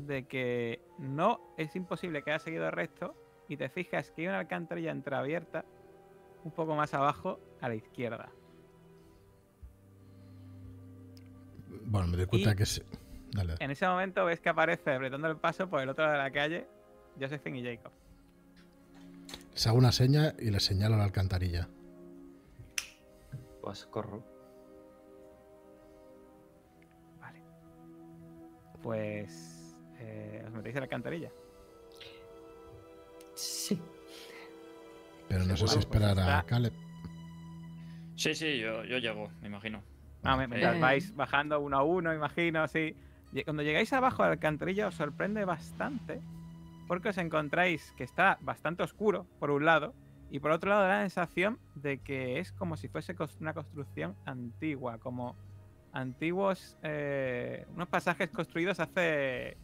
[0.00, 3.14] de que no es imposible que haya seguido el resto
[3.46, 5.66] y te fijas que hay una alcantarilla entreabierta
[6.42, 8.30] un poco más abajo a la izquierda.
[11.84, 12.80] Bueno, me doy cuenta Y- que sí.
[13.30, 13.56] Dale.
[13.60, 16.30] En ese momento ves que aparece apretando el paso por el otro lado de la
[16.30, 16.66] calle
[17.20, 17.92] Josephine y Jacob.
[19.52, 21.68] Les hago una seña y les señalo la alcantarilla.
[23.68, 24.24] Pues corro.
[27.20, 27.42] Vale.
[28.82, 31.30] Pues eh, os metéis en la alcantarilla.
[33.34, 33.78] Sí.
[35.28, 36.72] Pero no sé si pues esperar a está- Caleb.
[38.16, 39.82] Sí, sí, yo, yo llego, me imagino.
[40.22, 40.80] Ah, me- mientras Eh.
[40.80, 42.96] vais bajando uno a uno, imagino, así.
[43.44, 46.22] Cuando llegáis abajo de la alcantarilla os sorprende bastante
[46.86, 49.92] porque os encontráis que está bastante oscuro, por un lado,
[50.30, 54.14] y por otro lado da la sensación de que es como si fuese una construcción
[54.26, 55.34] antigua, como
[55.92, 59.56] antiguos, eh, unos pasajes construidos hace,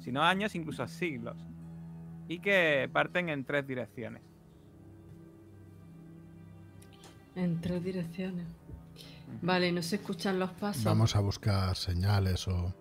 [0.00, 1.36] si no años, incluso siglos,
[2.28, 4.22] y que parten en tres direcciones.
[7.34, 8.46] En tres direcciones.
[9.40, 10.84] Vale, ¿y no se escuchan los pasos?
[10.84, 12.74] Vamos a buscar señales o.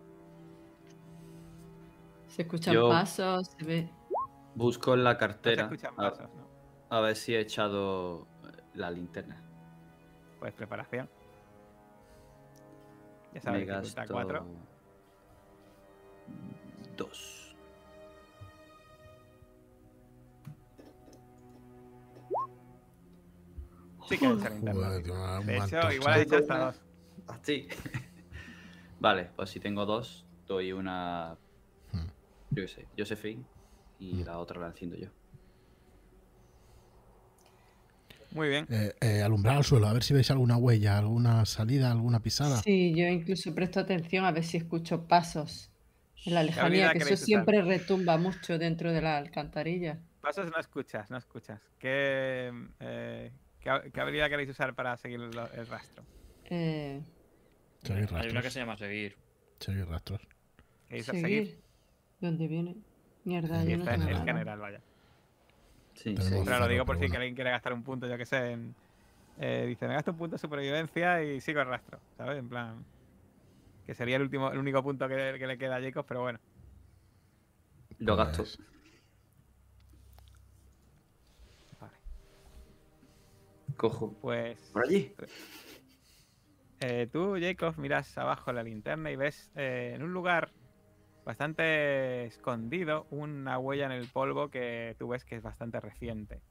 [2.28, 3.90] Se escuchan Yo- pasos, se ve.
[4.56, 6.40] Busco en la No se cartera escuchan a, pasos, ¿no?
[6.91, 8.27] A ver si he echado
[8.73, 9.41] la linterna.
[10.39, 11.09] Pues preparación.
[13.27, 14.45] Ya Me sabes, dificultad gasto 4.
[16.97, 17.55] dos.
[24.07, 24.88] Sí que echa linterna.
[24.88, 26.81] Joder, De hecho, igual has hecho hasta dos.
[27.27, 27.68] Así.
[28.99, 31.38] vale, pues si tengo dos, doy una.
[31.93, 32.07] Hmm.
[32.49, 33.45] Yo qué sé, Josephine.
[33.99, 34.26] Y Hmm.
[34.26, 35.09] la otra la enciendo yo.
[38.34, 38.68] Muy bien.
[38.70, 42.62] Eh, eh, alumbrar al suelo, a ver si veis alguna huella, alguna salida, alguna pisada.
[42.62, 45.70] Sí, yo incluso presto atención a ver si escucho pasos
[46.26, 47.26] en la lejanía, que eso usar?
[47.26, 49.99] siempre retumba mucho dentro de la alcantarilla.
[50.22, 51.60] Pasos no escuchas, no escuchas.
[51.80, 56.03] ¿Qué, eh, qué, qué habilidad queréis usar para seguir lo- el rastro?
[56.49, 57.02] Eh,
[57.84, 58.53] Seguir Hay una que rastros.
[58.53, 59.18] se llama seguir.
[59.60, 60.22] Seguir rastros.
[60.88, 61.22] ¿Queréis seguir.
[61.22, 61.64] seguir?
[62.20, 62.76] ¿Dónde viene?
[63.24, 64.26] Mierda, Sí, yo no está en tengo el nada.
[64.26, 64.82] general, vaya.
[65.95, 66.35] Sí, sí.
[66.43, 67.15] Pero lo digo por si bueno.
[67.15, 68.76] alguien quiere gastar un punto, yo que sé, en...
[69.39, 72.38] eh, dice, me gasto un punto de supervivencia y sigo el rastro, ¿sabes?
[72.39, 72.85] En plan...
[73.85, 76.39] Que sería el último, el único punto que, que le queda a Jacob, pero bueno.
[77.97, 78.43] Lo Pues, gasto.
[81.80, 81.93] Vale.
[83.76, 84.13] Cojo.
[84.22, 84.59] Pues...
[84.72, 85.13] Por allí.
[86.80, 90.51] Eh, tú, Jacob, miras abajo la linterna y ves eh, en un lugar
[91.26, 96.41] bastante escondido una huella en el polvo que tú ves que es bastante reciente.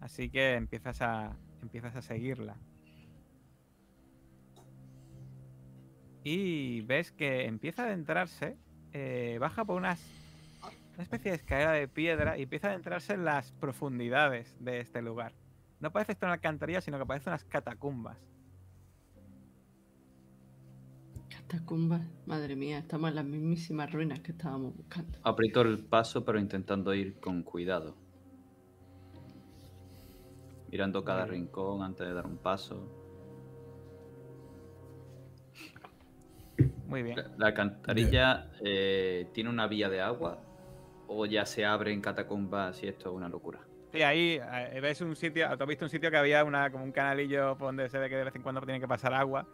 [0.00, 2.56] Así que empiezas a, empiezas a seguirla.
[6.24, 8.56] Y ves que empieza a adentrarse,
[8.92, 10.00] eh, baja por unas,
[10.94, 15.02] una especie de escalera de piedra y empieza a adentrarse en las profundidades de este
[15.02, 15.32] lugar.
[15.78, 18.18] No parece en una alcantarilla, sino que parece unas catacumbas.
[21.46, 22.00] Catacumba.
[22.26, 25.18] Madre mía, estamos en las mismísimas ruinas que estábamos buscando.
[25.22, 27.96] Aprieto el paso, pero intentando ir con cuidado.
[30.70, 31.32] Mirando cada Vale.
[31.32, 32.88] rincón antes de dar un paso.
[36.88, 37.16] Muy bien.
[37.16, 40.42] La, la alcantarilla eh, tiene una vía de agua
[41.06, 43.60] o ya se abre en catacumbas y esto es una locura.
[43.92, 46.82] Sí, ahí eh, ves un sitio, tú has visto un sitio que había una, como
[46.82, 49.46] un canalillo por donde se ve que de vez en cuando tiene que pasar agua,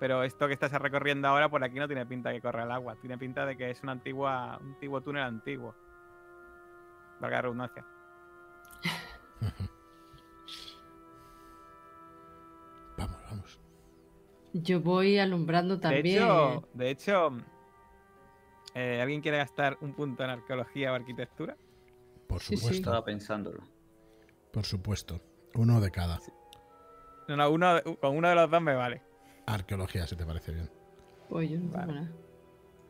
[0.00, 2.70] pero esto que estás recorriendo ahora por aquí no tiene pinta de que corre el
[2.72, 5.74] agua, tiene pinta de que es una antigua, un antiguo túnel antiguo.
[7.20, 7.84] Valga la redundancia.
[12.96, 13.60] Vamos, vamos.
[14.52, 16.06] Yo voy alumbrando De también.
[16.22, 17.30] hecho, de hecho
[18.74, 21.56] eh, ¿alguien quiere gastar un punto en arqueología o arquitectura?
[22.26, 22.56] Por Sí, sí.
[22.56, 22.76] supuesto.
[22.90, 23.62] Estaba pensándolo.
[24.52, 25.20] Por supuesto.
[25.54, 26.18] Uno de cada.
[27.28, 29.02] No, no, uno, de- con uno de los dos me vale.
[29.54, 30.70] Arqueología, si te parece bien.
[31.28, 31.92] Pues yo no tengo Vale.
[31.94, 32.10] nada.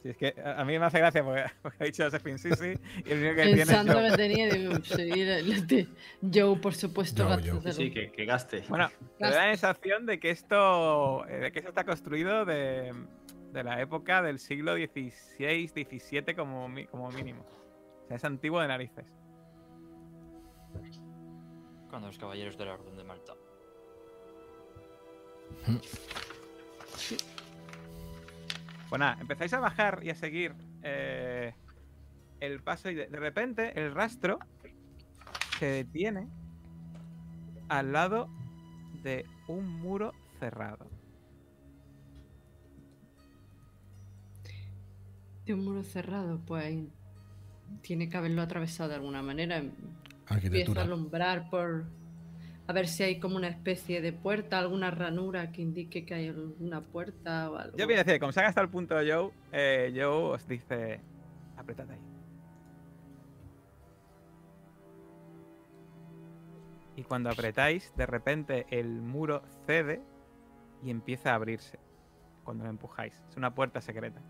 [0.02, 2.72] Si es que a mí me hace gracia porque, porque ha dicho Josephine sí, sí,
[3.04, 4.10] y el único que tiene es Pensando Joe.
[4.10, 5.88] que tenía, digo, sí, el- el de
[6.32, 7.72] Joe, por supuesto, Joe.
[7.72, 8.64] Sí, que, que gaste.
[8.68, 8.88] Bueno,
[9.20, 12.94] me da la sensación de que esto, eh, de que esto está construido de,
[13.52, 17.44] de la época del siglo XVI, XVII como, mínimo.
[18.04, 19.04] O sea, es antiguo de narices.
[21.90, 23.34] Cuando los caballeros de la Orden de Malta.
[28.88, 31.54] Pues nada, empezáis a bajar y a seguir eh,
[32.40, 34.38] el paso y de, de repente el rastro
[35.58, 36.28] se detiene
[37.68, 38.28] al lado
[39.02, 40.88] de un muro cerrado.
[45.46, 46.76] De un muro cerrado, pues
[47.82, 49.62] tiene que haberlo atravesado de alguna manera.
[50.28, 51.86] Empiezo a alumbrar por.
[52.70, 56.28] A ver si hay como una especie de puerta, alguna ranura que indique que hay
[56.28, 57.76] alguna puerta o algo.
[57.76, 60.46] Yo voy a decir, como se ha gastado el punto de Joe, eh, Joe os
[60.46, 61.00] dice,
[61.56, 61.98] apretad ahí.
[66.94, 70.00] Y cuando apretáis, de repente el muro cede
[70.80, 71.80] y empieza a abrirse
[72.44, 73.20] cuando lo empujáis.
[73.30, 74.22] Es una puerta secreta.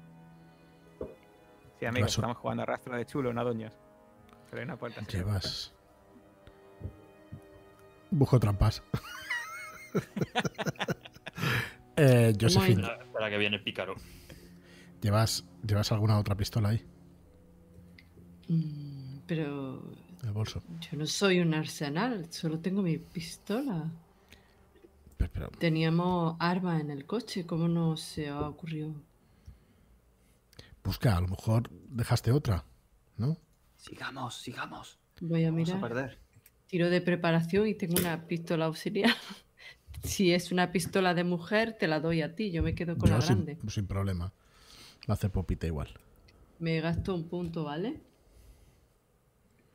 [1.79, 3.79] Sí, amigos, estamos jugando a rastro de chulo, no doños.
[4.49, 5.27] Pero hay una puerta secreta.
[5.27, 5.75] Llevas.
[8.11, 8.82] Bujo trampas.
[11.97, 13.95] eh, Josephine, Espera, espera que viene el pícaro.
[15.01, 16.85] ¿llevas, ¿llevas alguna otra pistola ahí?
[18.49, 19.91] Mm, pero
[20.23, 20.62] el bolso.
[20.81, 23.91] yo no soy un arsenal, solo tengo mi pistola.
[25.16, 28.95] Pero, pero, Teníamos armas en el coche, ¿cómo no se ha ocurrido?
[30.82, 32.65] busca, a lo mejor dejaste otra,
[33.16, 33.37] ¿no?
[33.77, 34.99] Sigamos, sigamos.
[35.20, 35.89] Voy a Vamos a mirar.
[35.89, 36.19] perder.
[36.71, 39.11] Tiro de preparación y tengo una pistola auxiliar.
[40.05, 42.53] si es una pistola de mujer, te la doy a ti.
[42.53, 43.59] Yo me quedo con Yo la sin, grande.
[43.69, 44.27] sin problema.
[45.09, 45.89] Va a hacer popita igual.
[46.61, 48.01] Me gasto un punto, ¿vale?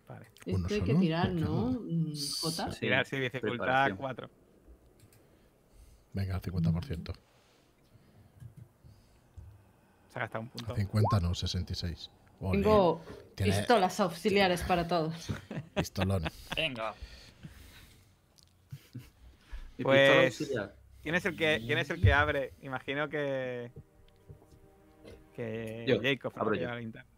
[0.08, 0.28] Vale.
[0.48, 1.72] Uno Esto hay que tirar, ¿por qué ¿no?
[1.82, 2.70] Mm, Jota.
[2.70, 3.98] Tirar sí, dificultad preparación.
[3.98, 4.30] 4.
[6.14, 7.14] Venga, al 50%.
[10.14, 10.72] Se ha gastado un punto.
[10.72, 12.10] A 50 no, 66.
[12.40, 13.03] Tengo
[13.36, 15.28] Tiene- pistolas auxiliares para todos.
[15.76, 16.24] pistolón.
[16.56, 16.94] Venga.
[19.82, 20.52] Pues-.
[21.02, 22.53] ¿Quién es el que, quién es el que abre?
[22.62, 23.72] Imagino que.
[25.34, 26.68] Que Yo, Jacob abro yo.
[26.68, 27.10] la linterna.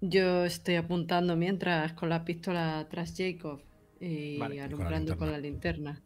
[0.00, 3.62] Yo estoy apuntando mientras con la pistola tras Jacob
[3.98, 6.02] y Vale, y con la alumbrando con la, linterna.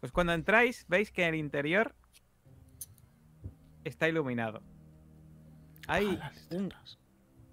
[0.00, 1.94] Pues cuando entráis, veis que el interior
[3.84, 4.62] está iluminado.
[5.88, 6.72] Hay Ah, un.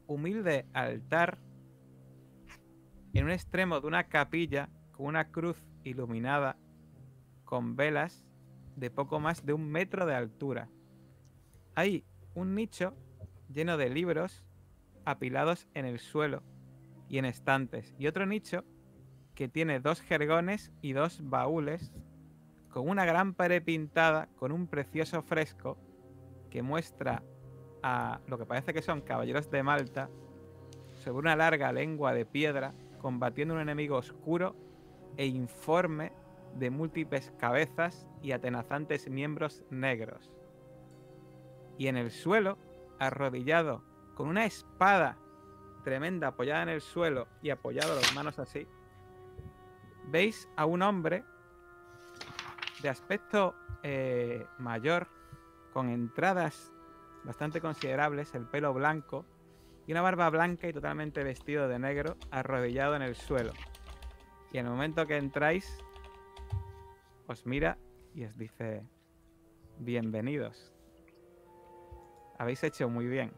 [0.07, 1.39] Humilde altar
[3.13, 6.57] en un extremo de una capilla con una cruz iluminada
[7.43, 8.25] con velas
[8.75, 10.69] de poco más de un metro de altura.
[11.75, 12.95] Hay un nicho
[13.49, 14.43] lleno de libros
[15.05, 16.43] apilados en el suelo
[17.07, 18.65] y en estantes y otro nicho
[19.35, 21.93] que tiene dos jergones y dos baúles
[22.69, 25.77] con una gran pared pintada con un precioso fresco
[26.49, 27.23] que muestra
[27.87, 30.09] a lo que parece que son caballeros de Malta
[31.03, 34.55] sobre una larga lengua de piedra combatiendo un enemigo oscuro
[35.17, 36.11] e informe
[36.55, 40.33] de múltiples cabezas y atenazantes miembros negros.
[41.77, 42.57] Y en el suelo,
[42.97, 43.83] arrodillado,
[44.15, 45.19] con una espada
[45.83, 48.65] tremenda apoyada en el suelo y apoyado las manos así,
[50.07, 51.23] veis a un hombre
[52.81, 53.53] de aspecto
[53.83, 55.07] eh, mayor,
[55.71, 56.71] con entradas
[57.25, 59.25] bastante considerables, el pelo blanco
[59.87, 63.53] y una barba blanca y totalmente vestido de negro, arrodillado en el suelo.
[64.51, 65.77] Y en el momento que entráis,
[67.27, 67.77] os mira
[68.13, 68.87] y os dice,
[69.79, 70.71] bienvenidos.
[72.37, 73.31] Habéis hecho muy bien.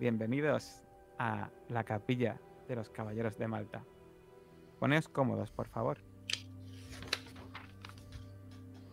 [0.00, 0.82] Bienvenidos
[1.18, 3.84] a la capilla de los Caballeros de Malta.
[4.78, 5.98] Poneos cómodos, por favor.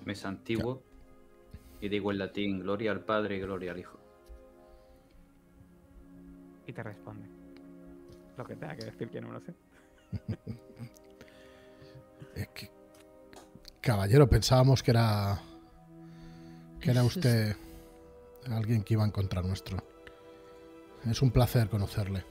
[0.05, 0.83] Me santiguo
[1.81, 3.99] y digo en latín, gloria al Padre y gloria al Hijo.
[6.67, 7.27] Y te responde.
[8.37, 9.53] Lo que tenga que decir que no me lo sé.
[12.35, 12.69] Es que,
[13.81, 15.39] caballero, pensábamos que era
[16.79, 17.55] que era usted
[18.49, 19.77] alguien que iba a encontrar nuestro.
[21.05, 22.23] Es un placer conocerle.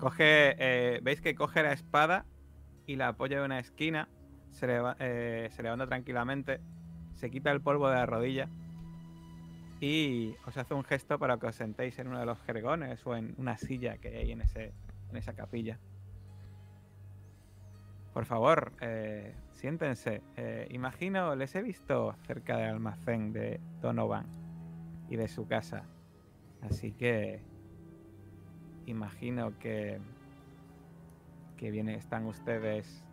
[0.00, 2.24] Coge, eh, veis que coge la espada
[2.86, 4.08] y la apoya en una esquina,
[4.52, 6.60] se, leva- eh, se levanta tranquilamente,
[7.18, 8.48] se quita el polvo de la rodilla
[9.80, 13.16] y os hace un gesto para que os sentéis en uno de los jergones o
[13.16, 14.72] en una silla que hay en, ese,
[15.10, 15.78] en esa capilla.
[18.14, 20.22] Por favor, eh, siéntense.
[20.36, 24.26] Eh, imagino, les he visto cerca del almacén de Donovan
[25.08, 25.84] y de su casa.
[26.62, 27.40] Así que
[28.86, 30.00] imagino que
[31.58, 33.04] que viene, están ustedes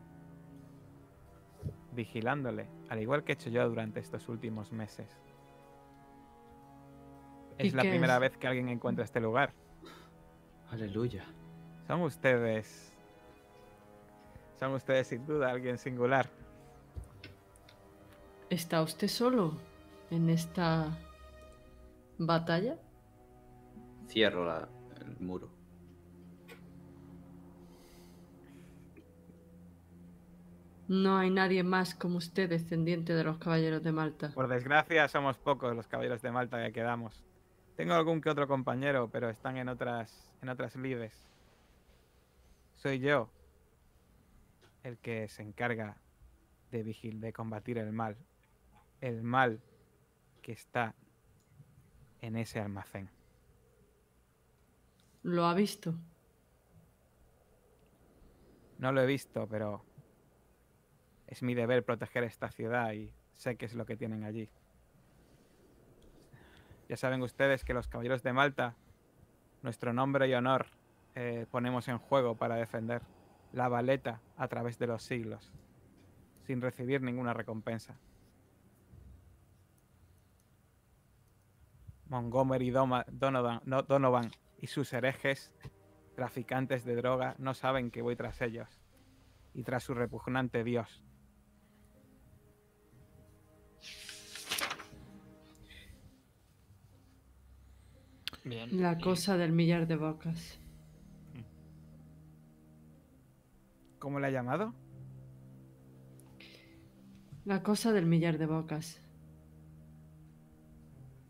[1.95, 5.07] vigilándole, al igual que he hecho yo durante estos últimos meses.
[7.57, 8.19] ¿Y Es la primera es?
[8.21, 9.53] vez que alguien encuentra este lugar.
[10.71, 11.23] Aleluya.
[11.87, 12.91] Son ustedes.
[14.59, 16.29] Son ustedes sin duda alguien singular.
[18.49, 19.53] ¿Está usted solo
[20.11, 20.97] en esta
[22.17, 22.77] batalla?
[24.07, 24.69] Cierro la-
[25.01, 25.49] el muro.
[30.87, 34.31] No hay nadie más como usted descendiente de los caballeros de Malta.
[34.33, 37.23] Por desgracia, somos pocos los caballeros de Malta que quedamos.
[37.75, 41.27] Tengo algún que otro compañero, pero están en otras, en otras lides.
[42.75, 43.29] Soy yo
[44.83, 45.97] el que se encarga
[46.71, 48.15] de vigil, de combatir el mal.
[49.01, 49.61] El mal
[50.43, 50.93] que está
[52.21, 53.09] en ese almacén.
[55.23, 55.95] ¿Lo ha visto?
[58.77, 59.83] No lo he visto, pero
[61.35, 64.49] es mi deber proteger esta ciudad y sé qué es lo que tienen allí.
[66.87, 68.77] Ya saben ustedes que los caballeros de Malta,
[69.61, 70.67] nuestro nombre y honor,
[71.13, 73.01] eh, ponemos en juego para defender
[73.51, 75.51] la valeta a través de los siglos,
[76.43, 77.99] sin recibir ninguna recompensa.
[82.07, 85.51] Montgomery Donovan, no- Donovan y sus herejes
[86.15, 88.69] traficantes de droga no saben que voy tras ellos
[89.53, 91.04] y tras su repugnante dios.
[98.45, 98.79] Bien.
[98.79, 100.59] La cosa del millar de bocas.
[103.97, 104.73] ¿Cómo le ha llamado?
[107.43, 109.01] La cosa del millar de bocas.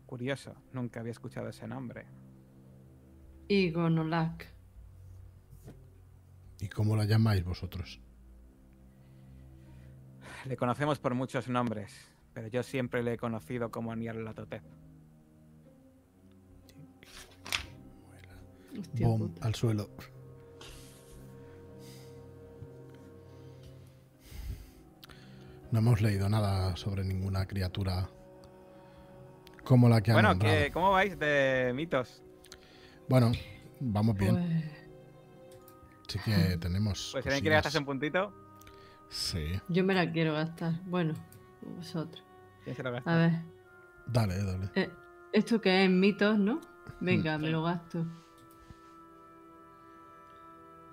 [0.04, 2.04] Curioso, nunca había escuchado ese nombre.
[3.48, 4.46] Igonolak.
[6.60, 8.00] ¿Y cómo la llamáis vosotros?
[10.44, 11.92] Le conocemos por muchos nombres,
[12.34, 14.62] pero yo siempre le he conocido como Nyarlathotep.
[18.80, 19.46] Hostia puta.
[19.46, 19.88] al suelo.
[25.70, 28.08] No hemos leído nada sobre ninguna criatura
[29.64, 30.38] como la que ha Bueno.
[30.38, 32.22] ¿qué- ¿cómo vais de mitos?
[33.08, 33.32] Bueno,
[33.80, 34.34] vamos bien.
[34.34, 34.76] Pues,
[36.08, 37.08] Sí que tenemos.
[37.12, 37.64] Pues si alguien quiere cosillas.
[37.64, 38.32] gastarse un puntito,
[39.08, 39.60] Sí.
[39.68, 40.74] yo me la quiero gastar.
[40.84, 41.14] Bueno,
[41.76, 42.22] vosotros.
[42.62, 43.12] ¿quién se lo gasta?
[43.12, 43.32] A ver.
[44.06, 44.70] Dale, dale.
[44.76, 44.88] eh,
[45.32, 46.60] esto que es mitos, ¿no?
[47.00, 48.06] Venga, me lo gasto.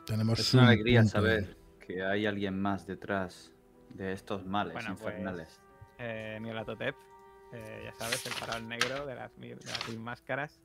[0.06, 3.52] Tenemos Es una un alegría punto saber que hay alguien más detrás
[3.90, 5.62] de estos males Bueno, pues, infernales.
[6.00, 6.96] eh, Nyarlathotep,
[7.54, 10.60] eh, ya sabes, el faraón negro de las, mil- de las mil máscaras,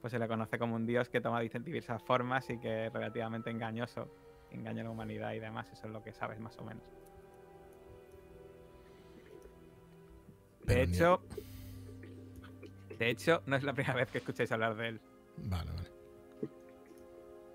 [0.00, 3.50] pues se le conoce como un dios que toma diversas formas y que es relativamente
[3.50, 4.10] engañoso,
[4.50, 6.84] engaña a la humanidad y demás, eso es lo que sabes más o menos.
[10.66, 11.20] De Pero ni- hecho,
[12.98, 15.00] de hecho, no es la primera vez que escucháis hablar de él.
[15.36, 15.95] Vale, vale.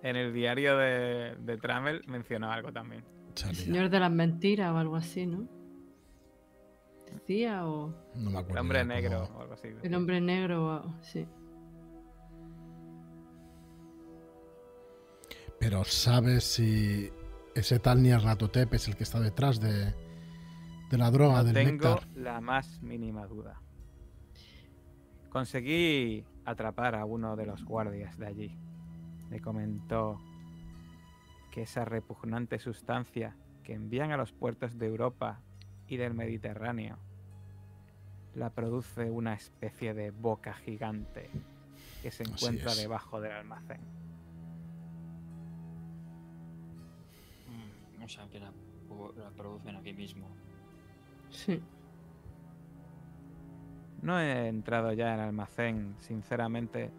[0.03, 3.03] En el diario de, de Trammel mencionó algo también.
[3.47, 5.47] El señor de las mentiras o algo así, ¿no?
[7.11, 8.53] Decía o No me acuerdo.
[8.53, 9.67] El hombre negro o algo así.
[9.83, 11.27] el hombre negro o sí.
[15.59, 17.11] Pero ¿sabes si
[17.53, 19.93] ese tal Nyarlathotep es el que está detrás de,
[20.89, 22.07] de la droga, No del tengo néctar?
[22.15, 23.61] la más mínima duda.
[25.29, 28.57] Conseguí atrapar a uno de los guardias de allí.
[29.31, 30.19] Me comentó
[31.51, 35.39] que esa repugnante sustancia que envían a los puertos de Europa
[35.87, 36.97] y del Mediterráneo
[38.35, 41.29] la produce una especie de boca gigante
[42.01, 43.79] que se encuentra debajo del almacén.
[47.47, 48.51] Mm, O sea, que la,
[49.17, 50.27] la producen aquí mismo.
[51.29, 51.61] Sí.
[54.01, 56.91] No he entrado ya en el almacén, sinceramente,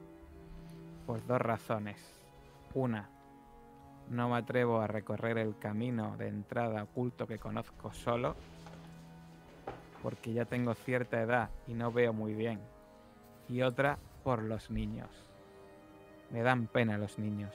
[1.07, 2.12] por dos razones.
[2.75, 3.09] Una,
[4.09, 8.35] no me atrevo a recorrer el camino de entrada oculto que conozco solo,
[10.03, 12.61] porque ya tengo cierta edad y no veo muy bien.
[13.49, 15.11] Y otra, por los niños.
[16.31, 17.55] Me dan pena los niños.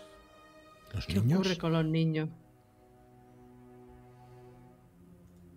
[0.94, 1.40] ¿Los ¿Qué niños?
[1.40, 2.30] ocurre con los niños?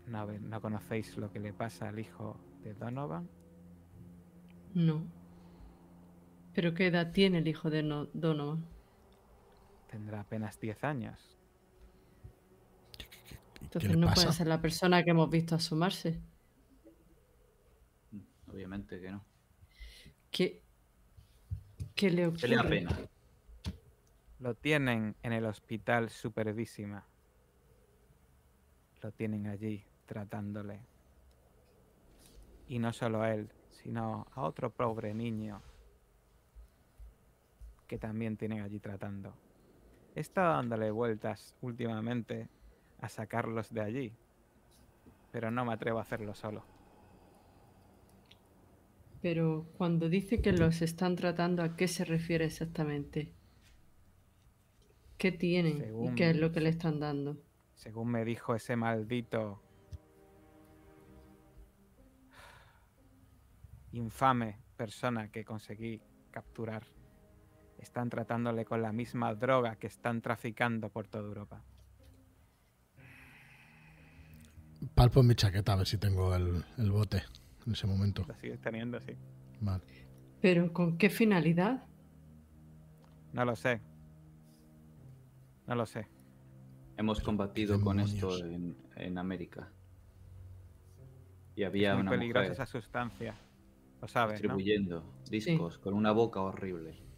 [0.06, 3.28] ¿No, ¿No conocéis lo que le pasa al hijo de Donovan?
[4.74, 5.04] No.
[6.54, 8.64] ¿Pero qué edad tiene el hijo de no- Donovan?
[9.90, 11.36] Tendrá apenas 10 años.
[12.96, 14.22] ¿Qué Entonces no pasa?
[14.22, 16.20] puede ser la persona que hemos visto asomarse.
[18.46, 19.24] Obviamente que no.
[20.30, 20.62] ¿Qué,
[21.96, 22.40] qué le ocurre?
[22.40, 22.98] ¿Qué le da pena?
[24.38, 27.04] Lo tienen en el hospital Supervísima.
[29.02, 30.82] Lo tienen allí tratándole.
[32.68, 35.60] Y no solo a él, sino a otro pobre niño
[37.88, 39.34] que también tienen allí tratando.
[40.14, 42.48] He estado dándole vueltas últimamente
[43.00, 44.12] a sacarlos de allí,
[45.32, 46.64] pero no me atrevo a hacerlo solo.
[49.22, 53.32] Pero cuando dice que los están tratando, ¿a qué se refiere exactamente?
[55.18, 57.36] ¿Qué tienen y qué es lo que le están dando?
[57.74, 59.60] Según me dijo ese maldito
[63.92, 66.00] infame persona que conseguí
[66.30, 66.86] capturar,
[67.80, 71.62] están tratándole con la misma droga que están traficando por toda Europa.
[74.94, 77.22] Palpo en mi chaqueta a ver si tengo el, el bote
[77.66, 78.24] en ese momento.
[78.26, 79.12] Lo sigues teniendo, sí.
[79.60, 79.84] Vale.
[80.40, 81.84] ¿Pero con qué finalidad?
[83.32, 83.80] No lo sé.
[85.66, 86.08] No lo sé.
[86.96, 89.70] Hemos combatido con esto en, en América.
[91.54, 93.34] Y había es muy una peligrosa mujer esa sustancia.
[94.00, 94.56] Lo sabes, ¿no?
[94.56, 97.09] distribuyendo discos con una boca horrible.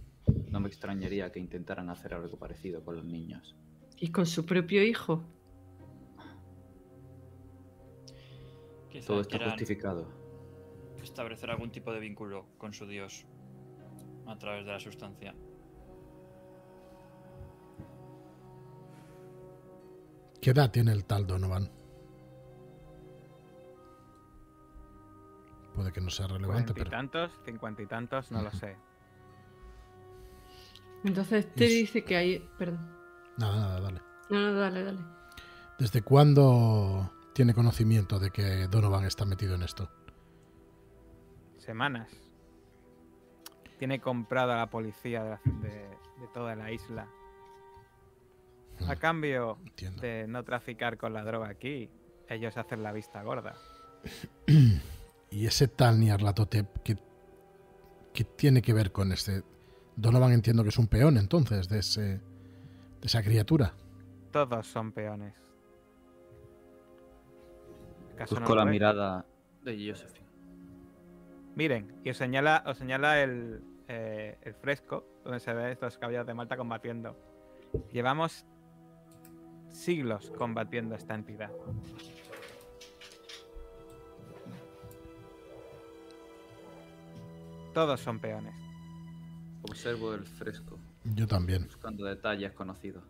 [0.50, 3.56] No me extrañaría que intentaran hacer algo parecido con los niños.
[3.98, 5.24] ¿Y con su propio hijo?
[8.90, 10.06] Quizá Todo está justificado.
[11.02, 13.26] establecer algún tipo de vínculo con su dios
[14.26, 15.34] a través de la sustancia.
[20.40, 21.70] ¿Qué edad tiene el tal Donovan?
[25.74, 28.76] Puede que no sea relevante, Cuarenta y pero tantos, cincuenta y tantos, no lo sé.
[31.04, 32.48] Entonces te Es- dice que hay...
[32.58, 32.80] Perdón.
[33.36, 34.00] nada, nada, dale.
[34.30, 34.98] No, no, dale, dale.
[35.78, 39.90] ¿Desde cuándo tiene conocimiento de que Donovan está metido en esto?
[41.58, 42.08] Semanas.
[43.78, 45.88] Tiene comprado a la policía de, la- de-
[46.20, 47.08] de toda la isla.
[48.88, 50.02] A Mm, cambio Entiendo.
[50.02, 51.90] de no traficar con la droga aquí,
[52.28, 53.54] ellos hacen la vista gorda.
[55.30, 56.98] Y ese tal Nyarlathotep, ¿qué,
[58.12, 59.42] ¿qué tiene que ver con este?
[59.96, 62.20] Donovan entiendo que es un peón entonces de, ese, de
[63.02, 63.74] esa criatura.
[64.30, 65.34] Todos son peones.
[68.14, 68.72] ¿Acaso no Busco la ves?
[68.72, 69.26] mirada
[69.62, 70.26] de Josephine.
[71.54, 76.26] Miren, y os señala, os señala el, eh, el fresco donde se ve estos caballeros
[76.26, 77.16] de Malta combatiendo.
[77.92, 78.46] Llevamos
[79.70, 81.50] siglos combatiendo esta entidad.
[87.74, 88.54] Todos son peones.
[89.62, 91.64] Observo el fresco, Yo también.
[91.64, 93.04] buscando detalles conocidos.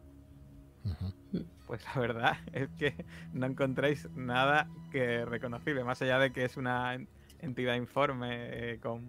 [1.67, 2.95] Pues la verdad es que
[3.33, 7.09] no encontráis nada que reconocible, más allá de que es una en-
[7.39, 9.01] entidad informe eh, con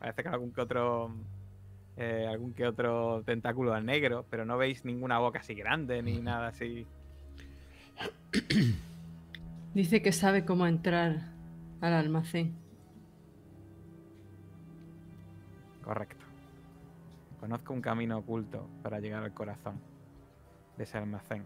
[0.00, 1.14] parece que algún que otro
[1.96, 6.18] eh, algún que otro tentáculo al negro, pero no veis ninguna boca así grande ni
[6.20, 6.86] nada así.
[9.74, 11.28] Dice que sabe cómo entrar
[11.80, 12.56] al almacén.
[15.84, 16.23] Correcto.
[17.44, 19.78] Conozco un camino oculto para llegar al corazón
[20.78, 21.44] de ese almacén.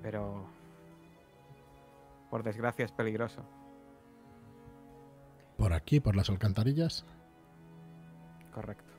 [0.00, 0.46] Pero...
[2.30, 3.44] Por desgracia es peligroso.
[5.58, 7.04] Por aquí, por las alcantarillas.
[8.52, 8.94] Correcto.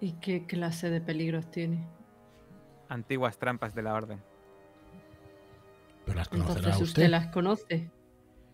[0.00, 1.86] ¿Y qué clase de peligros tiene?
[2.88, 4.20] Antiguas trampas de la orden.
[6.06, 7.02] Pero las conocerá Entonces usted.
[7.02, 7.88] usted las conoce.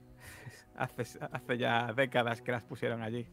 [0.76, 3.26] Hace, hace ya décadas que las pusieron allí.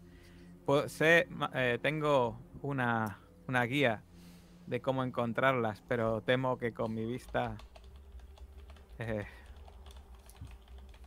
[0.87, 4.03] Sé, eh, tengo una, una guía
[4.65, 7.55] de cómo encontrarlas, pero temo que con mi vista
[8.99, 9.25] eh,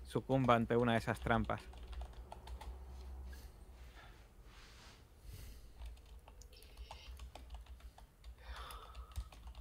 [0.06, 1.60] sucumba ante una de esas trampas.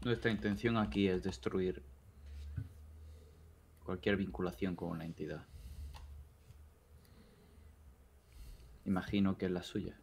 [0.06, 1.84] Nuestra intención aquí es destruir
[3.84, 5.46] cualquier vinculación con una entidad.
[8.90, 9.96] Imagino que es la suya.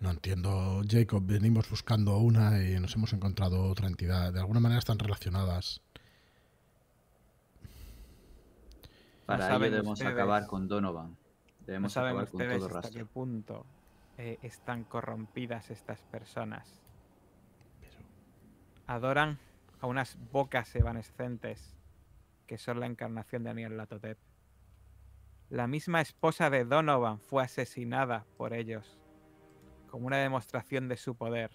[0.00, 1.22] No entiendo, Jacob.
[1.24, 4.32] Venimos buscando una y nos hemos encontrado otra entidad.
[4.32, 5.80] De alguna manera están relacionadas.
[9.26, 11.10] Para ello debemos ustedes- acabar con Donovan.
[11.10, 11.16] No
[11.66, 13.64] Debemos saben acabar con ustedes todo hasta qué punto
[14.18, 16.68] eh, están corrompidas estas personas.
[18.88, 19.38] Adoran
[19.80, 21.76] a unas bocas evanescentes
[22.48, 24.18] que son la encarnación de Aniel Latotep.
[25.54, 28.98] La misma esposa de Donovan fue asesinada por ellos
[29.86, 31.52] como una demostración de su poder.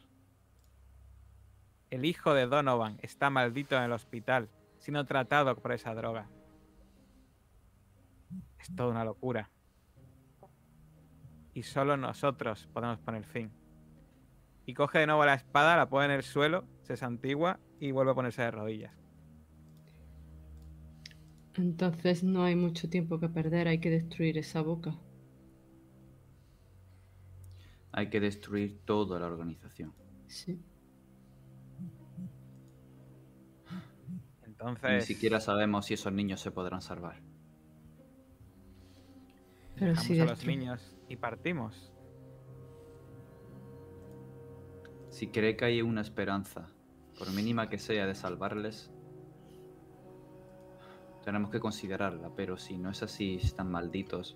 [1.90, 6.30] El hijo de Donovan está maldito en el hospital, siendo tratado por esa droga.
[8.58, 9.52] Es toda una locura.
[11.54, 13.52] Y solo nosotros podemos poner fin.
[14.66, 18.14] Y coge de nuevo la espada, la pone en el suelo, se santigua y vuelve
[18.14, 18.99] a ponerse de rodillas.
[21.56, 24.96] Entonces no hay mucho tiempo que perder, hay que destruir esa boca.
[27.92, 29.94] Hay que destruir toda la organización.
[30.28, 30.62] Sí.
[34.46, 37.22] Entonces, Ni siquiera sabemos si esos niños se podrán salvar.
[39.76, 41.94] Pero dejamos sí a los niños y partimos.
[45.10, 46.68] Si cree que hay una esperanza,
[47.18, 48.92] por mínima que sea, de salvarles,
[51.30, 54.36] tenemos que considerarla, pero si no es así, están malditos,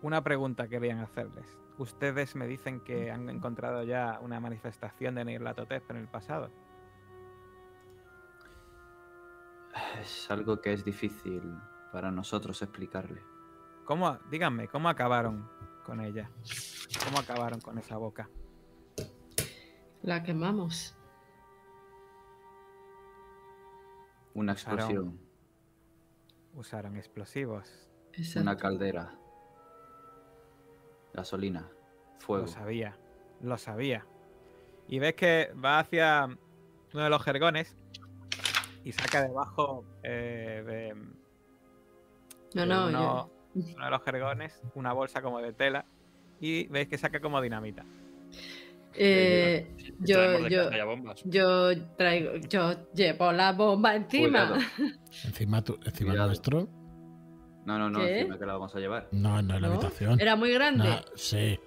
[0.00, 1.46] Una pregunta querían hacerles.
[1.78, 6.50] Ustedes me dicen que han encontrado ya una manifestación de Nirlatotep en el pasado.
[10.00, 11.42] es algo que es difícil
[11.92, 13.20] para nosotros explicarle.
[13.84, 15.46] ¿Cómo, díganme, ¿cómo acabaron
[15.84, 16.30] con ella?
[17.04, 18.30] ¿Cómo acabaron con esa boca?
[20.02, 20.95] La quemamos.
[24.36, 25.18] Una explosión,
[26.54, 27.88] Usaron explosivos.
[28.12, 28.40] Exacto.
[28.42, 29.14] una caldera,
[31.12, 31.68] gasolina,
[32.20, 32.44] fuego.
[32.46, 32.96] Lo sabía,
[33.40, 34.06] lo sabía.
[34.88, 36.26] Y ves que va hacia
[36.94, 37.76] uno de los jergones
[38.84, 40.94] y saca debajo eh, de,
[42.54, 43.30] No, de no, uno, yo-
[43.74, 45.84] uno de los jergones una bolsa como de tela
[46.40, 47.84] y veis que saca como dinamita.
[48.98, 50.70] Eh, Si yo, yo,
[51.24, 54.48] yo traigo, yo llevo la bomba encima.
[54.48, 54.56] Cuidado.
[55.24, 56.28] Encima, tu- encima Cuidado.
[56.28, 56.68] nuestro.
[57.64, 58.20] No, no, no, ¿Qué?
[58.20, 59.08] encima que la vamos a llevar.
[59.12, 59.74] No, no en la ¿No?
[59.74, 60.20] habitación.
[60.20, 61.02] Era muy grande.
[61.16, 61.58] Sí.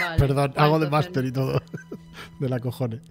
[0.00, 0.16] Vale.
[0.18, 1.60] Perdón, hago de máster y todo.
[2.40, 3.02] de la cojones.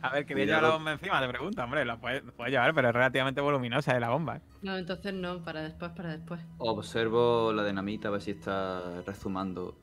[0.00, 2.50] A ver, que voy a llevar la bomba encima, te pregunto, hombre, la puedes, puedes
[2.52, 4.38] llevar, pero es relativamente voluminosa de la bomba.
[4.38, 4.40] ¿eh?
[4.62, 6.40] No, entonces no, para después, para después.
[6.58, 9.78] Observo la dinamita a ver si está rezumando.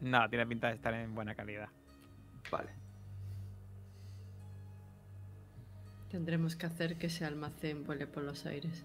[0.00, 1.68] No, tiene pinta de estar en buena calidad.
[2.50, 2.70] Vale.
[6.10, 8.84] Tendremos que hacer que ese almacén vuele por los aires.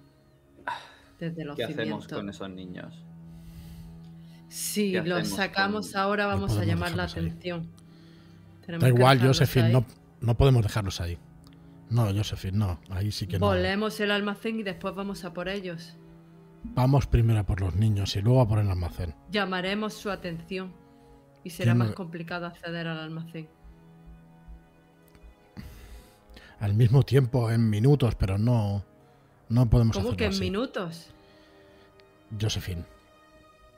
[1.19, 3.03] Desde los ¿Qué hacemos con esos niños?
[4.47, 7.67] Si ¿Qué los sacamos con- ahora vamos a llamar la atención.
[8.67, 9.85] Da igual, Josephine, no,
[10.21, 11.17] no podemos dejarlos ahí.
[11.89, 12.79] No, Josephine, no.
[12.89, 13.45] Ahí sí que no.
[13.45, 15.95] Volemos el almacén y después vamos a por ellos.
[16.63, 19.13] Vamos primero a por los niños y luego a por el almacén.
[19.31, 20.73] Llamaremos su atención
[21.45, 23.47] y será ¿Quién más no- complicado acceder al almacén.
[26.59, 28.83] Al mismo tiempo, en minutos, pero no.
[29.49, 30.39] No podemos ¿Cómo que en así.
[30.41, 31.07] minutos?
[32.39, 32.83] Josephine.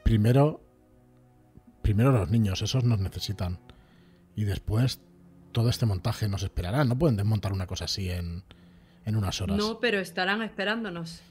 [0.04, 0.62] Primero.
[1.82, 3.60] Primero los niños, esos nos necesitan.
[4.36, 5.02] Y después
[5.52, 6.84] todo este montaje nos esperará.
[6.86, 8.44] No pueden desmontar una cosa así en,
[9.06, 9.58] en unas horas.
[9.58, 11.22] No, pero estarán esperándonos.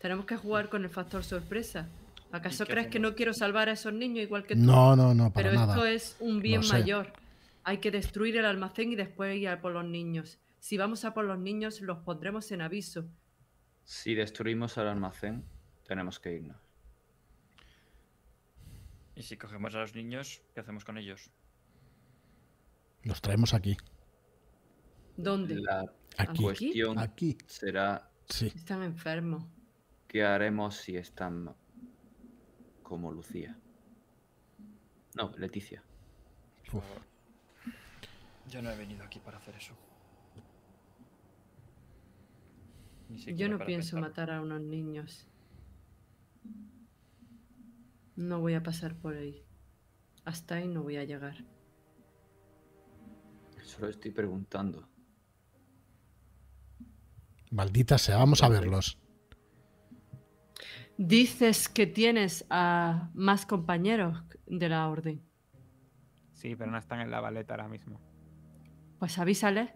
[0.00, 1.88] Tenemos que jugar con el factor sorpresa.
[2.32, 4.60] ¿Acaso crees que no quiero salvar a esos niños igual que tú?
[4.62, 5.72] no, no, no, para Pero nada.
[5.74, 6.72] esto es un bien sé.
[6.72, 7.12] mayor.
[7.64, 10.38] Hay que destruir el almacén y después ir a por los niños.
[10.58, 13.08] Si vamos a por los niños, los pondremos en aviso.
[13.84, 15.44] Si destruimos el almacén,
[15.86, 16.56] tenemos que irnos.
[19.14, 21.30] Y si cogemos a los niños, ¿qué hacemos con ellos?
[23.02, 23.76] Los traemos aquí.
[25.16, 25.54] ¿Dónde?
[25.56, 25.84] La
[26.18, 26.42] Aquí.
[26.42, 27.38] cuestión Aquí.
[27.46, 28.52] será Sí.
[28.54, 29.44] Están enfermos.
[30.08, 31.54] qué haremos si están
[32.86, 33.58] como Lucía.
[35.16, 35.82] No, Leticia.
[36.70, 36.84] Por Uf.
[36.84, 37.02] favor.
[38.48, 39.74] Yo no he venido aquí para hacer eso.
[43.08, 44.00] Yo no pienso pensar.
[44.00, 45.26] matar a unos niños.
[48.14, 49.44] No voy a pasar por ahí.
[50.24, 51.44] Hasta ahí no voy a llegar.
[53.64, 54.88] Solo estoy preguntando.
[57.50, 58.98] Maldita sea, vamos a verlos.
[60.98, 65.22] Dices que tienes a más compañeros de la orden.
[66.32, 68.00] Sí, pero no están en la baleta ahora mismo.
[68.98, 69.74] Pues avísale.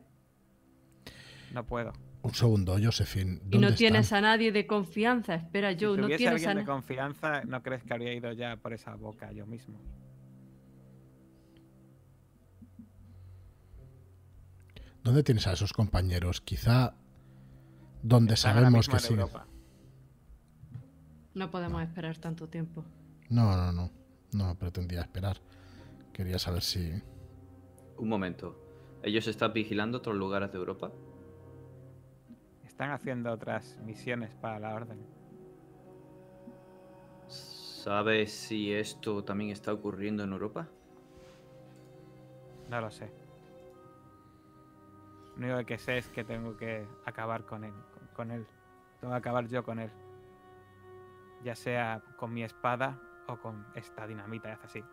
[1.52, 1.92] No puedo.
[2.22, 3.40] Un segundo, Josephine.
[3.50, 4.24] Y no ¿dónde tienes están?
[4.24, 5.34] a nadie de confianza.
[5.34, 8.32] Espera, yo, si no tienes a alguien de na- confianza, ¿no crees que habría ido
[8.32, 9.78] ya por esa boca yo mismo?
[15.02, 16.40] ¿Dónde tienes a esos compañeros?
[16.40, 16.94] Quizá
[18.02, 19.14] donde Están sabemos que sí.
[19.14, 19.46] Europa.
[21.34, 22.84] No podemos esperar tanto tiempo.
[23.28, 23.90] No, no, no.
[24.32, 25.38] No pretendía esperar.
[26.12, 27.02] Quería saber si.
[27.96, 28.56] Un momento.
[29.02, 30.90] ¿Ellos están vigilando otros lugares de Europa?
[32.64, 34.98] Están haciendo otras misiones para la orden.
[37.28, 40.68] ¿Sabes si esto también está ocurriendo en Europa?
[42.68, 43.10] No lo sé.
[45.36, 47.72] Lo único que sé es que tengo que acabar con él.
[47.94, 48.46] Con, con él.
[49.00, 49.90] Tengo que acabar yo con él.
[51.42, 54.84] Ya sea con mi espada o con esta dinamita y hace así.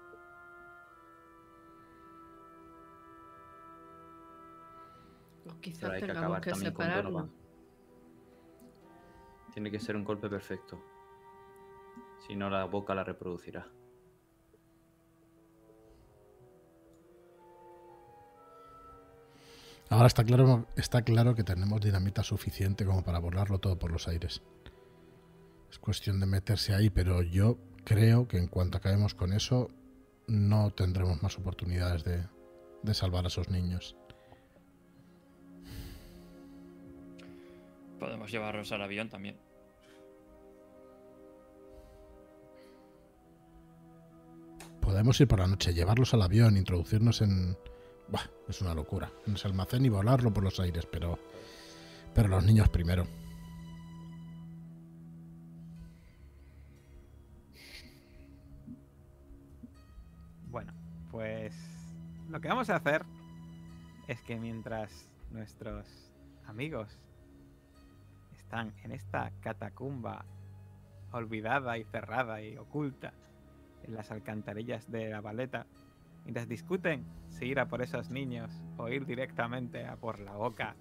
[5.49, 7.14] O quizás Pero hay que tengamos acabar que también con separarnos.
[7.14, 7.48] Donovan.
[9.53, 10.82] Tiene que ser un golpe perfecto.
[12.28, 13.68] Si no, la boca la reproducirá.
[19.90, 24.07] Ahora está claro, está claro que tenemos dinamita suficiente como para volarlo todo por los
[24.07, 24.41] aires.
[25.69, 29.69] Es cuestión de meterse ahí, pero yo creo que en cuanto acabemos con eso,
[30.27, 32.23] no tendremos más oportunidades de,
[32.84, 33.95] de salvar a esos niños.
[37.99, 39.38] Podemos llevarlos al avión también.
[44.81, 47.57] Podemos ir por la noche, llevarlos al avión, introducirnos en...
[48.07, 49.11] Buah, es una locura.
[49.26, 51.19] En ese almacén y volarlo por los aires, pero...
[52.14, 53.06] Pero los niños primero.
[61.18, 61.52] Pues
[62.30, 63.03] lo que vamos a hacer
[64.07, 66.11] es que mientras nuestros
[66.45, 66.95] amigos
[68.35, 70.26] están en esta catacumba
[71.11, 73.14] olvidada y cerrada y oculta
[73.81, 75.65] en las alcantarillas de la baleta,
[76.23, 80.76] mientras discuten si ir a por esos niños o ir directamente a por la boca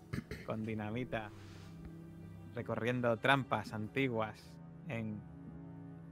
[0.45, 1.31] con dinamita,
[2.55, 4.53] recorriendo trampas antiguas
[4.87, 5.19] en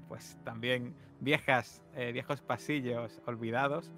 [0.09, 3.91] pues también viejas, eh, viejos pasillos olvidados.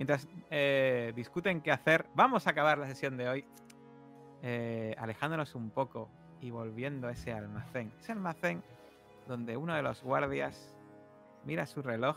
[0.00, 3.44] Mientras eh, discuten qué hacer, vamos a acabar la sesión de hoy
[4.42, 6.08] eh, alejándonos un poco
[6.40, 7.92] y volviendo a ese almacén.
[8.00, 8.62] Ese almacén
[9.28, 10.74] donde uno de los guardias
[11.44, 12.16] mira su reloj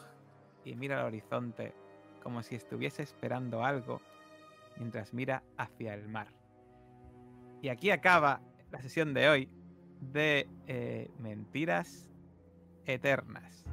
[0.63, 1.73] y mira al horizonte
[2.23, 3.99] como si estuviese esperando algo
[4.77, 6.27] mientras mira hacia el mar.
[7.61, 8.39] Y aquí acaba
[8.71, 9.49] la sesión de hoy
[9.99, 12.09] de eh, Mentiras
[12.85, 13.65] Eternas.